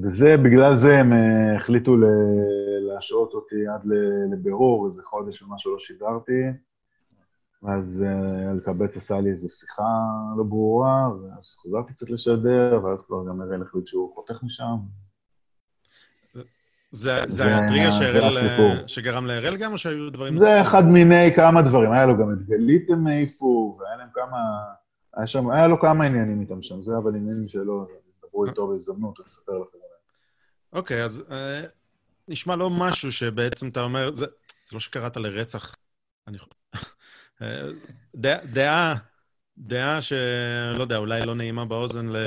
[0.04, 1.96] וזה, בגלל זה הם uh, החליטו
[2.88, 3.82] להשעות אותי עד
[4.32, 6.42] לבירור, איזה חודש ומשהו לא שידרתי.
[7.68, 10.00] אז uh, אלקבץ עשה לי איזו שיחה
[10.38, 14.78] לא ברורה, ואז חזרתי קצת לשדר, ואז כבר גם אראל החליט שהוא חותך משם.
[16.94, 17.90] זה הטריגר
[18.88, 20.36] שגרם להראל גם, או שהיו דברים...
[20.36, 21.92] זה אחד מיני כמה דברים.
[21.92, 24.38] היה לו גם את גלית הם העיפו, והיה להם כמה...
[25.14, 27.88] היה, שם, היה לו כמה עניינים איתם שם, זה אבל עניינים שלא,
[28.28, 30.00] דברו איתו בהזדמנות, אני אספר לכם עליהם.
[30.74, 31.62] אוקיי, אז אה,
[32.28, 35.76] נשמע לא משהו שבעצם אתה אומר, זה, זה לא שקראת לרצח.
[36.28, 36.38] אני...
[37.42, 37.68] אה,
[38.16, 38.96] דעה,
[39.58, 42.18] דעה שלא יודע, אולי לא נעימה באוזן ל...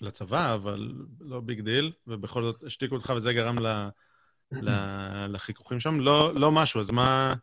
[0.00, 3.88] לצבא, אבל לא big deal, ובכל זאת השתיקו אותך וזה גרם ל...
[4.52, 4.70] ל...
[5.34, 6.00] לחיכוכים שם.
[6.00, 7.34] לא, לא משהו, אז מה,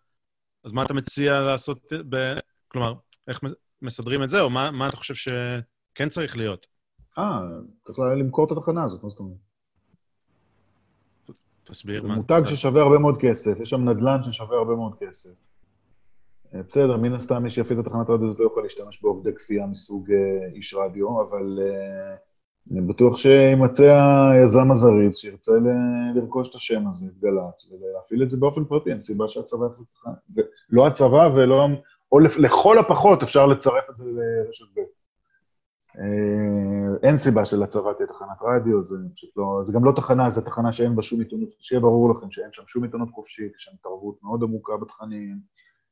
[0.64, 2.34] אז מה אתה מציע לעשות ב...
[2.68, 2.94] כלומר,
[3.28, 3.42] איך
[3.82, 6.68] מסדרים את זה, או מה, מה אתה חושב שכן צריך להיות?
[7.18, 7.42] אה,
[7.84, 9.38] צריך למכור את התחנה הזאת, מה זאת אומרת?
[11.64, 12.16] תסביר מה.
[12.16, 15.30] מותג ששווה הרבה מאוד כסף, יש שם נדל"ן ששווה הרבה מאוד כסף.
[16.54, 19.66] אה, בסדר, מן הסתם מי שיפעיל את התחנת רדיו הזאת לא יכול להשתמש בעובדי כפייה
[19.66, 22.16] מסוג אה, איש רדיו, אבל אה,
[22.72, 24.02] אני בטוח שימצא
[24.32, 25.52] היזם הזריז שירצה
[26.16, 29.88] לרכוש את השם הזה, את גל"צ, ולהפעיל את זה באופן פרטי, אין סיבה שהצבא יחזיק
[29.92, 30.44] התחנה.
[30.70, 31.68] לא הצבא ולא...
[32.12, 34.80] או לכל הפחות אפשר לצרף את זה לרשת ב'.
[36.00, 39.60] אה, אין סיבה שלצבא תהיה תחנת רדיו, זה פשוט לא...
[39.64, 42.64] זה גם לא תחנה, זו תחנה שאין בה שום עיתונות, שיהיה ברור לכם שאין שם
[42.66, 45.40] שום עיתונות חופשית, יש שם התערבות מאוד עמוקה בתכנים,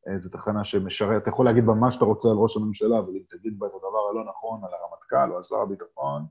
[0.07, 3.09] אה, זו תחנה שמשרת, אתה יכול להגיד בה מה שאתה רוצה על ראש הממשלה, אבל
[3.09, 6.25] אם תגיד בה את הדבר הלא נכון על הרמטכ"ל או על שר הביטחון,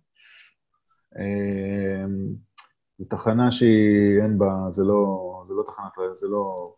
[2.98, 6.74] זו תחנה שהיא, אין בה, זה לא, זה לא תחנת, זה לא...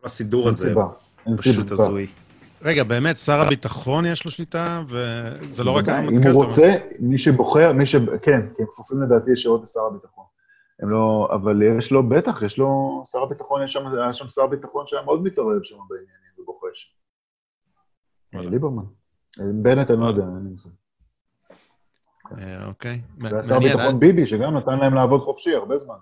[0.00, 0.68] כל הסידור הזה.
[0.68, 0.86] סיבה.
[1.36, 2.06] פשוט הזוי.
[2.62, 6.28] רגע, באמת, שר הביטחון יש לו שליטה, וזה לא רק הרמטכ"ל?
[6.28, 7.96] אם הוא רוצה, מי שבוחר, מי ש...
[7.96, 10.24] כן, כי הם כפופים לדעתי ישירות לשר הביטחון.
[10.82, 11.28] הם לא...
[11.32, 13.02] אבל יש לו, בטח, יש לו...
[13.06, 16.96] שר הביטחון, יש שם, היה שם שר ביטחון שהיה מאוד מתערב שם בעניינים ובוחש.
[18.32, 18.84] ליברמן.
[19.62, 20.70] בנט, אני לא יודע, אין לי מושג.
[22.38, 23.00] אה, אוקיי.
[23.18, 25.96] והיה שר ביטחון ביבי, שגם נתן להם לעבוד חופשי הרבה זמן.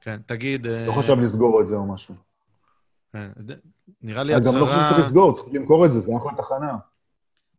[0.00, 0.66] כן, תגיד...
[0.66, 2.14] לא אה, חשב לסגור את זה או משהו.
[3.12, 3.28] כן,
[4.02, 4.54] נראה לי הצהרה...
[4.54, 6.76] גם לא חושב שצריך לסגור, צריך למכור את זה, זה אחלה תחנה.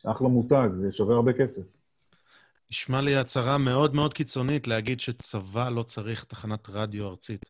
[0.06, 1.62] אחלה מותג, זה שווה הרבה כסף.
[2.72, 7.46] נשמע לי הצהרה מאוד מאוד קיצונית להגיד שצבא לא צריך תחנת רדיו ארצית.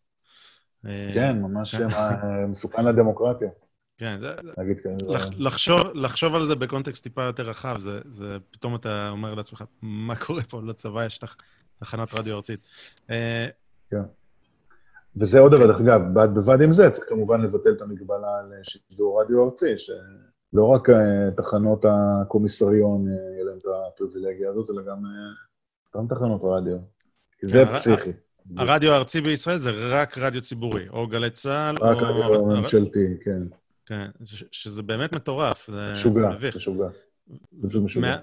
[1.14, 1.88] כן, ממש כן.
[2.48, 3.50] מסוכן לדמוקרטיה.
[3.98, 4.98] כן, זה, להגיד כן.
[5.38, 10.16] לחשוב, לחשוב על זה בקונטקסט טיפה יותר רחב, זה, זה פתאום אתה אומר לעצמך, מה
[10.16, 10.62] קורה פה?
[10.66, 11.36] לצבא יש תח,
[11.80, 12.60] תחנת רדיו ארצית.
[13.10, 13.48] אה,
[13.90, 14.02] כן.
[15.16, 18.54] וזה עוד דבר, דרך אגב, בד בבד עם זה, צריך כמובן לבטל את המגבלה על
[18.64, 24.82] שידור רדיו ארצי, שלא רק אה, תחנות הקומיסריון אה, יהיה להם את הפריבילגיה הזאת, אלא
[24.82, 26.78] גם, אה, גם תחנות רדיו.
[27.44, 28.12] זה פסיכי.
[28.58, 31.86] הרדיו הארצי בישראל זה רק רדיו ציבורי, או גלי צה"ל, או...
[31.86, 33.42] רק רדיו ממשלתי, כן.
[33.88, 34.10] כן,
[34.52, 36.88] שזה באמת מטורף, זה משוגע, משוגע.
[37.62, 38.18] זה פשוט משוגע.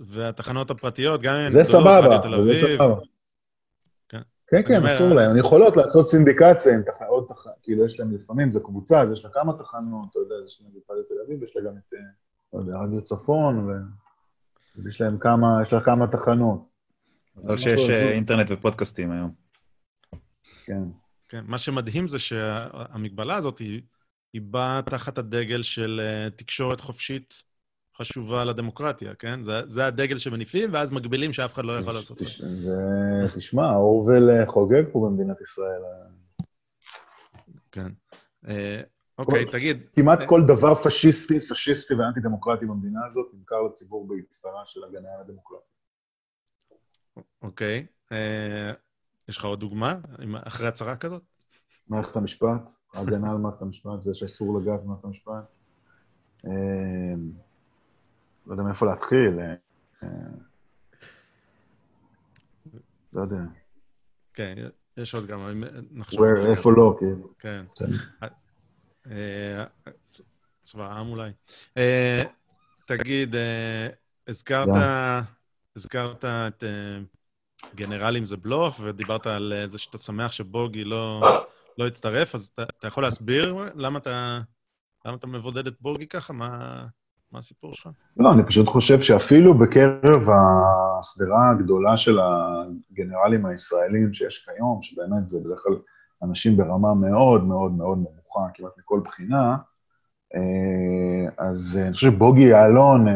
[0.00, 1.50] והתחנות הפרטיות, גם אם...
[1.50, 3.00] זה סבבה, זה סבבה.
[4.50, 5.30] כן, כן, אסור להם.
[5.30, 9.24] הן יכולות לעשות סינדיקציה עם עוד תחנות, כאילו יש להם לפעמים, זה קבוצה, אז יש
[9.24, 10.70] לה כמה תחנות, אתה יודע, יש להם
[11.00, 11.98] את תל אביב, יש לה גם את, אה,
[12.52, 13.82] לא יודע, רדיו צפון,
[14.78, 16.68] אז יש להם כמה, יש לה כמה תחנות.
[17.36, 19.30] מזל שיש אה, אינטרנט ופודקאסטים היום.
[20.64, 20.82] כן.
[21.28, 23.82] כן, מה שמדהים זה שהמגבלה הזאת היא,
[24.32, 27.34] היא באה תחת הדגל של אה, תקשורת חופשית
[27.96, 29.42] חשובה לדמוקרטיה, כן?
[29.42, 32.46] זה, זה הדגל שמניפים, ואז מגבילים שאף אחד לא יכול לעשות את זה.
[33.36, 35.80] תשמע, אורוול אה, חוגג פה במדינת ישראל.
[37.72, 37.88] כן.
[38.48, 38.80] אה,
[39.18, 39.82] אוקיי, תגיד...
[39.96, 45.66] כמעט כל דבר פשיסטי, פשיסטי ואנטי-דמוקרטי במדינה הזאת נמכר לציבור באצטרה של הגנה על הדמוקרטיה.
[47.42, 47.86] אוקיי.
[49.28, 49.94] יש לך עוד דוגמה
[50.46, 51.22] אחרי הצהרה כזאת?
[51.88, 55.44] מערכת המשפט, הגנה על מערכת המשפט, זה שאסור לגעת במערכת המשפט.
[58.46, 59.38] לא יודע מאיפה להתחיל.
[59.40, 59.54] אה,
[60.02, 60.08] אה,
[63.12, 63.36] לא יודע.
[64.34, 64.54] כן,
[64.96, 66.24] יש עוד גם, נחשוב.
[66.24, 67.28] איפה לא, כאילו.
[67.38, 67.64] כן.
[67.74, 67.86] כן.
[69.10, 69.64] אה,
[70.62, 71.30] צבא העם אולי.
[72.86, 73.34] תגיד,
[74.28, 74.68] הזכרת.
[75.76, 76.64] הזכרת את
[77.74, 81.22] גנרלים זה בלוף, ודיברת על זה שאתה שמח שבוגי לא,
[81.80, 84.38] לא הצטרף, אז אתה, אתה יכול להסביר למה אתה,
[85.04, 86.32] למה אתה מבודד את בוגי ככה?
[86.32, 86.84] מה,
[87.32, 87.88] מה הסיפור שלך?
[88.16, 90.28] לא, אני פשוט חושב שאפילו בקרב
[91.00, 95.76] השדרה הגדולה של הגנרלים הישראלים שיש כיום, שבאמת זה בדרך כלל
[96.22, 99.56] אנשים ברמה מאוד מאוד מאוד נמוכה, כמעט מכל בחינה,
[100.34, 103.14] אה, אז אני חושב שבוגי יעלון אה,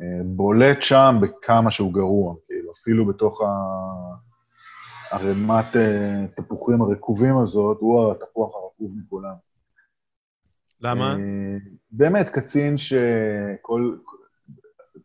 [0.00, 4.27] אה, בולט שם בכמה שהוא גרוע, כאילו, אפילו בתוך ה-
[5.10, 9.34] ערימת אה, תפוחים הרקובים הזאת, הוא התפוח הרקוב מכולם.
[10.80, 11.12] למה?
[11.14, 11.56] אה,
[11.90, 13.96] באמת, קצין שכל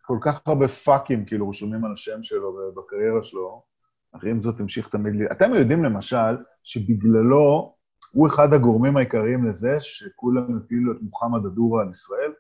[0.02, 3.64] כל כך הרבה פאקים כאילו רשומים על השם שלו בקריירה שלו,
[4.12, 5.16] אך עם זאת המשיך תמיד...
[5.16, 7.76] ל- אתם יודעים למשל שבגללו
[8.14, 12.32] הוא אחד הגורמים העיקריים לזה שכולם הפילו את מוחמד א-דורה על ישראל?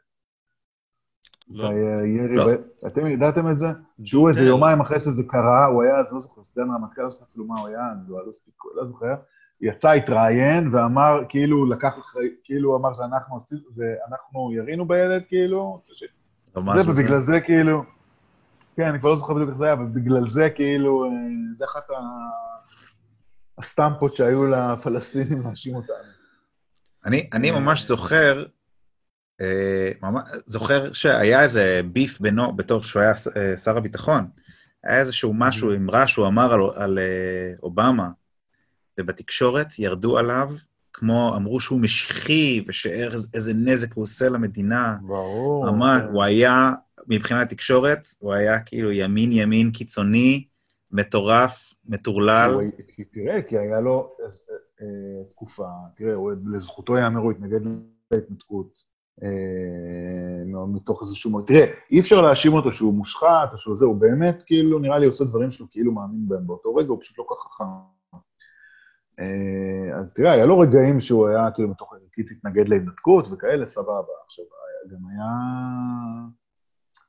[1.49, 1.67] לא.
[1.67, 2.45] הירי לא.
[2.45, 3.67] ב- אתם ידעתם את זה?
[4.03, 4.49] שהוא איזה ג'ודל.
[4.49, 7.59] יומיים אחרי שזה קרה, הוא היה אז, לא זוכר, סגן רמטכ"ל, לא זוכר אפילו מה
[7.59, 9.13] הוא היה, אז הוא אלוף פיקוד, לא זוכר,
[9.61, 15.81] יצא, התראיין ואמר, כאילו, לקח אחרי, כאילו, אמר שאנחנו עשינו, ואנחנו ירינו בילד, כאילו,
[16.55, 17.83] לא זה, ובגלל זה, כאילו,
[18.75, 21.09] כן, אני כבר לא זוכר בדיוק איך זה היה, אבל בגלל זה, כאילו, אה,
[21.55, 21.83] זה אחת
[23.57, 25.95] הסטמפות שהיו לפלסטינים להאשים אותנו.
[27.05, 28.45] אני, אני ממש זוכר,
[30.45, 34.27] זוכר שהיה איזה ביף בינו, בתור שהוא היה אה, שר הביטחון.
[34.83, 38.09] היה איזשהו משהו, אמרה שהוא אמר על, על אה, אובמה,
[38.99, 40.49] ובתקשורת ירדו עליו,
[40.93, 44.97] כמו, אמרו שהוא משיחי, ושאיזה נזק הוא עושה למדינה.
[45.01, 45.69] ברור.
[45.69, 46.13] אמר, כן.
[46.13, 46.71] הוא היה,
[47.07, 50.47] מבחינת תקשורת, הוא היה כאילו ימין-ימין קיצוני,
[50.91, 52.57] מטורף, מטורלל.
[52.87, 54.25] כי תראה, כי היה לו אה,
[54.81, 57.59] אה, תקופה, תראה, הוא, לזכותו ייאמר, הוא התנגד
[58.11, 58.92] להתנתקות.
[59.23, 61.41] אה, מתוך איזשהו...
[61.41, 65.05] תראה, אי אפשר להאשים אותו שהוא מושחת או שהוא זה, הוא באמת, כאילו, נראה לי
[65.05, 67.63] עושה דברים שהוא כאילו מאמין בהם באותו רגע, הוא פשוט לא כל כך חכם.
[69.19, 74.13] אה, אז תראה, היה לו רגעים שהוא היה, כאילו, מתוך ערכית התנגד להתנתקות וכאלה, סבבה.
[74.25, 75.29] עכשיו, היה- גם היה...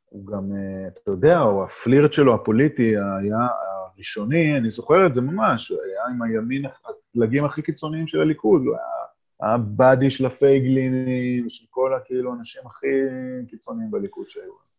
[0.05, 3.39] הוא גם, אה, אתה יודע, או הפלירט שלו הפוליטי היה
[3.95, 8.63] הראשוני, אני זוכר את זה ממש, הוא היה עם הימין, הפלגים הכי קיצוניים של הליכוד,
[8.67, 9.04] הוא היה
[9.43, 12.87] הבאדי של הפייגלינים, של כל הכאילו האנשים הכי
[13.49, 14.75] קיצוניים בליכוד שהיו אז.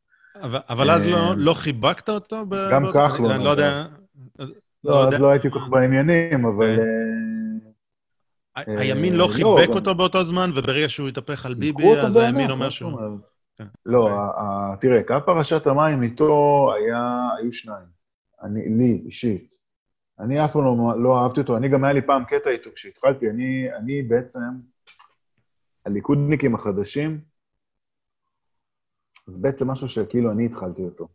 [0.70, 2.45] אבל, אז לא, אה, לא חיבקת אותו?
[2.72, 3.86] גם כחלון, אני לא יודע...
[4.84, 5.16] לא, יודע.
[5.16, 6.80] אז לא הייתי כל כך בעניינים, אבל...
[6.80, 6.86] אה,
[8.56, 12.51] ה- הימין לא לא, חיבק אותו באותו זמן, וברגע שהוא התהפך על ביבי, אז הימין
[12.51, 12.99] אומר שהוא...
[13.58, 13.66] כן.
[13.86, 14.10] לא,
[14.82, 16.72] תראה, קו פרשת המים איתו
[17.39, 17.86] היו שניים.
[18.43, 19.55] אני, לי, אישית.
[20.20, 23.30] אני אף פעם לא, לא אהבתי אותו, אני גם היה לי פעם קטע איתו כשהתחלתי,
[23.30, 24.39] אני, אני בעצם,
[25.86, 27.20] הליכודניקים החדשים,
[29.28, 31.07] זה בעצם משהו שכאילו אני התחלתי אותו.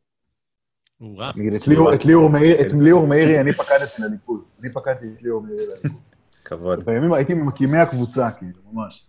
[1.36, 2.04] נגיד, את ליאור, את
[2.74, 4.44] ליאור, מאירי אני פקדתי לליכוד.
[4.60, 6.00] אני פקדתי את ליאור מאירי לליכוד.
[6.44, 6.84] כבוד.
[6.84, 9.06] בימים, הייתי ממקימי הקבוצה, כאילו, ממש.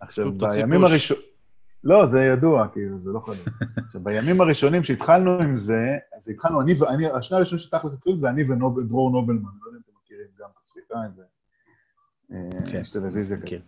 [0.00, 0.84] עכשיו, בימים.
[0.84, 1.29] הראשונים...
[1.84, 3.44] לא, זה ידוע, כאילו, זה לא חדש.
[3.86, 8.28] עכשיו, בימים הראשונים שהתחלנו עם זה, אז התחלנו, אני, ואני, השני הראשונים שתכלס התחילו זה
[8.28, 11.22] אני ודרור נובלמן, לא יודע אם אתם מכירים גם את הסריטה, זה...
[12.70, 12.82] כן.
[12.92, 13.46] טלוויזיה כזאת.
[13.46, 13.60] מכיר.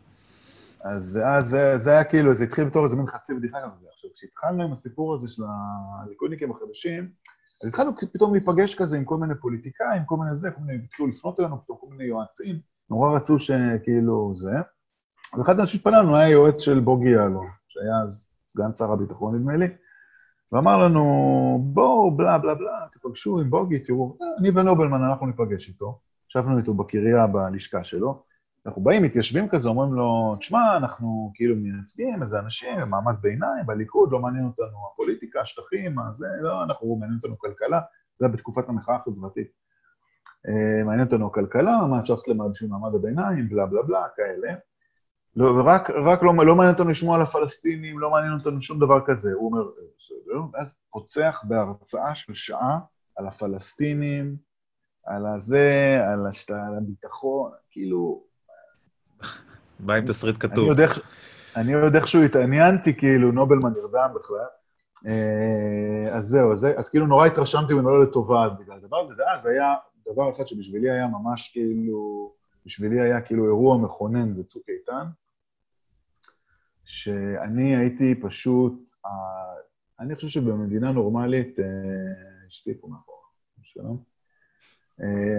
[0.85, 3.87] אז זה, זה היה כאילו, זה התחיל בתור איזה מין חצי בדיחה גם זה.
[3.95, 5.43] עכשיו, כשהתחלנו עם הסיפור הזה של
[6.05, 7.11] הליכודניקים החדשים,
[7.63, 11.09] אז התחלנו פתאום להיפגש כזה עם כל מיני פוליטיקאים, כל מיני זה, כל מיני, התחילו
[11.09, 12.61] לפנות אלינו פתאום כל מיני יועצים,
[12.91, 14.53] נורא רצו שכאילו זה.
[15.39, 17.47] ואחד האנשים שפנה לנו היה יועץ של בוגי יעלון,
[17.83, 19.67] שהיה אז סגן שר הביטחון נדמה לי,
[20.53, 21.03] ואמר לנו,
[21.65, 26.01] בואו, בלה בלה בלה, תיפגשו עם בוגי, תראו, "אה, אני ונובלמן, אנחנו ניפגש איתו.
[26.31, 28.23] ישבנו איתו בקריה בלשכה שלו,
[28.67, 34.13] אנחנו באים, מתיישבים כזה, אומרים לו, תשמע, אנחנו כאילו מייצגים איזה אנשים, מעמד ביניים, בליכוד,
[34.13, 37.81] לא מעניין אותנו הפוליטיקה, השטחים, מה זה, לא, אנחנו, מעניין אותנו כלכלה,
[38.19, 39.49] זה היה בתקופת המחאה החברתית.
[40.49, 42.29] אה, מעניין אותנו הכלכלה, מה אפשר לעשות
[42.63, 44.55] למעמד הביניים, בלה בלה בלה, כאלה.
[45.37, 49.01] לא, ורק רק לא, לא מעניין אותנו לשמוע על הפלסטינים, לא מעניין אותנו שום דבר
[49.07, 49.33] כזה.
[49.33, 52.79] הוא אומר, "אה, בסדר, ואז פוצח בהרצאה של שעה
[53.17, 54.37] על הפלסטינים,
[55.07, 56.51] על הזה, על, השת...
[56.51, 58.23] על הביטחון, כאילו,
[59.81, 60.69] בא עם תסריט כתוב.
[61.57, 64.47] אני עוד איכשהו התעניינתי, כאילו, נובלמן נרדם בכלל.
[65.07, 69.47] אה, אז זהו, אז, אז כאילו נורא התרשמתי ממנו לטובה אז בגלל הדבר הזה, ואז
[69.47, 69.75] היה
[70.13, 72.33] דבר אחד שבשבילי היה ממש כאילו,
[72.67, 75.07] בשבילי היה כאילו אירוע מכונן, זה צוק איתן,
[76.93, 79.11] שאני הייתי פשוט, אה,
[80.01, 81.65] אני חושב שבמדינה נורמלית, אה,
[82.49, 83.27] אשתי פה מאחורה,
[83.63, 84.03] שלום.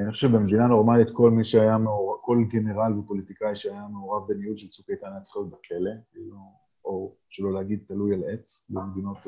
[0.04, 4.68] אני חושב שבמדינה נורמלית כל מי שהיה מעורב, כל גנרל ופוליטיקאי שהיה מעורב בניהול של
[4.68, 6.36] צוק איתן היה צריך להיות בכלא, כאילו,
[6.86, 9.28] או שלא להגיד תלוי על עץ במדינות...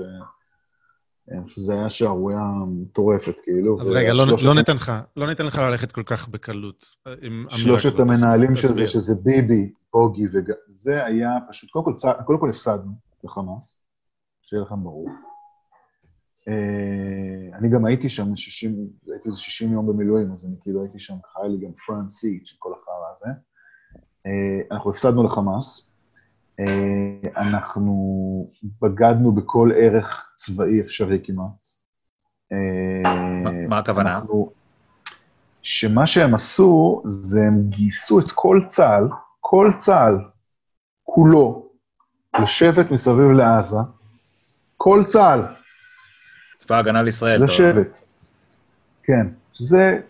[1.32, 3.82] אני חושב שזה היה שערורייה מטורפת, כאילו.
[3.82, 6.86] אז רגע, לא, לא, ניתן לך, לא ניתן לך ללכת כל כך בקלות
[7.50, 10.52] שלושת המנהלים של זה, שזה ביבי, בוגי וג...
[10.68, 12.06] זה היה פשוט, קודם כל, צ...
[12.26, 12.92] קודם כל הפסדנו
[13.24, 13.76] לחמאס,
[14.42, 15.10] שיהיה לכם ברור.
[17.54, 18.76] אני גם הייתי שם 60,
[19.12, 22.46] הייתי איזה 60 יום במילואים, אז אני כאילו הייתי שם, היה לי גם פרנט סיט
[22.46, 23.40] של כל החרא הזה.
[24.72, 25.92] אנחנו הפסדנו לחמאס,
[27.38, 27.94] אנחנו
[28.82, 31.68] בגדנו בכל ערך צבאי אפשרי כמעט.
[33.70, 34.22] מה הכוונה?
[35.62, 39.08] שמה שהם עשו, זה הם גייסו את כל צה"ל,
[39.48, 40.18] כל צה"ל,
[41.04, 41.70] כולו,
[42.42, 43.78] לשבת מסביב לעזה,
[44.78, 45.42] כל צה"ל.
[46.56, 47.44] צבא ההגנה לישראל.
[47.44, 48.04] לשבת.
[49.04, 50.02] כן, זה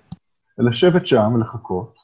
[0.58, 1.96] לשבת שם ולחכות.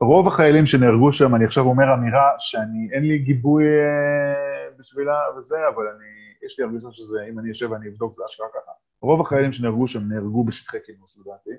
[0.00, 5.56] רוב החיילים שנהרגו שם, אני עכשיו אומר אמירה שאני, אין לי גיבוי אה, בשבילה וזה,
[5.74, 8.72] אבל אני, יש לי הרגישה שזה, אם אני אשב ואני אבדוק, זה אשכרה ככה.
[9.00, 11.50] רוב החיילים שנהרגו שם נהרגו בשטחי כינוס, לדעתי.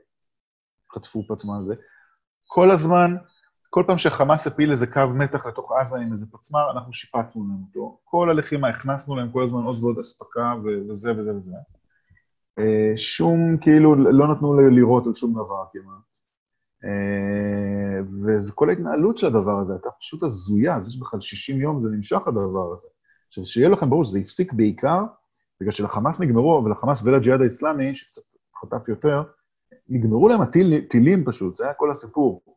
[0.95, 1.75] חטפו פצמ"ר זה.
[2.47, 3.15] כל הזמן,
[3.75, 7.57] כל פעם שחמאס הפיל איזה קו מתח לתוך עזה עם איזה פצמ"ר, אנחנו שיפצנו להם
[7.67, 7.97] אותו.
[8.03, 11.51] כל הלחימה, הכנסנו להם כל הזמן עוד ועוד אספקה וזה וזה וזה.
[12.59, 16.15] אה, שום, כאילו, לא נתנו לראות על שום דבר כמעט.
[18.47, 22.73] וכל ההתנהלות של הדבר הזה הייתה פשוט הזויה, זה שבכלל 60 יום זה נמשך הדבר
[22.73, 22.87] הזה.
[23.27, 25.03] עכשיו, שיהיה לכם ברור שזה הפסיק בעיקר
[25.61, 28.21] בגלל שלחמאס נגמרו, ולחמאס ולג'יהאד האיסלאמי, שקצת
[28.61, 29.23] חטף יותר,
[29.89, 32.54] נגמרו להם הטילים פשוט, זה היה כל הסיפור.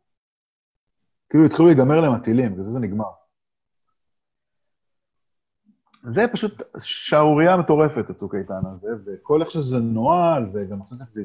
[1.31, 3.11] כאילו התחילו להיגמר להם הטילים, וזה זה נגמר.
[6.09, 11.25] זה פשוט שערורייה מטורפת, הצוק איתן הזה, וכל איך שזה נוהל, וגם אחר כך זה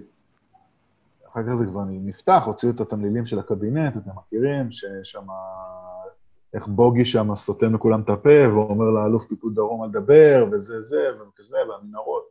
[1.27, 5.27] אחר כך זה כבר נפתח, הוציאו את התמלילים של הקבינט, אתם מכירים, ששם...
[6.53, 11.57] איך בוגי שם סותם לכולם את הפה, ואומר לאלוף פיקוד דרום לדבר, וזה זה, וכזה,
[11.69, 12.23] והמנהרות.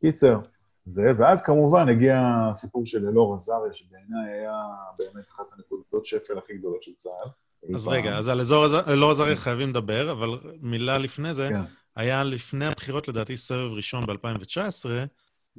[0.00, 0.40] קיצר,
[0.84, 2.20] זה, ואז כמובן הגיע
[2.50, 4.52] הסיפור של אלאור עזריה, שבעיניי היה
[4.98, 7.28] באמת אחת הנקודות שפל הכי גדולות של צה"ל.
[7.74, 8.40] אז רגע, אז על
[8.88, 10.28] אלאור עזריה חייבים לדבר, אבל
[10.60, 11.60] מילה לפני זה, כן.
[11.96, 14.88] היה לפני הבחירות, לדעתי, סבב ראשון ב-2019,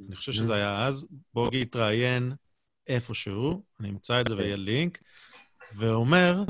[0.08, 2.32] אני חושב שזה היה אז, בוגי התראיין
[2.88, 5.02] איפשהו, אני אמצא את זה ויהיה לינק,
[5.76, 6.44] ואומר,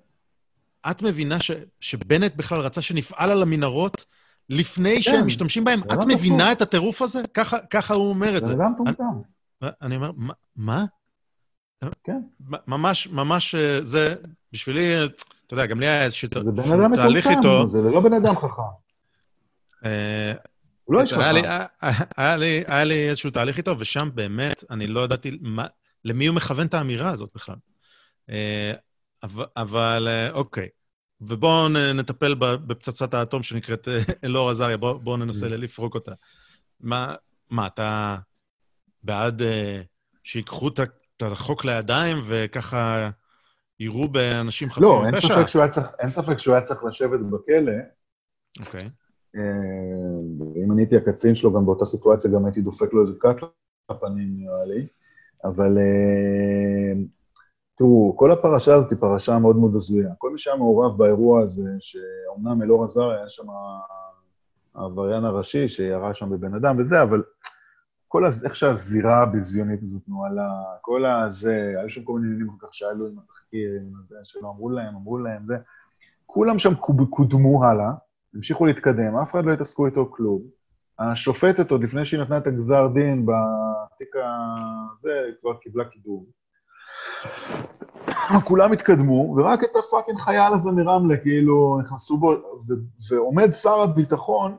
[0.90, 1.50] את מבינה ש,
[1.80, 4.04] שבנט בכלל רצה שנפעל על המנהרות
[4.48, 5.02] לפני כן.
[5.02, 5.80] שהם משתמשים בהם?
[5.82, 6.52] את מבינה נכון.
[6.52, 7.22] את הטירוף הזה?
[7.34, 8.50] ככה, ככה הוא אומר את זה.
[8.50, 9.04] זה גם טומטם.
[9.82, 10.10] אני, אומר,
[10.56, 10.84] מה?
[12.04, 12.20] כן.
[12.66, 14.14] ממש, ממש, אה, זה,
[14.52, 16.62] בשבילי, אתה יודע, גם לי היה איזשהו תהליך איתו.
[16.62, 18.62] זה בן אדם מטומטם, זה לא בן אדם חכם.
[19.84, 20.32] אה,
[20.84, 21.22] הוא לא איש חכם.
[22.66, 25.38] היה לי איזשהו תהליך איתו, ושם באמת, אני לא ידעתי.
[26.04, 27.56] למי הוא מכוון את האמירה הזאת בכלל.
[28.30, 28.72] אה,
[29.56, 30.68] אבל אה, אוקיי,
[31.20, 35.48] ובואו נטפל בפצצת האטום שנקראת אה, אלאור עזריה, בואו בוא ננסה mm.
[35.48, 36.12] לפרוק אותה.
[36.80, 37.14] מה,
[37.50, 38.16] מה, אתה
[39.02, 39.42] בעד
[40.24, 40.80] שיקחו את
[41.22, 43.10] החוק לידיים וככה
[43.80, 47.72] יירו באנשים חפים לא, היה צריך, אין ספק שהוא היה צריך לשבת בכלא.
[48.60, 48.90] אוקיי.
[50.64, 53.36] אם אני הייתי הקצין שלו, גם באותה סיטואציה, גם הייתי דופק לו איזה קאט
[53.90, 54.86] לפנים, נראה לי.
[55.44, 56.92] אבל אה,
[57.76, 60.10] תראו, כל הפרשה הזאת היא פרשה מאוד מאוד הזויה.
[60.18, 63.46] כל מי שהיה מעורב באירוע הזה, שאומנם אלאור עזר היה שם
[64.74, 67.22] העבריין הראשי שירה שם בבן אדם וזה, אבל
[68.08, 68.44] כל הז...
[68.44, 70.48] איך שהזירה הביזיונית הזאת נוהלה,
[70.80, 74.50] כל הזה, היו שם כל מיני עניינים כל כך שאלו עם התחקיר, עם זה, שלא
[74.50, 75.56] אמרו להם, אמרו להם, זה.
[76.26, 76.74] כולם שם
[77.10, 77.92] קודמו הלאה,
[78.34, 80.42] המשיכו להתקדם, אף אחד לא התעסקו איתו כלום.
[80.98, 86.35] השופטת, עוד לפני שהיא נתנה את הגזר דין בתיק הזה, כבר קיבלה קידום.
[88.44, 92.32] כולם התקדמו, ורק את הפאקינג חייל הזה מרמלה, כאילו, נכנסו בו,
[92.68, 92.74] ו-
[93.08, 94.56] ועומד שר הביטחון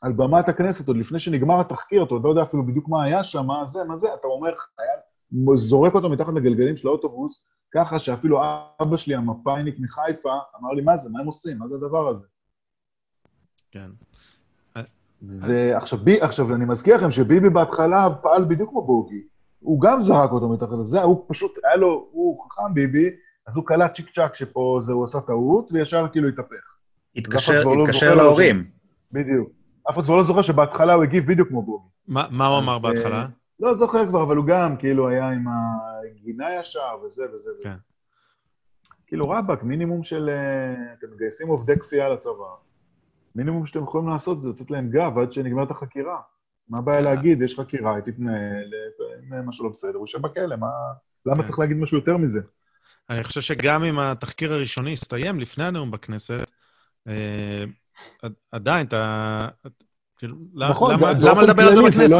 [0.00, 3.24] על במת הכנסת, עוד לפני שנגמר התחקיר, אתה עוד לא יודע אפילו בדיוק מה היה
[3.24, 7.98] שם, מה זה, מה זה, אתה אומר, חייל, זורק אותו מתחת לגלגלים של האוטובוס, ככה
[7.98, 8.40] שאפילו
[8.80, 12.26] אבא שלי, המפאיניק מחיפה, אמר לי, מה זה, מה הם עושים, מה זה הדבר הזה?
[13.70, 13.90] כן.
[15.22, 19.22] ועכשיו, בי, עכשיו, אני מזכיר לכם שביבי בהתחלה פעל בדיוק כמו בוגי.
[19.66, 23.10] הוא גם זרק אותו מתחת לזה, הוא פשוט, היה לו, הוא חכם ביבי,
[23.46, 26.76] אז הוא קלט צ'יק צ'אק שפה זה, הוא עשה טעות, וישר כאילו התהפך.
[27.16, 28.70] התקשר, התקשר לא להורים.
[29.12, 29.48] בדיוק.
[29.90, 31.84] אף אחד כבר לא זוכר שבהתחלה הוא הגיב בדיוק כמו בוגי.
[32.08, 33.22] ما, מה הוא אמר בהתחלה?
[33.22, 33.26] אה,
[33.60, 35.44] לא זוכר כבר, אבל הוא גם, כאילו, היה עם
[36.20, 37.50] הגינה ישר, וזה וזה.
[37.62, 37.76] כן.
[39.06, 40.28] כאילו, רבאק, מינימום של...
[40.28, 42.54] אה, אתם מגייסים עובדי כפייה לצבא.
[43.34, 46.20] מינימום שאתם יכולים לעשות זה לתת להם גב עד שנגמרת החקירה.
[46.68, 48.70] מה הבעיה להגיד, יש חקירה, היא תתנהל,
[49.22, 50.66] אם משהו לא בסדר, הוא יושב בכלא, מה...
[51.26, 51.42] למה כן.
[51.44, 52.40] צריך להגיד משהו יותר מזה?
[53.10, 56.46] אני חושב שגם אם התחקיר הראשוני יסתיים לפני הנאום בכנסת,
[57.08, 57.64] אה,
[58.22, 59.48] עד- עדיין אתה...
[60.18, 61.12] כאילו, נכון, למה-
[61.42, 62.16] לדבר על זה לא בכנסת?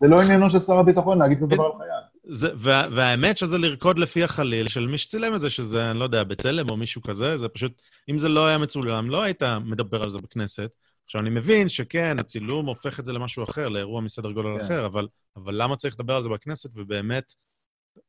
[0.00, 2.34] זה לא עניינו של שר הביטחון להגיד כזה דבר על חייל.
[2.34, 6.04] זה, וה, והאמת שזה לרקוד לפי החליל של מי שצילם את זה, שזה, אני לא
[6.04, 7.72] יודע, בצלם או מישהו כזה, זה פשוט,
[8.10, 10.70] אם זה לא היה מצולם, לא היית מדבר על זה בכנסת.
[11.04, 14.64] עכשיו, אני מבין שכן, הצילום הופך את זה למשהו אחר, לאירוע מסדר גודל כן.
[14.64, 17.32] אחר, אבל, אבל למה צריך לדבר על זה בכנסת, ובאמת,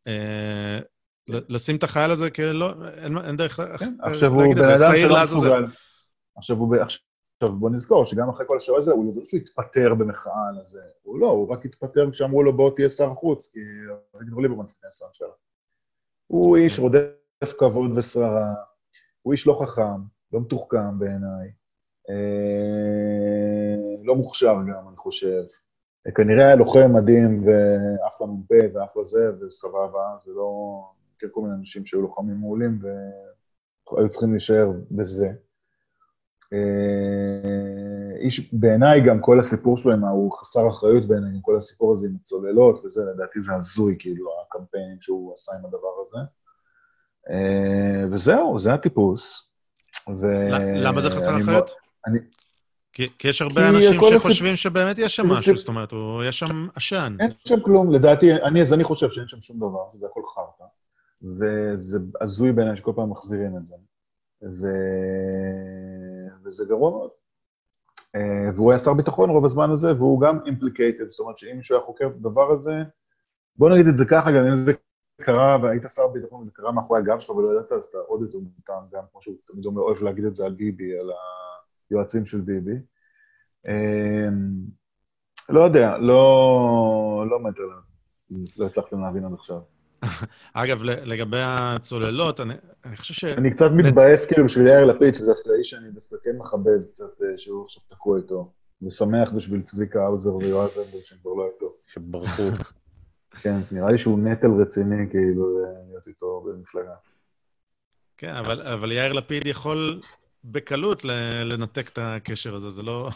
[0.07, 0.79] אה,
[1.27, 4.63] ל- לשים את החייל הזה כאילו, אין, אין דרך כן, אה, עכשיו הוא להגיד את
[4.63, 5.23] בן זה, אדם שעיר שלא.
[5.23, 5.65] מסוגל.
[6.37, 6.75] עכשיו הוא...
[7.37, 10.81] עכשיו בוא נזכור שגם אחרי כל השאלה הזה, הוא לא שהוא התפטר במחאה על הזה.
[11.01, 13.59] הוא לא, הוא רק התפטר כשאמרו לו בוא תהיה שר חוץ, כי
[14.17, 15.33] אביגדור ליברמן צריך להיות שר שלו.
[16.27, 18.53] הוא איש רודף כבוד ושררה,
[19.21, 20.01] הוא איש לא חכם,
[20.33, 21.51] לא מתוחכם בעיניי,
[24.03, 25.43] לא מוכשר גם, אני חושב.
[26.15, 30.81] כנראה היה לוחם מדהים ואחלה מ"פ ואחלה זה, וסבבה, זה לא...
[31.15, 35.31] מכיר כל מיני אנשים שהיו לוחמים מעולים והיו צריכים להישאר בזה.
[36.53, 42.07] אה, איש, בעיניי גם כל הסיפור שלו, הוא חסר אחריות בעיניי, עם כל הסיפור הזה
[42.07, 46.17] עם הצוללות וזה, לדעתי זה הזוי, כאילו, הקמפיינים שהוא עשה עם הדבר הזה.
[47.29, 49.51] אה, וזהו, זה הטיפוס.
[50.09, 50.25] ו...
[50.75, 51.71] למה זה חסר אחריות?
[52.07, 52.19] אני-
[52.93, 55.91] כי, כי יש הרבה כי אנשים שחושבים שבאמת יש שם זה משהו, סיפ- זאת אומרת,
[55.91, 57.17] הוא- יש שם עשן.
[57.19, 60.63] אין שם כלום, לדעתי, אני, אז אני חושב שאין שם שום דבר, שזה הכל חרטא.
[61.21, 63.75] וזה הזוי בעיניי שכל פעם מחזירים את זה.
[64.43, 64.67] ו...
[66.45, 67.09] וזה גרוע מאוד.
[68.15, 68.21] אה,
[68.55, 71.85] והוא היה שר ביטחון רוב הזמן הזה, והוא גם implicated, זאת אומרת שאם מישהו היה
[71.85, 72.71] חוקר את הדבר הזה,
[73.55, 74.73] בוא נגיד את זה ככה, גם אם זה
[75.21, 78.37] קרה והיית שר ביטחון וזה קרה מאחורי הגב שלך ולא ידעת, אז אתה עוד יותר
[78.37, 81.09] מטומטם, גם כמו שהוא תמיד אומר, אוהב להגיד את זה על ביבי, על
[81.91, 82.75] היועצים של ביבי.
[83.67, 84.27] אה,
[85.49, 87.95] לא יודע, לא, לא מת עליו.
[88.57, 89.59] לא הצלחתם להבין עד עכשיו.
[90.53, 92.53] אגב, ל- לגבי הצוללות, אני,
[92.85, 93.23] אני חושב ש...
[93.23, 97.21] אני קצת מתבאס כאילו בשביל יאיר לפיד, שזה דווקא איש שאני דווקא כן מחבב קצת,
[97.21, 98.51] אה, שהוא עכשיו תקוע איתו.
[98.81, 101.73] ושמח בשביל צביקה האוזר ויועז הנדל שהם כבר לא איתו.
[101.87, 102.43] שברחו.
[103.41, 105.59] כן, נראה לי שהוא נטל רציני כאילו
[105.89, 106.95] להיות איתו במפלגה.
[108.17, 110.01] כן, אבל, אבל יאיר לפיד יכול
[110.51, 111.03] בקלות
[111.45, 112.69] לנתק את הקשר הזה.
[112.69, 113.09] זה לא,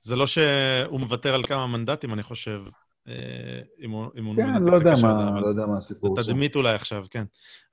[0.00, 2.62] זה לא שהוא מוותר על כמה מנדטים, אני חושב,
[3.08, 5.66] אה, אם הוא, אם הוא כן, מנתק לא את הקשר מה, הזה, אבל לא יודע
[5.66, 6.32] מה הסיפור שם.
[6.32, 7.24] תדמית אולי עכשיו, כן.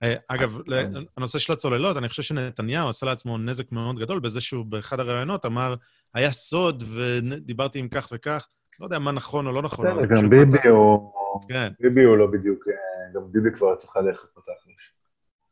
[0.04, 0.72] אה, אגב, כן.
[0.72, 5.00] ל- הנושא של הצוללות, אני חושב שנתניהו עשה לעצמו נזק מאוד גדול בזה שהוא באחד
[5.00, 5.76] הראיונות אמר,
[6.14, 8.48] היה סוד ודיברתי עם כך וכך.
[8.80, 9.88] לא יודע מה נכון או לא נכון.
[9.88, 11.12] בסדר, גם ביבי הוא...
[11.50, 12.68] כן, ביבי הוא לא בדיוק...
[12.68, 12.74] אה,
[13.14, 14.92] גם ביבי כבר צריך ללכת בתכלס.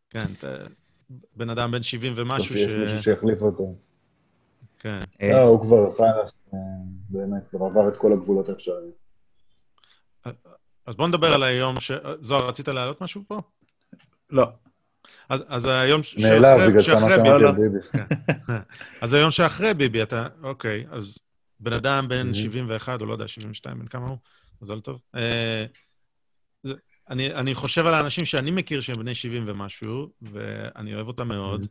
[0.09, 0.47] כן.
[1.35, 3.75] בן אדם בן 70 טוב ומשהו שיש מישהו שיחליף אותו.
[4.79, 4.99] כן.
[5.21, 6.57] אה, לא, הוא כבר חלאס, אה,
[7.09, 8.91] באמת, כבר עבר את כל הגבולות האפשריים.
[10.85, 11.91] אז בוא נדבר על היום ש...
[12.21, 13.41] זוהר, רצית להעלות משהו פה?
[14.29, 14.45] לא.
[15.29, 17.49] אז, אז היום ש- נעלב שאחרי, בגלל שאחרי כמה ביבי, שאמרתי לא.
[17.49, 17.79] על ביבי.
[19.01, 21.17] אז היום שאחרי ביבי, אתה, אוקיי, אז
[21.59, 22.35] בן אדם בן Mhm.
[22.35, 24.17] 71, או לא יודע, 72, בן כמה הוא?
[24.61, 24.99] מזל טוב.
[27.09, 31.27] אה, אני, אני חושב על האנשים שאני מכיר שהם בני 70 ומשהו, ואני אוהב אותם
[31.27, 31.67] מאוד,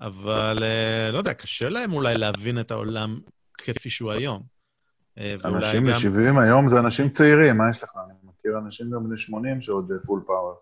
[0.00, 3.18] אבל אה, לא יודע, קשה להם אולי להבין את העולם
[3.58, 4.42] כפי שהוא היום.
[5.18, 7.90] אה, אנשים גם- ל-70 היום זה אנשים צעירים, מה יש לך?
[8.06, 10.54] אני מכיר אנשים גם בני 80 שעוד פול פאוור.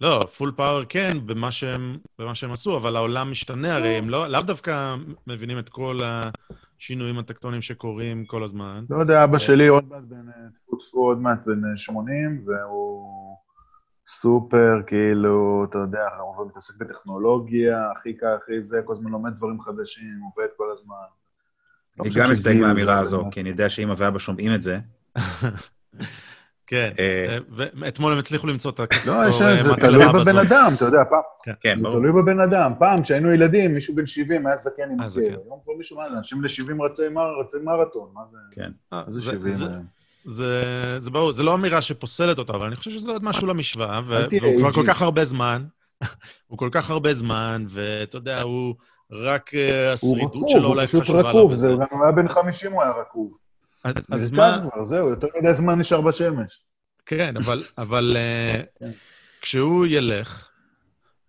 [0.00, 4.26] לא, full power כן, במה שהם, במה שהם עשו, אבל העולם משתנה, הרי הם לא,
[4.26, 4.96] לאו דווקא
[5.26, 6.00] מבינים את כל
[6.78, 8.84] השינויים הטקטוניים שקורים כל הזמן.
[8.90, 10.26] לא יודע, אבא שלי עוד מעט בן,
[10.92, 13.36] עוד מעט בן אה, 80, והוא
[14.14, 19.60] סופר, כאילו, אתה יודע, הוא מתעסק בטכנולוגיה, הכי כך, הכי זה, כל הזמן לומד דברים
[19.60, 20.94] חדשים, עובד כל הזמן.
[21.98, 23.24] לא אני גם מסתייג מהאמירה זה הזו.
[23.30, 24.78] כי אני יודע שאמא ואבא שומעים את זה.
[26.66, 30.38] כן, אה, אה, ואתמול הם הצליחו למצוא את הכפתור לא, אה, זה מצלמה תלוי בבן.
[30.38, 31.98] אדם, אתה יודע, פעם, כן, זה ברור.
[31.98, 32.72] תלוי בבן אדם.
[32.78, 35.08] פעם, כשהיינו ילדים, מישהו בן 70 היה זקן עם אה.
[35.08, 35.22] זקן.
[35.24, 38.38] היום כבר מישהו, מה זה, אנשים ל-70 רצי מר- רצי מרתון, מה זה?
[38.50, 38.70] כן.
[40.24, 40.94] זה זה- 70 זה- היום?
[40.94, 44.00] זה, זה ברור, זה לא אמירה שפוסלת אותו, אבל אני חושב שזה עוד משהו למשוואה,
[44.06, 44.84] ו- והוא כבר כל.
[44.86, 45.64] כך הרבה זמן,
[46.48, 48.74] הוא כל כך הרבה זמן, ואתה יודע, הוא
[49.10, 51.28] רק אה, הוא השרידות רקוב, שלו הוא אולי חשובה לו.
[51.28, 51.68] רקוב, וזה.
[51.68, 53.36] זה גם הוא היה בן 50, הוא היה רקוב.
[53.84, 54.60] אז, אז מה...
[54.72, 56.52] כבר, זהו, יותר מדי זמן נשאר בשמש.
[57.06, 58.16] כן, אבל, אבל
[58.80, 58.90] כן.
[59.40, 60.48] כשהוא ילך,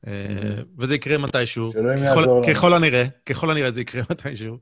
[0.07, 0.11] אה,
[0.77, 1.72] וזה יקרה מתישהו,
[2.47, 4.57] ככל- הנראה, ככל הנראה זה יקרה מתישהו.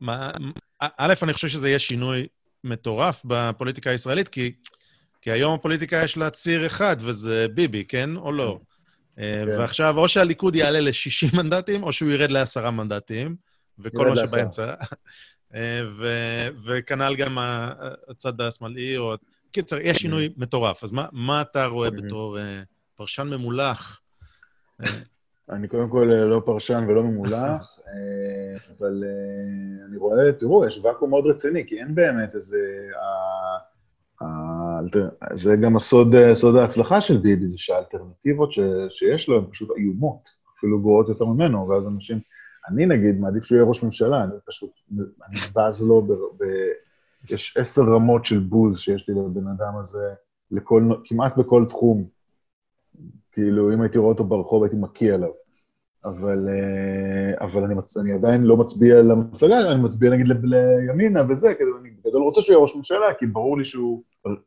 [0.00, 0.30] מה-
[0.80, 2.26] א', אני חושב שזה יהיה שינוי
[2.64, 4.52] מטורף בפוליטיקה הישראלית, כי,
[5.22, 8.58] כי היום הפוליטיקה יש לה ציר אחד, וזה ביבי, כן או לא?
[9.18, 9.58] אה, כן.
[9.58, 13.36] ועכשיו, או שהליכוד יעלה ל-60 מנדטים, או שהוא ירד לעשרה מנדטים,
[13.78, 14.16] וכל מה.
[14.26, 14.74] שבאמצע.
[15.54, 17.38] אה, ו- וכנ"ל גם
[18.08, 19.14] הצד השמאלי, או
[19.52, 20.84] קיצר, יש שינוי מטורף.
[20.84, 21.92] אז מה, מה אתה רואה Mhm.
[21.92, 22.62] בתור אה,
[22.94, 24.00] פרשן ממולח?
[25.50, 30.80] אני קודם כל אה, לא פרשן ולא ממולח, אה, אבל אה, אני רואה, תראו, יש
[30.84, 32.58] ואקום מאוד רציני, כי אין באמת איזה...
[35.34, 40.30] זה גם הסוד סוד ההצלחה של ביבי, זה שהאלטרנטיבות ש- שיש לו הן פשוט איומות,
[40.56, 42.20] אפילו גרועות יותר ממנו, ואז אנשים...
[42.68, 46.44] אני נגיד, מעדיף שהוא יהיה ראש ממשלה, אני פשוט, אני בז לו, ב, ב,
[47.30, 50.14] יש עשר רמות של בוז שיש לי לבן אדם הזה,
[50.50, 52.04] לכל, כמעט בכל תחום.
[53.32, 55.30] כאילו, אם הייתי רואה אותו ברחוב, הייתי מקיא עליו.
[56.04, 57.96] אבל, אה, אבל אני, מצ...
[57.96, 62.52] אני עדיין לא מצביע למפלגה, אני מצביע נגיד לימינה וזה, כי אני בגדול רוצה שהוא
[62.52, 64.02] יהיה ראש ממשלה, כי ברור לי שהוא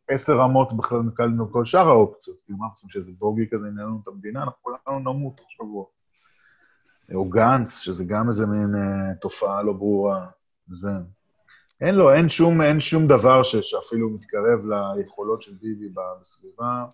[0.07, 2.41] עשר רמות בכלל מקל מכל שאר האופציות.
[2.45, 5.85] כאילו, מה רוצים שאיזה בוגי כזה ינהל לנו את המדינה, אנחנו כולנו נמות תוך שבוע.
[7.13, 10.27] או גנץ, שזה גם איזה מין אה, תופעה לא ברורה.
[10.67, 10.89] זה.
[11.81, 14.59] אין לו, אין שום, אין שום דבר ש, שאפילו מתקרב
[14.97, 15.89] ליכולות של ביבי
[16.21, 16.85] בסביבה.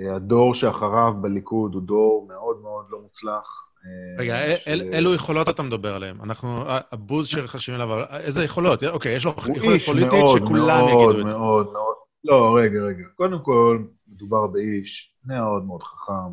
[0.00, 3.64] אה, הדור שאחריו בליכוד הוא דור מאוד מאוד לא מוצלח.
[3.84, 6.22] אה, רגע, של- אל- אילו יכולות אתה מדבר עליהם?
[6.22, 8.84] אנחנו, הבוז שחשים אליו, אבל איזה יכולות?
[8.84, 11.32] אוקיי, יש לו יכולת פוליטית מאוד, שכולם מאוד, יגידו את זה.
[11.34, 11.94] מאוד, מאוד.
[12.24, 13.04] לא, רגע, רגע.
[13.16, 13.78] קודם כל,
[14.12, 16.32] מדובר באיש מאוד מאוד חכם,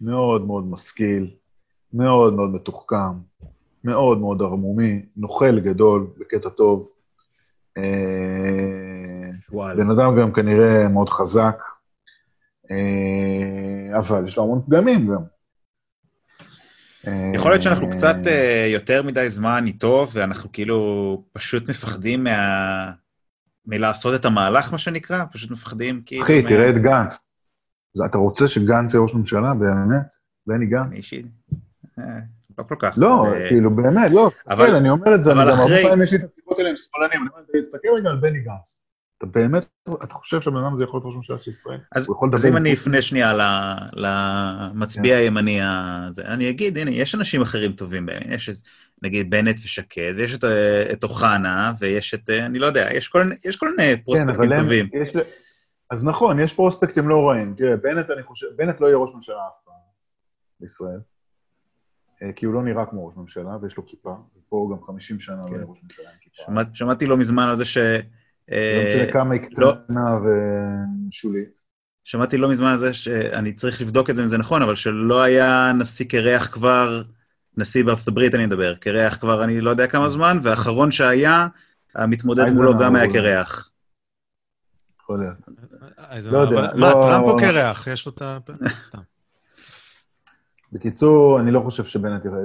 [0.00, 1.30] מאוד מאוד משכיל,
[1.92, 3.12] מאוד מאוד מתוחכם,
[3.84, 6.88] מאוד מאוד ערמומי, נוכל גדול, בקטע טוב.
[7.76, 7.82] אה,
[9.52, 9.84] וואלה.
[9.84, 11.77] בן אדם גם כנראה מאוד חזק, אה,
[13.98, 15.22] אבל יש לו המון פגמים גם.
[17.06, 20.78] אה, יכול להיות שאנחנו קצת אה, יותר מדי זמן איתו, ואנחנו כאילו
[21.32, 22.90] פשוט מפחדים מה...
[23.66, 25.24] מלעשות את המהלך, מה שנקרא?
[25.32, 26.24] פשוט מפחדים כאילו...
[26.24, 27.18] אחי, מה- תראה את גנץ.
[28.06, 30.06] אתה רוצה שגנץ יהיה ראש ממשלה, באמת?
[30.46, 30.96] בני אני גנץ?
[30.96, 31.26] אישית...
[31.98, 32.04] אה,
[32.58, 32.94] לא כל כך.
[32.96, 34.30] לא, אה, כאילו, באמת, לא.
[34.48, 36.24] אבל- כן, אני אומר את זה, אני אבל גם הרבה אחרי- פעמים יש לי את
[36.32, 38.77] השיחות האלה עם שמאלנים, אני אומר, תסתכל רגע על בני גנץ.
[39.18, 39.66] אתה באמת,
[40.04, 41.78] אתה חושב שהבן אדם הזה יכול להיות ראש ממשלה של ישראל?
[41.92, 42.72] אז, הוא אז אם אני.
[42.72, 43.32] אפנה שנייה
[43.92, 45.20] למצביע כן.
[45.20, 48.56] הימני הזה, אני אגיד, הנה, יש אנשים אחרים טובים בהם, יש את,
[49.02, 53.08] נגיד, בנט ושקד, ויש את, אה, את אוחנה, ויש את, אה, אני לא יודע, יש
[53.08, 54.88] כל, יש כל מיני כן, פרוספקטים הם- טובים.
[54.92, 55.12] יש
[55.90, 57.54] אז נכון, יש פרוספקטים לא רעים.
[57.56, 59.74] תראה, בנט, אני חושב, בנט לא יהיה ראש ממשלה אף פעם
[60.60, 61.00] בישראל,
[62.22, 65.36] אה, כי הוא לא נראה כמו ראש ממשלה, ויש לו כיפה, ופה גם 50 שנה
[65.36, 65.54] לא כן.
[65.54, 66.42] יהיה ראש ממשלה עם כיפה.
[66.46, 67.78] שמע, שמעתי לא מזמן על זה ש...
[68.52, 69.72] אה, לא משנה כמה היא לא.
[69.72, 70.18] קטנה
[71.08, 71.60] ושולית.
[72.04, 75.22] שמעתי לא מזמן על זה שאני צריך לבדוק את זה אם זה נכון, אבל שלא
[75.22, 77.02] היה נשיא קרח כבר,
[77.56, 81.46] נשיא בארצות הברית אני מדבר, קרח כבר אני לא יודע כמה זמן, והאחרון שהיה,
[81.94, 83.12] המתמודד מולו גם היה.
[83.12, 83.70] קרח.
[85.00, 85.36] יכול להיות.
[86.32, 87.86] לא יודע, מה, לא- טראמפ או קרח?
[87.86, 88.38] יש לו את ה...
[88.82, 88.98] סתם.
[90.72, 92.38] בקיצור, אני לא חושב שבנט יראה,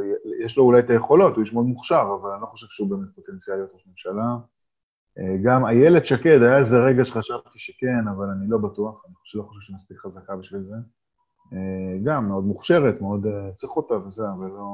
[0.46, 3.10] יש לו אולי את היכולות, הוא איש מאוד מוכשר, אבל אני לא חושב שהוא באמת
[3.16, 4.36] פוטנציאל להיות ראש ממשלה.
[5.20, 9.40] אה, גם איילת שקד, היה איזה רגע שחשבתי שכן, אבל אני לא בטוח, אני חושב,
[9.40, 10.76] לא חושב שהיא מספיק חזקה בשביל זה.
[11.54, 14.68] אה, גם מאוד מוכשרת, מאוד אה, צריך אותה וזה, אבל לא,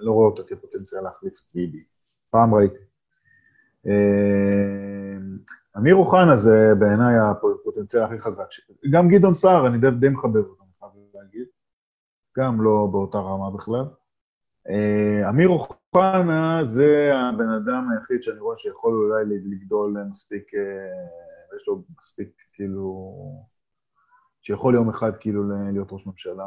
[0.00, 1.84] לא רואה אותה כפוטנציאל להחליף את ביבי.
[2.30, 2.78] פעם ראיתי.
[5.76, 8.46] אמיר אוחנה זה בעיניי הפוטנציאל הכי חזק.
[8.90, 11.46] גם גדעון סער, אני די, די מחבב אותו, אני חייב להגיד.
[12.38, 13.84] גם לא באותה רמה בכלל.
[14.70, 21.68] אה, אמיר אוחנה זה הבן אדם היחיד שאני רואה שיכול אולי לגדול מספיק, אה, יש
[21.68, 23.14] לו מספיק, כאילו,
[24.42, 26.46] שיכול יום אחד כאילו להיות ראש ממשלה,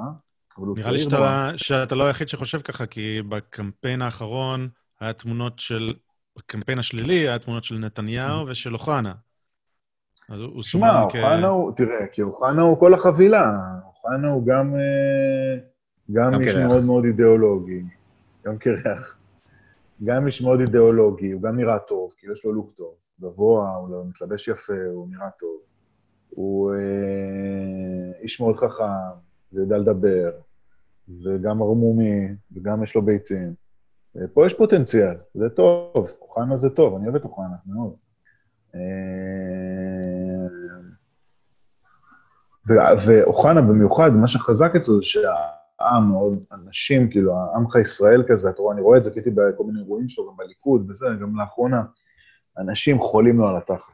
[0.58, 1.58] נראה לי שאתה, מאוד.
[1.58, 4.70] שאתה לא היחיד שחושב ככה, כי בקמפיין האחרון
[5.00, 5.94] היה תמונות של,
[6.38, 9.14] בקמפיין השלילי היה תמונות של נתניהו ושל אוחנה.
[10.30, 13.52] אז הוא הוא שמע, סומן אוחנה הוא, תראה, כי אוחנה הוא כל החבילה.
[13.86, 15.58] אוחנה הוא גם, אה,
[16.12, 16.56] גם איש.
[16.56, 17.82] מאוד מאוד אידיאולוגי,
[18.45, 19.18] גם קרח.
[20.03, 22.94] גם איש מאוד אידיאולוגי, הוא גם נראה טוב, כאילו יש לו לוק טוב.
[23.22, 25.60] גבוה, הוא לא מתלבש יפה, הוא נראה טוב.
[26.30, 28.84] הוא אה, איש מאוד חכם,
[29.53, 30.32] ויודע לדבר,
[31.24, 33.53] וגם ערמומי, וגם יש לו ביצים.
[34.18, 37.94] אה, פה יש פוטנציאל, זה טוב, אוחנה זה טוב, אני אוהב את אוחנה מאוד.
[38.76, 38.80] אה,
[43.06, 45.06] ואוחנה במיוחד, מה שחזק אצלו זה
[45.80, 49.30] שהעם מאוד, אנשים, כאילו, העמך ישראל כזה, אתה רואה, אני רואה את זה, כי הייתי
[49.30, 51.81] בכל מיני אירועים שלו, גם בליכוד וזה, גם לאחרונה,
[52.57, 53.93] אנשים חולים לו על התחת.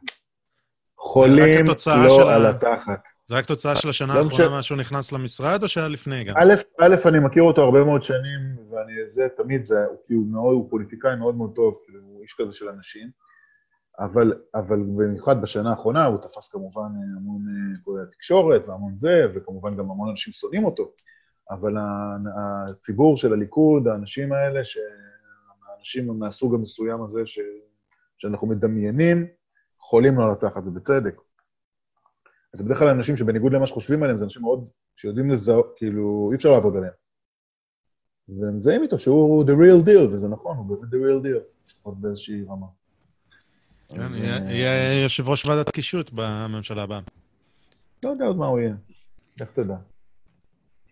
[0.98, 1.66] חולים
[2.08, 3.04] לו על התחת.
[3.26, 4.50] זה רק תוצאה של השנה האחרונה משנה.
[4.50, 6.36] מאז שהוא נכנס למשרד, או שהיה לפני גם?
[6.38, 8.40] א', א', אני מכיר אותו הרבה מאוד שנים,
[8.70, 12.34] ואני, זה תמיד זה, הוא כאילו מאוד, הוא פוליטיקאי מאוד מאוד טוב, כאילו, הוא איש
[12.34, 13.10] כזה של אנשים,
[14.00, 19.26] אבל, אבל במיוחד בשנה האחרונה הוא תפס כמובן אה, המון אה, כל התקשורת והמון זה,
[19.36, 20.92] וכמובן גם המון אנשים שונאים אותו,
[21.52, 21.74] אבל
[22.70, 24.78] הציבור של הליכוד, האנשים האלה, ש-
[25.70, 27.40] האנשים מהסוג המסוים הזה ש,
[28.18, 29.28] שאנחנו מדמיינים,
[29.80, 31.22] חולים לו על התחת, ובצדק.
[32.54, 36.36] אז בדרך כלל אנשים שבניגוד למה שחושבים עליהם, זה אנשים מאוד, שיודעים לזהות, כאילו, אי
[36.36, 36.94] אפשר לעבוד עליהם.
[38.30, 41.98] והם מזהים איתו שהוא the real deal, וזה נכון, הוא באמת the real deal, לפחות
[42.02, 42.66] באיזושהי רמה.
[43.88, 47.00] כן, אה, יהיה יושב ראש ועדת קישוט בממשלה הבאה.
[48.04, 48.76] לא יודע עוד מה הוא יהיה,
[49.42, 49.76] איך תדע.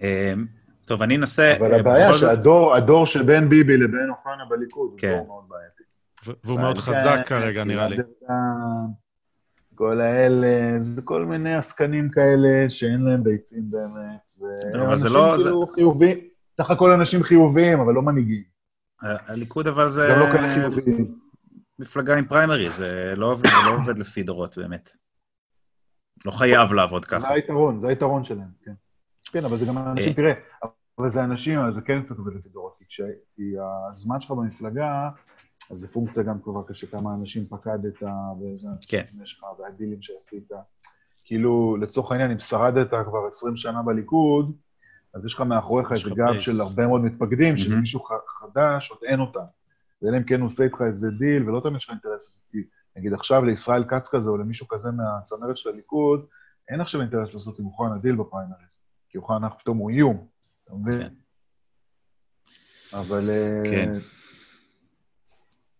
[0.03, 0.33] אה,
[0.85, 1.53] טוב, אני אנסה...
[1.57, 5.15] אבל אה, הבעיה בכל שהדור הדור שבין ביבי לבין אוחנה בליכוד, הוא כן.
[5.17, 5.83] דור מאוד בעייתי.
[6.43, 7.97] והוא מאוד כן, חזק כן, כרגע, נראה לי.
[9.75, 10.47] כל האלה,
[10.79, 14.31] זה כל מיני עסקנים כאלה שאין להם ביצים באמת.
[14.85, 16.17] אבל זה לא- כאילו חיוביים,
[16.57, 18.43] סך הכל אנשים חיוביים, אבל לא מנהיגים.
[19.01, 21.15] הליכוד אבל זה גם לא כאלה חיוביים.
[21.79, 24.89] מפלגה עם פריימריז, זה לא עובד- זה לא עובד לפי דורות באמת.
[26.25, 27.33] לא חייב לעבוד זה ככה.
[27.33, 28.73] היתרון, זה היתרון שלהם, כן.
[29.33, 30.15] כן, אבל זה גם אנשים, אה.
[30.15, 30.33] תראה,
[30.99, 32.77] אבל זה אנשים, אבל זה כן קצת עובד לפי דורות,
[33.35, 33.53] כי
[33.91, 35.09] הזמן שלך במפלגה,
[35.71, 38.03] אז זה פונקציה גם כבר כשכמה אנשים פקדת,
[38.41, 38.99] ואיזה כן.
[39.05, 40.51] אנשים יש לך, והדילים שעשית.
[41.25, 44.55] כאילו, לצורך העניין, אם שרדת כבר 20 שנה בליכוד,
[45.13, 46.39] אז יש לך מאחוריך איזה גב.
[46.39, 47.57] של הרבה מאוד מתפקדים.
[47.57, 49.45] שלמישהו ח- חדש עוד אין אותם.
[50.01, 52.39] ואלא אם כן הוא עושה איתך איזה דיל, ולא תמיד יש לך אינטרס.
[52.51, 52.57] כי
[52.95, 56.25] נגיד עכשיו לישראל כץ כזה, או למישהו כזה מהצמרת של הליכוד,
[56.69, 58.82] אין עכשיו אינטרס לעשות עם אוחנה דיל בפריימריז.
[59.13, 60.27] כי אוחנה פתאום הוא איום,
[60.63, 60.99] אתה מבין?
[61.01, 61.09] כן.
[62.97, 63.29] אבל...
[63.29, 63.93] אה, כן.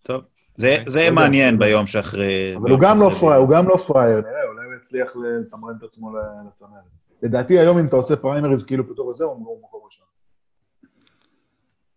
[0.02, 0.24] טוב,
[0.58, 1.60] זה- זה לא מעניין.
[1.60, 2.56] ביום שאחרי...
[2.56, 3.50] אבל הוא גם לא פראייר, הוא.
[3.56, 6.70] גם לא פראייר, נראה, אולי הוא יצליח לתמרן את עצמו ל- לצמרת.
[7.24, 10.06] לדעתי היום אם אתה עושה פריימריז כאילו פתאום וזהו, הוא מקום ראשון.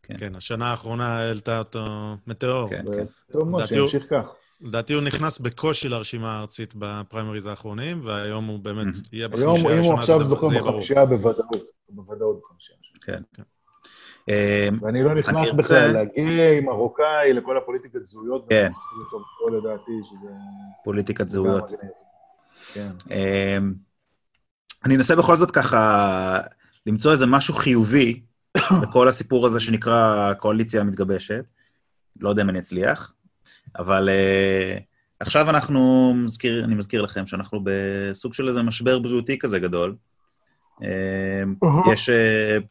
[0.02, 1.80] כן, השנה האחרונה העלתה אותו
[2.26, 2.68] מטאור.
[2.68, 2.84] כן.
[3.32, 4.24] טוב מאוד, הוא- שימשיך כך.
[4.60, 8.94] לדעתי הוא נכנס בקושי לרשימה הארצית בפריימריז האחרונים, והיום הוא באמת.
[9.12, 10.48] יהיה היום, בחמישייה אם הוא הראשונה, עכשיו זוכר.
[10.48, 12.78] בחמישייה בוודאות, בוודאות בחמישייה.
[13.00, 13.22] כן.
[14.28, 18.46] אה, ואני לא נכנס בכלל לגיי, מרוקאי, לכל הפוליטיקת זהויות.
[18.48, 18.68] כן.
[19.52, 20.28] לדעתי שזה...
[20.84, 21.70] פוליטיקת זה זהויות.
[22.72, 22.90] כן.
[23.10, 23.74] אמ,
[24.84, 26.40] אני אנסה בכל זאת ככה
[26.86, 28.20] למצוא איזה משהו חיובי
[28.82, 31.44] בכל הסיפור הזה שנקרא קואליציה המתגבשת.
[32.20, 33.12] לא יודע אם אני אצליח,
[33.78, 34.82] אבל uh,
[35.20, 39.96] עכשיו אנחנו, מזכיר, אני מזכיר לכם שאנחנו בסוג של איזה משבר בריאותי כזה גדול.
[40.80, 42.12] Um, יש, uh,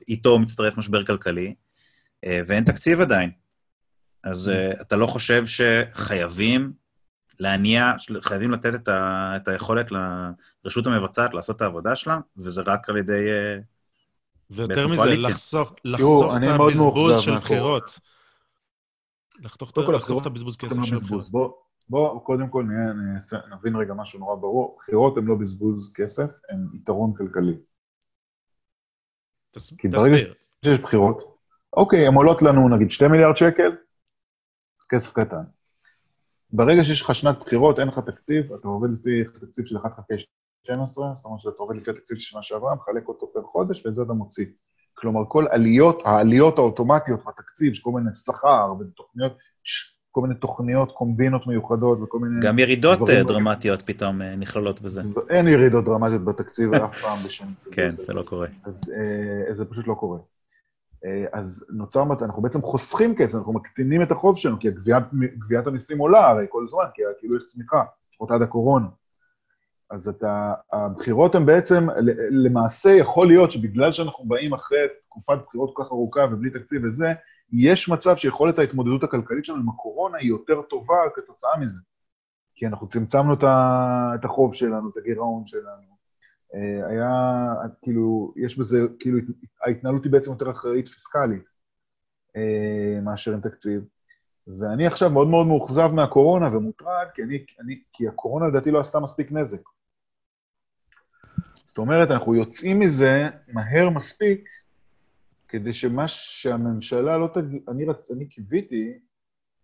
[0.07, 1.53] איתו מצטרף משבר כלכלי,
[2.25, 3.31] uh, ואין תקציב עדיין.
[4.23, 6.71] אז uh, אתה לא חושב שחייבים
[7.39, 7.91] להניע,
[8.21, 9.87] חייבים לתת את, ה, את היכולת
[10.65, 13.13] לרשות המבצעת לעשות את העבודה שלה, וזה רק על ידי...
[13.13, 13.57] אה,
[14.49, 15.05] ויותר מזה.
[15.05, 17.37] לחסוך לחסוך את אני מאוד הבזבוז של.
[17.37, 17.99] בחירות.
[19.39, 20.95] לחתוך- לחסוך הבחירות את הבזבוז כסף של.
[20.95, 21.29] הבחירות.
[21.29, 21.51] בוא,
[21.89, 22.93] בוא, קודם כל נהיה,
[23.55, 24.75] נבין רגע משהו נורא ברור.
[24.79, 27.57] בחירות הן לא בזבוז כסף, הן יתרון כלכלי.
[29.51, 30.33] תס- כי ברגע תסביר.
[30.65, 31.37] שיש בחירות,
[31.73, 33.71] אוקיי, הן עולות לנו נגיד 2 מיליארד שקל,
[34.89, 35.43] כסף קטן.
[36.53, 40.13] ברגע שיש לך שנת בחירות, אין לך תקציב, אתה עובד לפי תקציב של 1 חלקי
[40.63, 43.95] 12, זאת אומרת שאתה עובד לפי התקציב של שנה שעברה, מחלק אותו פר חודש, ואת
[43.95, 44.45] זה אתה מוציא.
[44.97, 49.37] כלומר, כל עליות, העליות האוטומטיות בתקציב, של כל מיני שכר ותוכניות,
[50.11, 52.45] כל מיני תוכניות, קומבינות מיוחדות וכל מיני...
[52.45, 55.01] גם ירידות אה, לא- דרמטיות פתאום אה, נכללות בזה.
[55.29, 57.47] אין ירידות דרמטיות בתקציב אף פעם בשם.
[57.71, 58.47] כן, זה לא קורה.
[58.65, 60.17] אז אה, זה פשוט לא קורה.
[61.05, 64.67] אה, אז נוצר, אנחנו בעצם חוסכים כסף, אנחנו מקטינים את החוב שלנו, כי
[65.39, 68.87] גביית המיסים עולה הרי כל זמן, כי כאילו יש צמיחה, לפחות עד הקורונה.
[69.89, 71.87] אז אתה, הבחירות הן בעצם,
[72.31, 77.13] למעשה יכול להיות שבגלל שאנחנו באים אחרי תקופת בחירות כל כך ארוכה ובלי תקציב וזה,
[77.51, 81.79] יש מצב שיכולת ההתמודדות הכלכלית שלנו עם הקורונה היא יותר טובה כתוצאה מזה.
[82.55, 83.33] כי אנחנו צמצמנו
[84.15, 85.95] את החוב שלנו, את הגירעון שלנו.
[86.55, 89.19] אה, היה, כאילו, יש בזה, כאילו,
[89.65, 91.43] ההתנהלות היא בעצם יותר אחראית פיסקלית
[92.35, 93.81] אה, מאשר עם תקציב.
[94.47, 98.99] ואני עכשיו מאוד מאוד מאוכזב מהקורונה ומוטרד, כי, אני, אני, כי הקורונה לדעתי לא עשתה
[98.99, 99.61] מספיק נזק.
[101.63, 104.49] זאת אומרת, אנחנו יוצאים מזה מהר מספיק,
[105.47, 108.99] כדי שמה שהממשלה לא תגיד, אני, רצ, אני קיוויתי,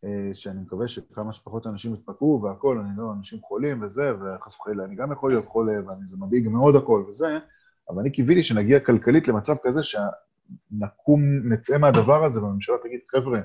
[0.03, 4.85] אה, שאני מקווה שכמה שפחות אנשים יתפקעו והכול, אני לא, אנשים חולים וזה, וחס וחלילה,
[4.85, 7.37] אני גם יכול להיות חולה, וזה מדאיג מאוד הכל וזה,
[7.89, 11.21] אבל אני קיוויתי שנגיע כלכלית למצב כזה שנקום,
[11.53, 13.39] נצא מהדבר הזה, והממשלה תגיד, חבר'ה,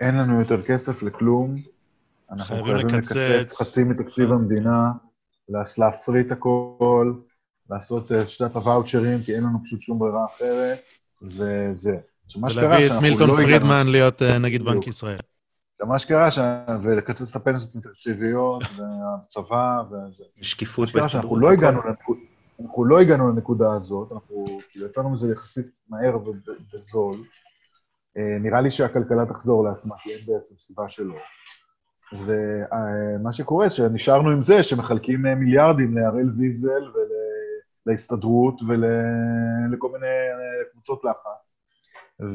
[0.00, 1.56] אין לנו יותר כסף לכלום,
[2.30, 3.16] אנחנו חייבים חייבים לקצץ.
[3.16, 4.90] לקצץ חצי מתקציב המדינה,
[5.78, 7.12] להפריט הכל,
[7.70, 10.78] לעשות את שיטת הוואוצ'רים, כי אין לנו פשוט שום ברירה אחרת,
[11.22, 11.96] וזה.
[12.28, 14.62] שקרה ולהביא את מילטון לא הגענו- פרידמן להיות אה, נגיד.
[14.62, 15.18] בנק ישראל.
[15.82, 16.38] מה שקרה, ש...
[16.82, 20.24] ולקצץ את הפנסיות התקציביות, והצבא, וזה.
[20.40, 21.42] שקיפות מה שקרה שאנחנו בהסתדרות.
[21.42, 21.50] לא.
[21.52, 22.18] הגענו לנקוד-
[22.62, 27.16] אנחנו לא הגענו לנקודה הזאת, אנחנו כאילו יצאנו מזה יחסית מהר ובזול.
[28.16, 31.14] אה, נראה לי שהכלכלה תחזור לעצמה, כי אין בעצם סיבה שלא.
[32.12, 36.92] ומה שקורה, שנשארנו עם זה שמחלקים אה, מיליארדים להראל ויזל
[37.86, 41.58] ולהסתדרות ולכל מיני אה, קבוצות לחץ,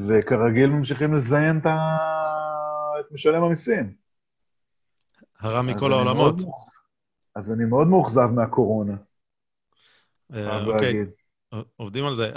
[0.09, 1.97] וכרגיל ממשיכים לזיין את, ה...
[2.99, 3.93] את משלם המיסים.
[5.39, 6.35] הרע מכל העולמות.
[7.35, 8.95] אז אני מאוד מאוכזב מהקורונה.
[10.33, 11.05] אה, אוקיי,
[11.75, 12.31] עובדים על זה.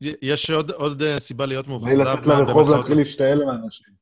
[0.00, 2.02] יש עוד, עוד סיבה להיות מאוכזב.
[2.02, 3.96] לצאת לרחוב להתחיל להשתעל על אנשים.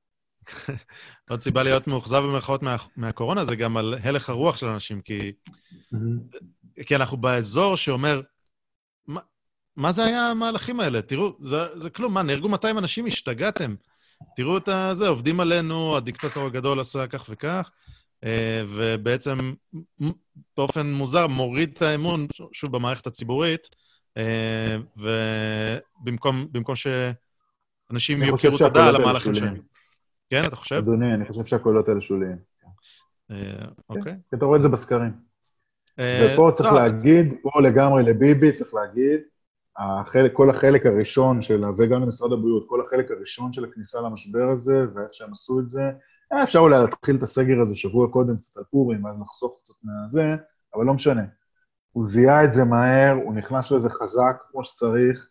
[1.31, 5.33] עוד סיבה להיות מאוכזב במרכאות מה, מהקורונה זה גם על הלך הרוח של אנשים, כי,
[5.95, 6.83] mm-hmm.
[6.87, 8.21] כי אנחנו באזור שאומר,
[9.07, 9.21] מה,
[9.77, 11.03] מה זה היה המהלכים האלה?
[11.03, 13.07] תראו, זה, זה כלום, מה, נהרגו 200 אנשים?
[13.07, 13.75] השתגעתם.
[14.37, 17.71] תראו את זה, עובדים עלינו, הדיקטטור הגדול עשה כך וכך,
[18.25, 19.55] אה, ובעצם
[20.57, 23.84] באופן מוזר מוריד את האמון, שוב, במערכת הציבורית, אה,
[24.97, 29.61] ובמקום שאנשים יכירו תודה על המהלכים שלהם.
[30.31, 30.77] כן, אתה חושב?
[30.77, 32.37] אדוני, אני חושב שהקולות האלה שוליים.
[33.31, 33.37] אה,
[33.89, 34.13] אוקיי.
[34.31, 35.13] כן, אתה רואה את זה בסקרים.
[35.99, 39.21] אה, ופה צריך לא, להגיד, פה לגמרי לביבי צריך להגיד,
[39.79, 44.85] החלק, כל החלק הראשון של, וגם למשרד הבריאות, כל החלק הראשון של הכניסה למשבר הזה,
[44.95, 45.91] ואיך שהם עשו את זה,
[46.31, 49.75] היה אפשר אולי להתחיל את הסגר הזה שבוע קודם, קצת על פורים, אז לחסוך קצת
[49.83, 50.37] מהזה,
[50.75, 51.23] אבל לא משנה.
[51.95, 55.29] הוא זיהה את זה מהר, הוא נכנס לזה חזק כמו שצריך,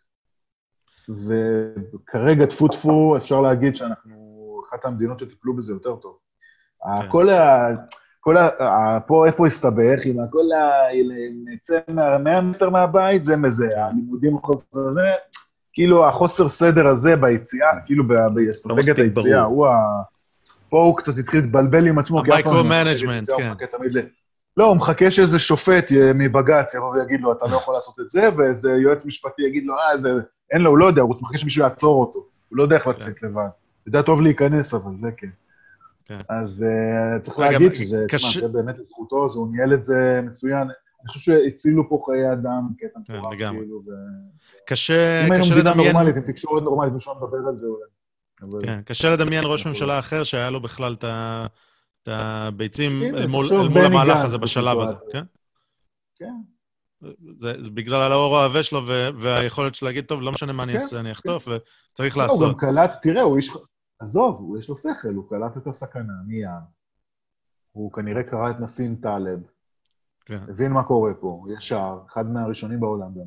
[1.08, 6.18] וכרגע, טפו טפו, אפשר להגיד שאנחנו אחת המדינות שטיפלו בזה יותר טוב.
[6.82, 7.08] כן.
[7.10, 7.68] כל ה...
[8.20, 9.00] כל ה...
[9.06, 10.70] פה איפה הסתבך, עם הכל ה...
[11.44, 12.40] נצא מה...
[12.40, 15.08] מטר מהבית, זה מזה, הלימודים החוסר הזה,
[15.72, 18.04] כאילו החוסר סדר הזה ביציאה, כאילו
[18.34, 19.78] באסטרטגיית לא היציאה, הוא ה...
[20.68, 22.54] פה הוא קצת התחיל להתבלבל עם עצמו, כי אף פעם...
[22.54, 23.52] ה micro-management, כן.
[24.56, 28.28] לא, הוא מחכה שאיזה שופט מבג"ץ יבוא ויגיד לו, אתה לא יכול לעשות את זה,
[28.36, 30.10] ואיזה יועץ משפטי יגיד לו, אה, זה...
[30.52, 32.18] אין לו, הוא לא יודע, הוא מחכה שמישהו יעצור אותו.
[32.48, 33.26] הוא לא יודע איך לצאת כן.
[33.26, 33.48] לבד.
[33.86, 35.28] יודע טוב להיכנס, אבל זה כן.
[36.04, 36.18] כן.
[36.28, 38.24] אז uh, צריך להגיד שזה, קש...
[38.24, 40.62] תשמע, זה באמת לזכותו, הוא ניהל את זה מצוין.
[40.62, 43.92] אני חושב שהצילו פה חיי אדם, קטע כן, מטורף, כאילו, זה...
[44.66, 45.26] קשה, לדמיין...
[45.26, 48.66] אם היינו מדינה נורמלית, עם תקשורת נורמלית, מישהו מדבר על זה אולי.
[48.66, 51.04] כן, קשה לדמיין ראש ממשלה אחר שהיה לו בכלל את
[52.06, 53.46] הביצים אל מול
[53.86, 55.24] המהלך הזה בשלב הזה, כן?
[56.14, 56.34] כן.
[57.36, 58.86] זה, זה בגלל האור העבה שלו
[59.20, 62.40] והיכולת שלו להגיד, טוב, לא משנה מה אני כן, אעשה, אני אחטוף, וצריך לעשות.
[62.40, 63.50] לא, הוא גם קלט, תראה, הוא איש...
[63.98, 66.50] עזוב, הוא יש לו שכל, הוא קלט את הסכנה מיד.
[67.72, 69.40] הוא כנראה קרא את נסים טלב,
[70.24, 70.38] כן.
[70.48, 73.26] הבין מה קורה פה, ישר, אחד מהראשונים בעולם גם.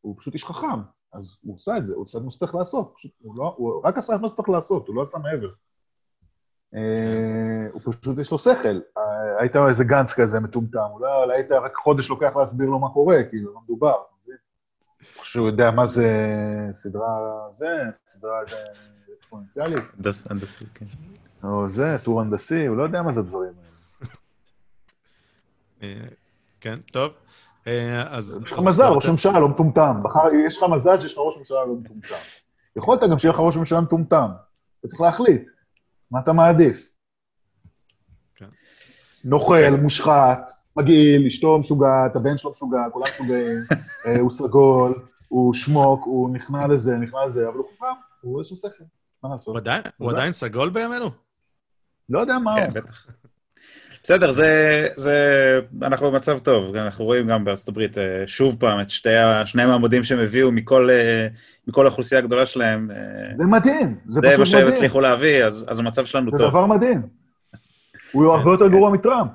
[0.00, 0.80] הוא פשוט איש חכם,
[1.12, 2.92] אז הוא עושה את זה, הוא עושה את מה שצריך לעשות.
[2.96, 5.50] פשוט, הוא, לא, הוא רק עשה את מה שצריך לעשות, הוא לא עשה מעבר.
[6.74, 6.80] אה,
[7.72, 8.80] הוא פשוט, יש לו שכל.
[8.98, 9.02] אה,
[9.40, 13.54] היית איזה גנץ כזה מטומטם, אולי היית רק חודש לוקח להסביר לו מה קורה, כאילו,
[13.54, 13.94] לא מדובר.
[15.22, 16.08] שהוא יודע מה זה
[16.72, 17.18] סדרה
[17.50, 17.66] זה,
[18.06, 18.40] סדרה
[19.18, 19.84] אקספוננציאלית.
[20.30, 20.84] הנדסי, כן.
[21.44, 24.10] או זה, טור הנדסי, הוא לא יודע מה זה הדברים האלה.
[25.82, 26.08] אה,
[26.60, 27.12] כן, טוב.
[28.06, 28.40] אז...
[28.44, 30.02] יש לך מזל, ראש ממשלה לא מטומטם.
[30.46, 32.14] יש לך מזל שיש לך ראש ממשלה לא מטומטם.
[32.76, 34.30] יכולת גם שיהיה לך ראש ממשלה מטומטם.
[34.80, 35.48] אתה צריך להחליט.
[36.10, 36.88] מה אתה מעדיף?
[38.34, 38.48] כן.
[39.24, 43.58] נוכל, מושחת, מגעיל, אשתו משוגעת, הבן שלו משוגע, כולם משוגעים,
[44.06, 47.86] אה, הוא סגול, הוא שמוק, הוא נכנע לזה, נכנע לזה, אבל הוא חכם,
[48.20, 48.84] הוא יש לו שכל,
[49.22, 49.56] מה לעשות?
[49.98, 51.10] הוא עדיין סגול בימינו?
[52.08, 52.74] לא יודע מה כן, הוא.
[52.74, 53.06] בטח.
[54.04, 58.90] בסדר, זה, זה, אנחנו במצב טוב, אנחנו רואים גם בארצות הברית אה, שוב פעם את
[58.90, 59.08] שתי,
[59.44, 61.26] שני המועמדים שהם הביאו מכל, אה,
[61.68, 62.90] מכל האוכלוסייה הגדולה שלהם.
[62.90, 62.96] אה,
[63.34, 64.32] זה מדהים, זה פשוט מדהים.
[64.32, 66.46] זה מה שהם הצליחו להביא, אז, אז המצב שלנו זה טוב.
[66.46, 67.02] זה דבר מדהים.
[68.12, 69.30] הוא הרבה יותר גרוע מטראמפ.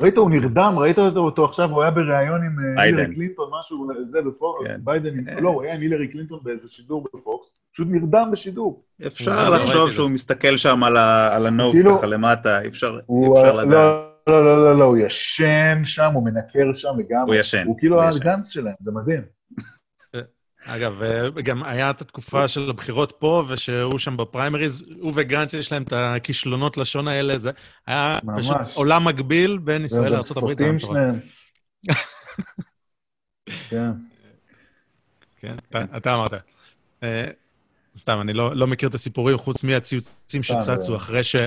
[0.00, 4.66] ראית, הוא נרדם, ראית אותו עכשיו, הוא היה בריאיון עם הילרי קלינטון, משהו, זה בפוקס,
[4.66, 4.80] כן.
[4.84, 8.82] ביידן, לא, הוא היה עם הילרי קלינטון באיזה שידור בפוקס, פשוט נרדם בשידור.
[9.06, 12.92] אפשר לחשוב שהוא מסתכל שם על ה notes כאילו- ככה למטה, אי אפשר
[13.56, 13.68] לדעת.
[13.68, 17.24] לא, לא, לא, לא, לא, הוא ישן שם, הוא מנקר שם לגמרי.
[17.26, 17.64] הוא ישן.
[17.66, 19.37] הוא כאילו הגנץ שלהם, זה מדהים.
[20.68, 21.02] אגב,
[21.44, 25.92] גם היה את התקופה של הבחירות פה, ושהוא שם בפריימריז, הוא וגנץ יש להם את
[25.92, 27.50] הכישלונות לשון האלה, זה
[27.86, 28.46] היה ממש.
[28.46, 30.58] פשוט עולם מקביל בין ישראל לארה"ב.
[30.58, 31.20] זה שלהם.
[33.70, 33.90] כן.
[35.36, 35.56] כן,
[35.96, 36.32] אתה אמרת.
[37.02, 37.30] אה,
[37.96, 40.96] סתם, אני לא, לא מכיר את הסיפורים חוץ מהציוצים שצצו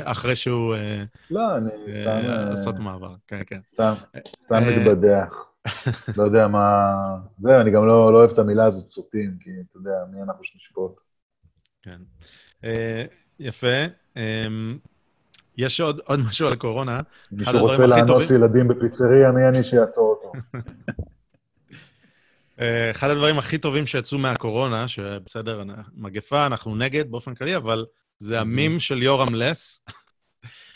[0.04, 0.76] אחרי שהוא...
[0.76, 2.52] אה, לא, אני אה, סתם...
[2.54, 3.60] עשה את המעבר, כן, כן.
[3.68, 3.94] סתם,
[4.40, 5.51] סתם מתבדח.
[6.18, 6.94] לא יודע מה...
[7.42, 10.44] זה, אני גם לא, לא אוהב את המילה הזאת, סוטים, כי אתה יודע, מי אנחנו
[10.44, 11.00] שנשפוט.
[11.82, 11.98] כן.
[12.62, 12.66] Uh,
[13.40, 13.86] יפה.
[14.16, 14.20] Um,
[15.58, 17.02] יש עוד, עוד משהו על הקורונה.
[17.32, 20.32] מישהו רוצה לאנוס ילדים בפיצריה, מי אני שיעצור אותו?
[22.58, 22.62] uh,
[22.92, 25.64] אחד הדברים הכי טובים שיצאו מהקורונה, שבסדר,
[25.94, 27.86] מגפה, אנחנו נגד באופן כללי, אבל
[28.20, 29.82] זה המים של יורם לס.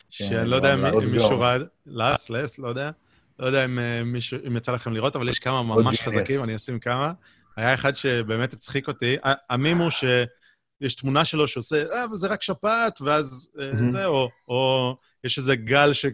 [0.09, 1.39] שאני לא יודע אם מישהו.
[1.39, 1.57] ראה...
[1.85, 2.91] לס, לס, לא יודע.
[3.39, 6.01] לא יודע אם אה, מישהו- אם יצא לכם לראות, אבל יש כמה ממש.
[6.01, 7.13] חזקים, אני אשים כמה.
[7.55, 9.15] היה אחד שבאמת הצחיק אותי.
[9.49, 13.89] המים הוא שיש תמונה שלו שעושה, אה, אבל זה רק שפעת, ואז אה.
[13.89, 16.05] זה, או- או יש איזה גל ש...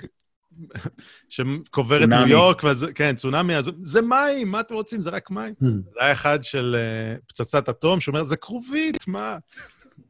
[1.29, 2.09] שקובר את.
[2.09, 5.01] ניו יורק, ואז, כן, צונאמי, אז זה מים, מה אתם רוצים?
[5.01, 5.53] זה רק מים.
[5.59, 9.37] זה היה אחד של אה, פצצת אטום, שאומר, זה כרובית, מה?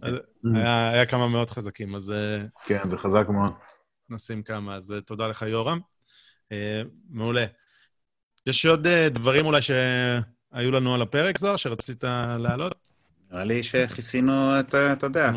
[0.02, 0.14] אז
[0.56, 2.14] היה, היה כמה מאוד חזקים, אז
[2.66, 3.52] כן, זה חזק מאוד.
[4.10, 4.76] נשים כמה.
[4.76, 5.80] אז תודה לך, יורם.
[6.52, 7.46] אה, מעולה.
[8.48, 12.04] יש עוד אה, דברים אולי שהיו לנו על הפרק, זוהר, שרצית
[12.40, 12.88] להעלות?
[13.32, 15.32] נראה לי שכיסינו את, אתה יודע,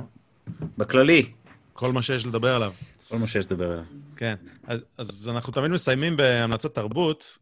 [0.79, 1.33] בכללי,
[1.73, 2.73] כל מה שיש לדבר עליו.
[3.09, 3.85] כל מה שיש לדבר עליו.
[4.17, 4.35] כן.
[4.67, 7.39] אז, אז אנחנו תמיד מסיימים בהמלצות תרבות.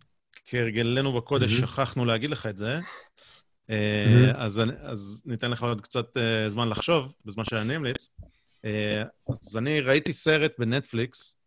[0.47, 1.67] כהרגלנו בקודש, מהמם.
[1.67, 2.81] שכחנו להגיד לך את זה.
[3.69, 4.31] מהמם.
[4.37, 6.17] אז, אני- אז ניתן לך עוד קצת
[6.49, 8.09] זמן לחשוב, בזמן שאני אמליץ.
[9.29, 11.39] אז אני ראיתי סרט בנטפליקס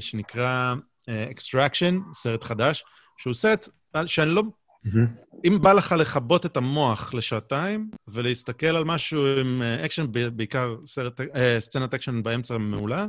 [0.00, 0.74] שנקרא
[1.08, 2.84] אה, Extraction, סרט חדש,
[3.18, 3.68] שהוא סרט
[4.06, 4.42] שאני לא...
[5.44, 10.76] אם בא לך לכבות את המוח לשעתיים ולהסתכל על משהו עם אה, אקשן, ב- בעיקר
[10.86, 13.06] סרט, אה, סצנת אקשן באמצע מעולה,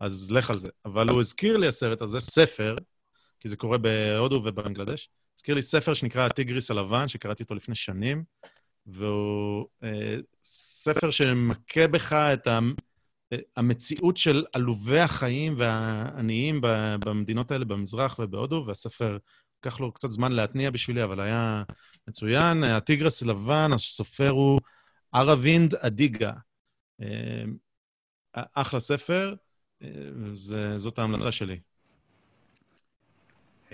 [0.00, 0.68] אז לך על זה.
[0.84, 2.76] אבל הוא הזכיר לי, הסרט הזה, ספר,
[3.40, 8.24] כי זה קורה בהודו ובבנגלדש, הזכיר לי ספר שנקרא הטיגריס הלבן, שקראתי אותו לפני שנים,
[8.86, 12.58] והוא אה, ספר שמכה בך את ה...
[13.32, 16.60] אה, המציאות של עלובי החיים והעניים
[17.04, 19.18] במדינות האלה, במזרח ובהודו, והספר,
[19.60, 21.62] לקח לו קצת זמן להתניע בשבילי, אבל היה
[22.08, 22.64] מצוין.
[22.64, 24.60] הטיגרס הלבן, הסופר הוא
[25.14, 26.32] ארווינד אדיגה.
[27.02, 27.44] אה,
[28.54, 29.34] אחלה ספר,
[29.82, 29.88] אה,
[30.32, 31.60] זה- זאת ההמלצה שלי.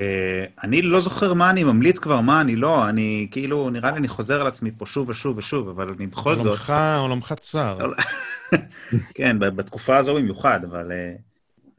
[0.01, 3.97] אה, אני לא זוכר מה אני ממליץ כבר, מה אני לא, אני כאילו, נראה לי
[3.97, 6.47] אני חוזר על עצמי פה שוב ושוב ושוב, אבל אני בכל זאת...
[6.47, 7.78] עולמך, עולמך צר.
[9.14, 11.14] כן, בתקופה הזו במיוחד, אבל אה,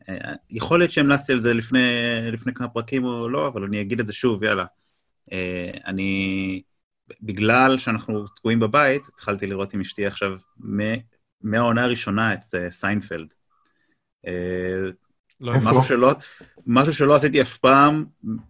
[0.09, 1.79] אה, יכול להיות שהמלצתי על זה לפני,
[2.31, 4.65] לפני כמה פרקים או לא, אבל אני אגיד את זה שוב, יאללה.
[5.85, 6.61] אני,
[7.21, 10.31] בגלל שאנחנו תקועים בבית, התחלתי לראות עם אשתי עכשיו
[11.41, 13.27] מהעונה הראשונה את סיינפלד.
[15.41, 15.53] לא?
[15.61, 16.15] משהו שלא,
[16.67, 18.05] משהו שלא עשיתי אף פעם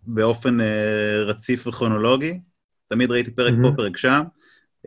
[0.07, 2.39] באופן אה, רציף וכרונולוגי.
[2.87, 3.69] תמיד ראיתי פרק מהמם.
[3.69, 4.21] פה, פרק שם.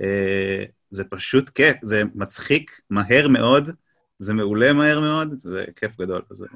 [0.01, 3.71] אה, זה פשוט כיף, זה מצחיק מהר מאוד,
[4.19, 6.23] זה מעולה מהר מאוד, זה כיף גדול.
[6.31, 6.47] אז,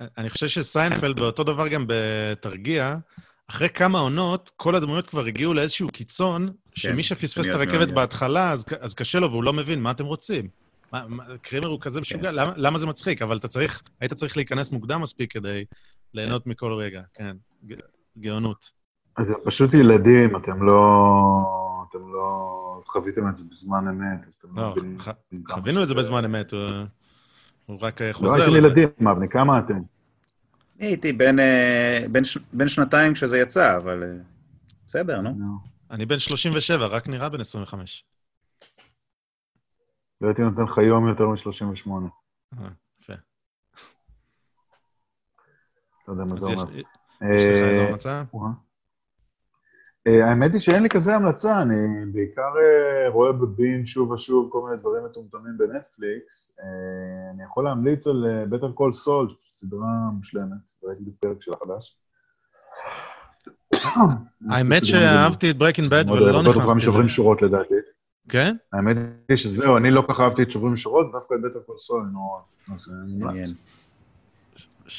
[0.00, 2.96] אה, אני חושב שסיינפלד, ואותו דבר גם בתרגיע,
[3.50, 7.94] אחרי כמה עונות, כל הדמויות כבר הגיעו לאיזשהו קיצון, שמי שפספס את מאוד, הרכבת כן.
[7.94, 10.48] בהתחלה, אז, אז קשה לו והוא לא מבין מה אתם רוצים.
[10.92, 13.22] מה, מה, קרימר הוא כזה משוגע, למה, למה זה מצחיק?
[13.22, 15.64] אבל אתה צריך, היית צריך להיכנס מוקדם מספיק כדי
[16.14, 17.36] ליהנות מכל רגע, כן.
[18.18, 18.70] גאונות.
[19.16, 21.86] אז הם פשוט ילדים, אתם לא...
[21.90, 24.98] אתם לא חוויתם את זה בזמן אמת, אז אתם לא לא, מבינים...
[25.48, 28.66] חווינו את זה בזמן אמת, הוא, רק אה, לא חוזר הייתם לזה.
[28.66, 29.80] ילדים, מה, בני כמה אתם?
[30.78, 34.22] אני הייתי בין, אה, שנתיים כשזה יצא, אבל אה,
[34.86, 35.30] בסדר, נו.
[35.30, 35.58] נו.
[35.90, 38.04] אני בן 37, רק נראה בן 25.
[40.20, 41.90] לא הייתי נותן לך יום יותר מ-38.
[42.58, 42.68] אה,
[43.00, 43.12] יפה.
[46.10, 46.76] לא יודע מה זה יש אומר.
[46.76, 46.84] יש
[47.44, 48.22] לך איזו אה, המלצה?
[48.34, 48.50] וואה.
[50.06, 51.74] אה, האמת היא שאין לי כזה המלצה, אני
[52.12, 56.56] בעיקר אה, רואה בבין שוב ושוב כל מיני דברים מטומטמים בנטפליקס.
[57.34, 61.96] אני יכול להמליץ על Better Call Saul, סדרה מושלמת, ראיתי בפרק של החדש.
[64.50, 67.08] האמת שאהבתי את Breaking Bad ולא נכנסתי פעם שוברים.
[67.08, 67.74] שורות לדעתי.
[68.28, 68.56] כן?
[68.72, 68.96] האמת
[69.28, 72.02] היא שזהו, אני לא כל כך אהבתי את שוברים שורות, דווקא את Better Call Saul
[72.04, 72.88] אני נורא מומלץ.
[73.18, 73.50] מעניין.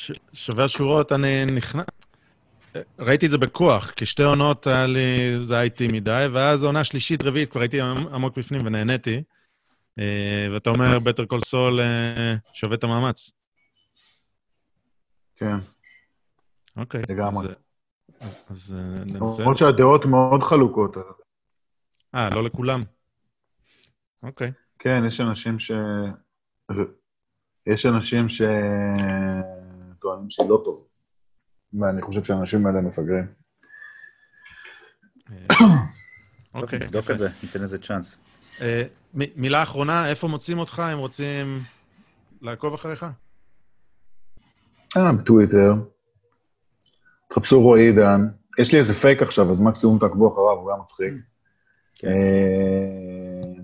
[0.02, 1.86] ש- שובר שורות, אני נכנס...
[3.00, 5.00] ראיתי את זה בכוח, כי שתי עונות היה לי,
[5.44, 9.24] זה היה איטי מדי, ואז העונה שלישית, רביעית, כבר הייתי עמ- עמוק בפנים ונהניתי.
[10.00, 13.32] אה, ואתה אומר, בטר קול סול אה, שווה את המאמץ.
[15.36, 15.56] כן,
[16.78, 17.02] אוקיי.
[17.10, 17.48] לגמרי.
[17.48, 17.56] אז,
[18.20, 19.42] אז, אז אה, ננסה.
[19.42, 20.98] למרות שהדעות מאוד חלוקות.
[20.98, 21.04] אז-
[22.16, 22.80] אה, לא לכולם.
[24.24, 24.52] אוקיי.
[24.80, 25.72] כן, יש אנשים ש...
[27.68, 28.26] יש אנשים
[30.02, 30.82] שטוענים שהיא לא טובה.
[31.82, 33.28] ואני חושב שהאנשים האלה מפגרים.
[35.32, 35.56] אה,
[36.62, 36.80] אוקיי.
[36.80, 37.14] נבדוק יפה.
[37.14, 38.20] את זה, ניתן לזה צ'אנס.
[38.62, 38.84] אה,
[39.14, 41.60] מילה אחרונה, איפה מוצאים אותך אם רוצים
[42.42, 43.06] לעקוב אחריך?
[44.98, 45.74] אה, בטוויטר.
[47.30, 48.22] תחפשו רועי עידן.
[48.60, 51.14] יש לי איזה פייק עכשיו, אז מקסימום תעקבו אחריו, הוא גם מצחיק.
[51.96, 52.08] כן.
[52.08, 53.62] אה,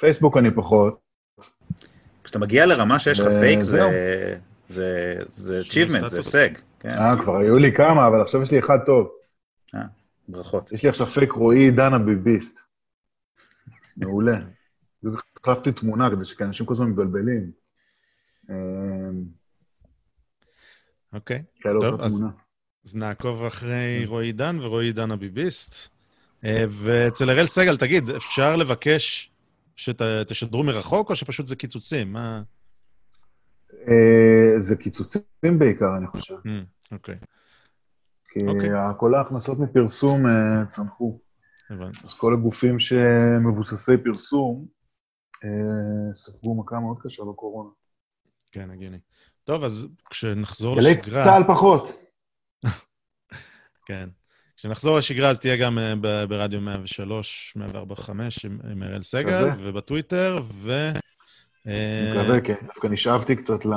[0.00, 1.00] פייסבוק אני פחות.
[2.24, 3.60] כשאתה מגיע לרמה שיש לך פייק.
[3.60, 6.16] זה- זה זה achievement, זה.
[6.16, 6.48] הישג.
[6.80, 9.08] כן, אה, כבר היו לי כמה, אבל עכשיו יש לי אחד טוב.
[10.28, 10.72] ברכות.
[10.72, 12.60] יש לי עכשיו פייק רועי עידן הביביסט.
[13.96, 14.38] מעולה.
[15.40, 17.50] החלפתי תמונה כדי שאנשים כל הזמן מתבלבלים.
[18.50, 18.54] אה,
[21.12, 21.42] אוקיי.
[21.80, 22.32] טוב, אז- תמונה.
[22.84, 25.88] אז נעקוב אחרי רועי דן ורועי דן הביביסט.
[26.44, 29.30] אה, ואצל אראל סגל, תגיד, אפשר לבקש
[29.76, 32.12] שתשדרו מרחוק, או שפשוט זה קיצוצים?
[32.12, 32.42] מה...
[33.88, 36.34] אה, זה קיצוצים בעיקר, אני חושב.
[36.46, 37.16] אמ, אוקיי,
[38.28, 38.70] כי אוקיי.
[38.98, 41.20] כל ההכנסות מפרסום אה, צנחו.
[41.70, 41.98] הבנתי.
[42.04, 44.66] אז כל הגופים שמבוססי פרסום
[45.44, 47.70] אה, ספגו מכה מאוד קשה בקורונה.
[48.52, 48.98] כן, הגיוני.
[49.44, 51.24] טוב, אז כשנחזור גלי לשגרה...
[51.24, 51.92] צה"ל פחות.
[53.86, 54.08] כן.
[54.56, 55.78] כשנחזור לשגרה, אז תהיה גם
[56.28, 59.48] ברדיו 103, 145 עם עם אראל סגל.
[59.58, 60.90] ובטוויטר, ו...
[61.66, 62.66] אה, אני מקווה, כן.
[62.66, 63.70] דווקא נשאבתי קצת ל...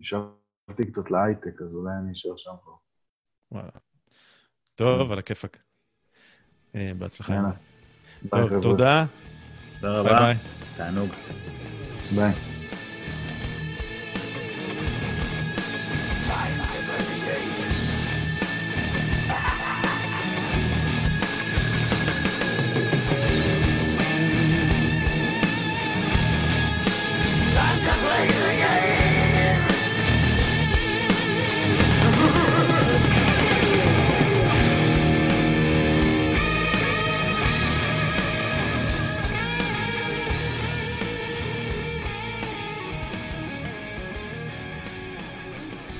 [0.00, 2.74] נשאבתי קצת להייטק, אז אולי אני אשאר שם כבר.
[3.52, 3.68] וואלה.
[4.74, 5.58] טוב, על הכיפאק.
[6.74, 7.34] אה, בהצלחה.
[7.34, 7.50] יאללה.
[8.30, 8.62] טוב.
[8.62, 9.06] תודה.
[9.80, 10.34] תודה ביי רבה, ביי.
[10.76, 11.10] תענוג.
[12.14, 12.53] ביי.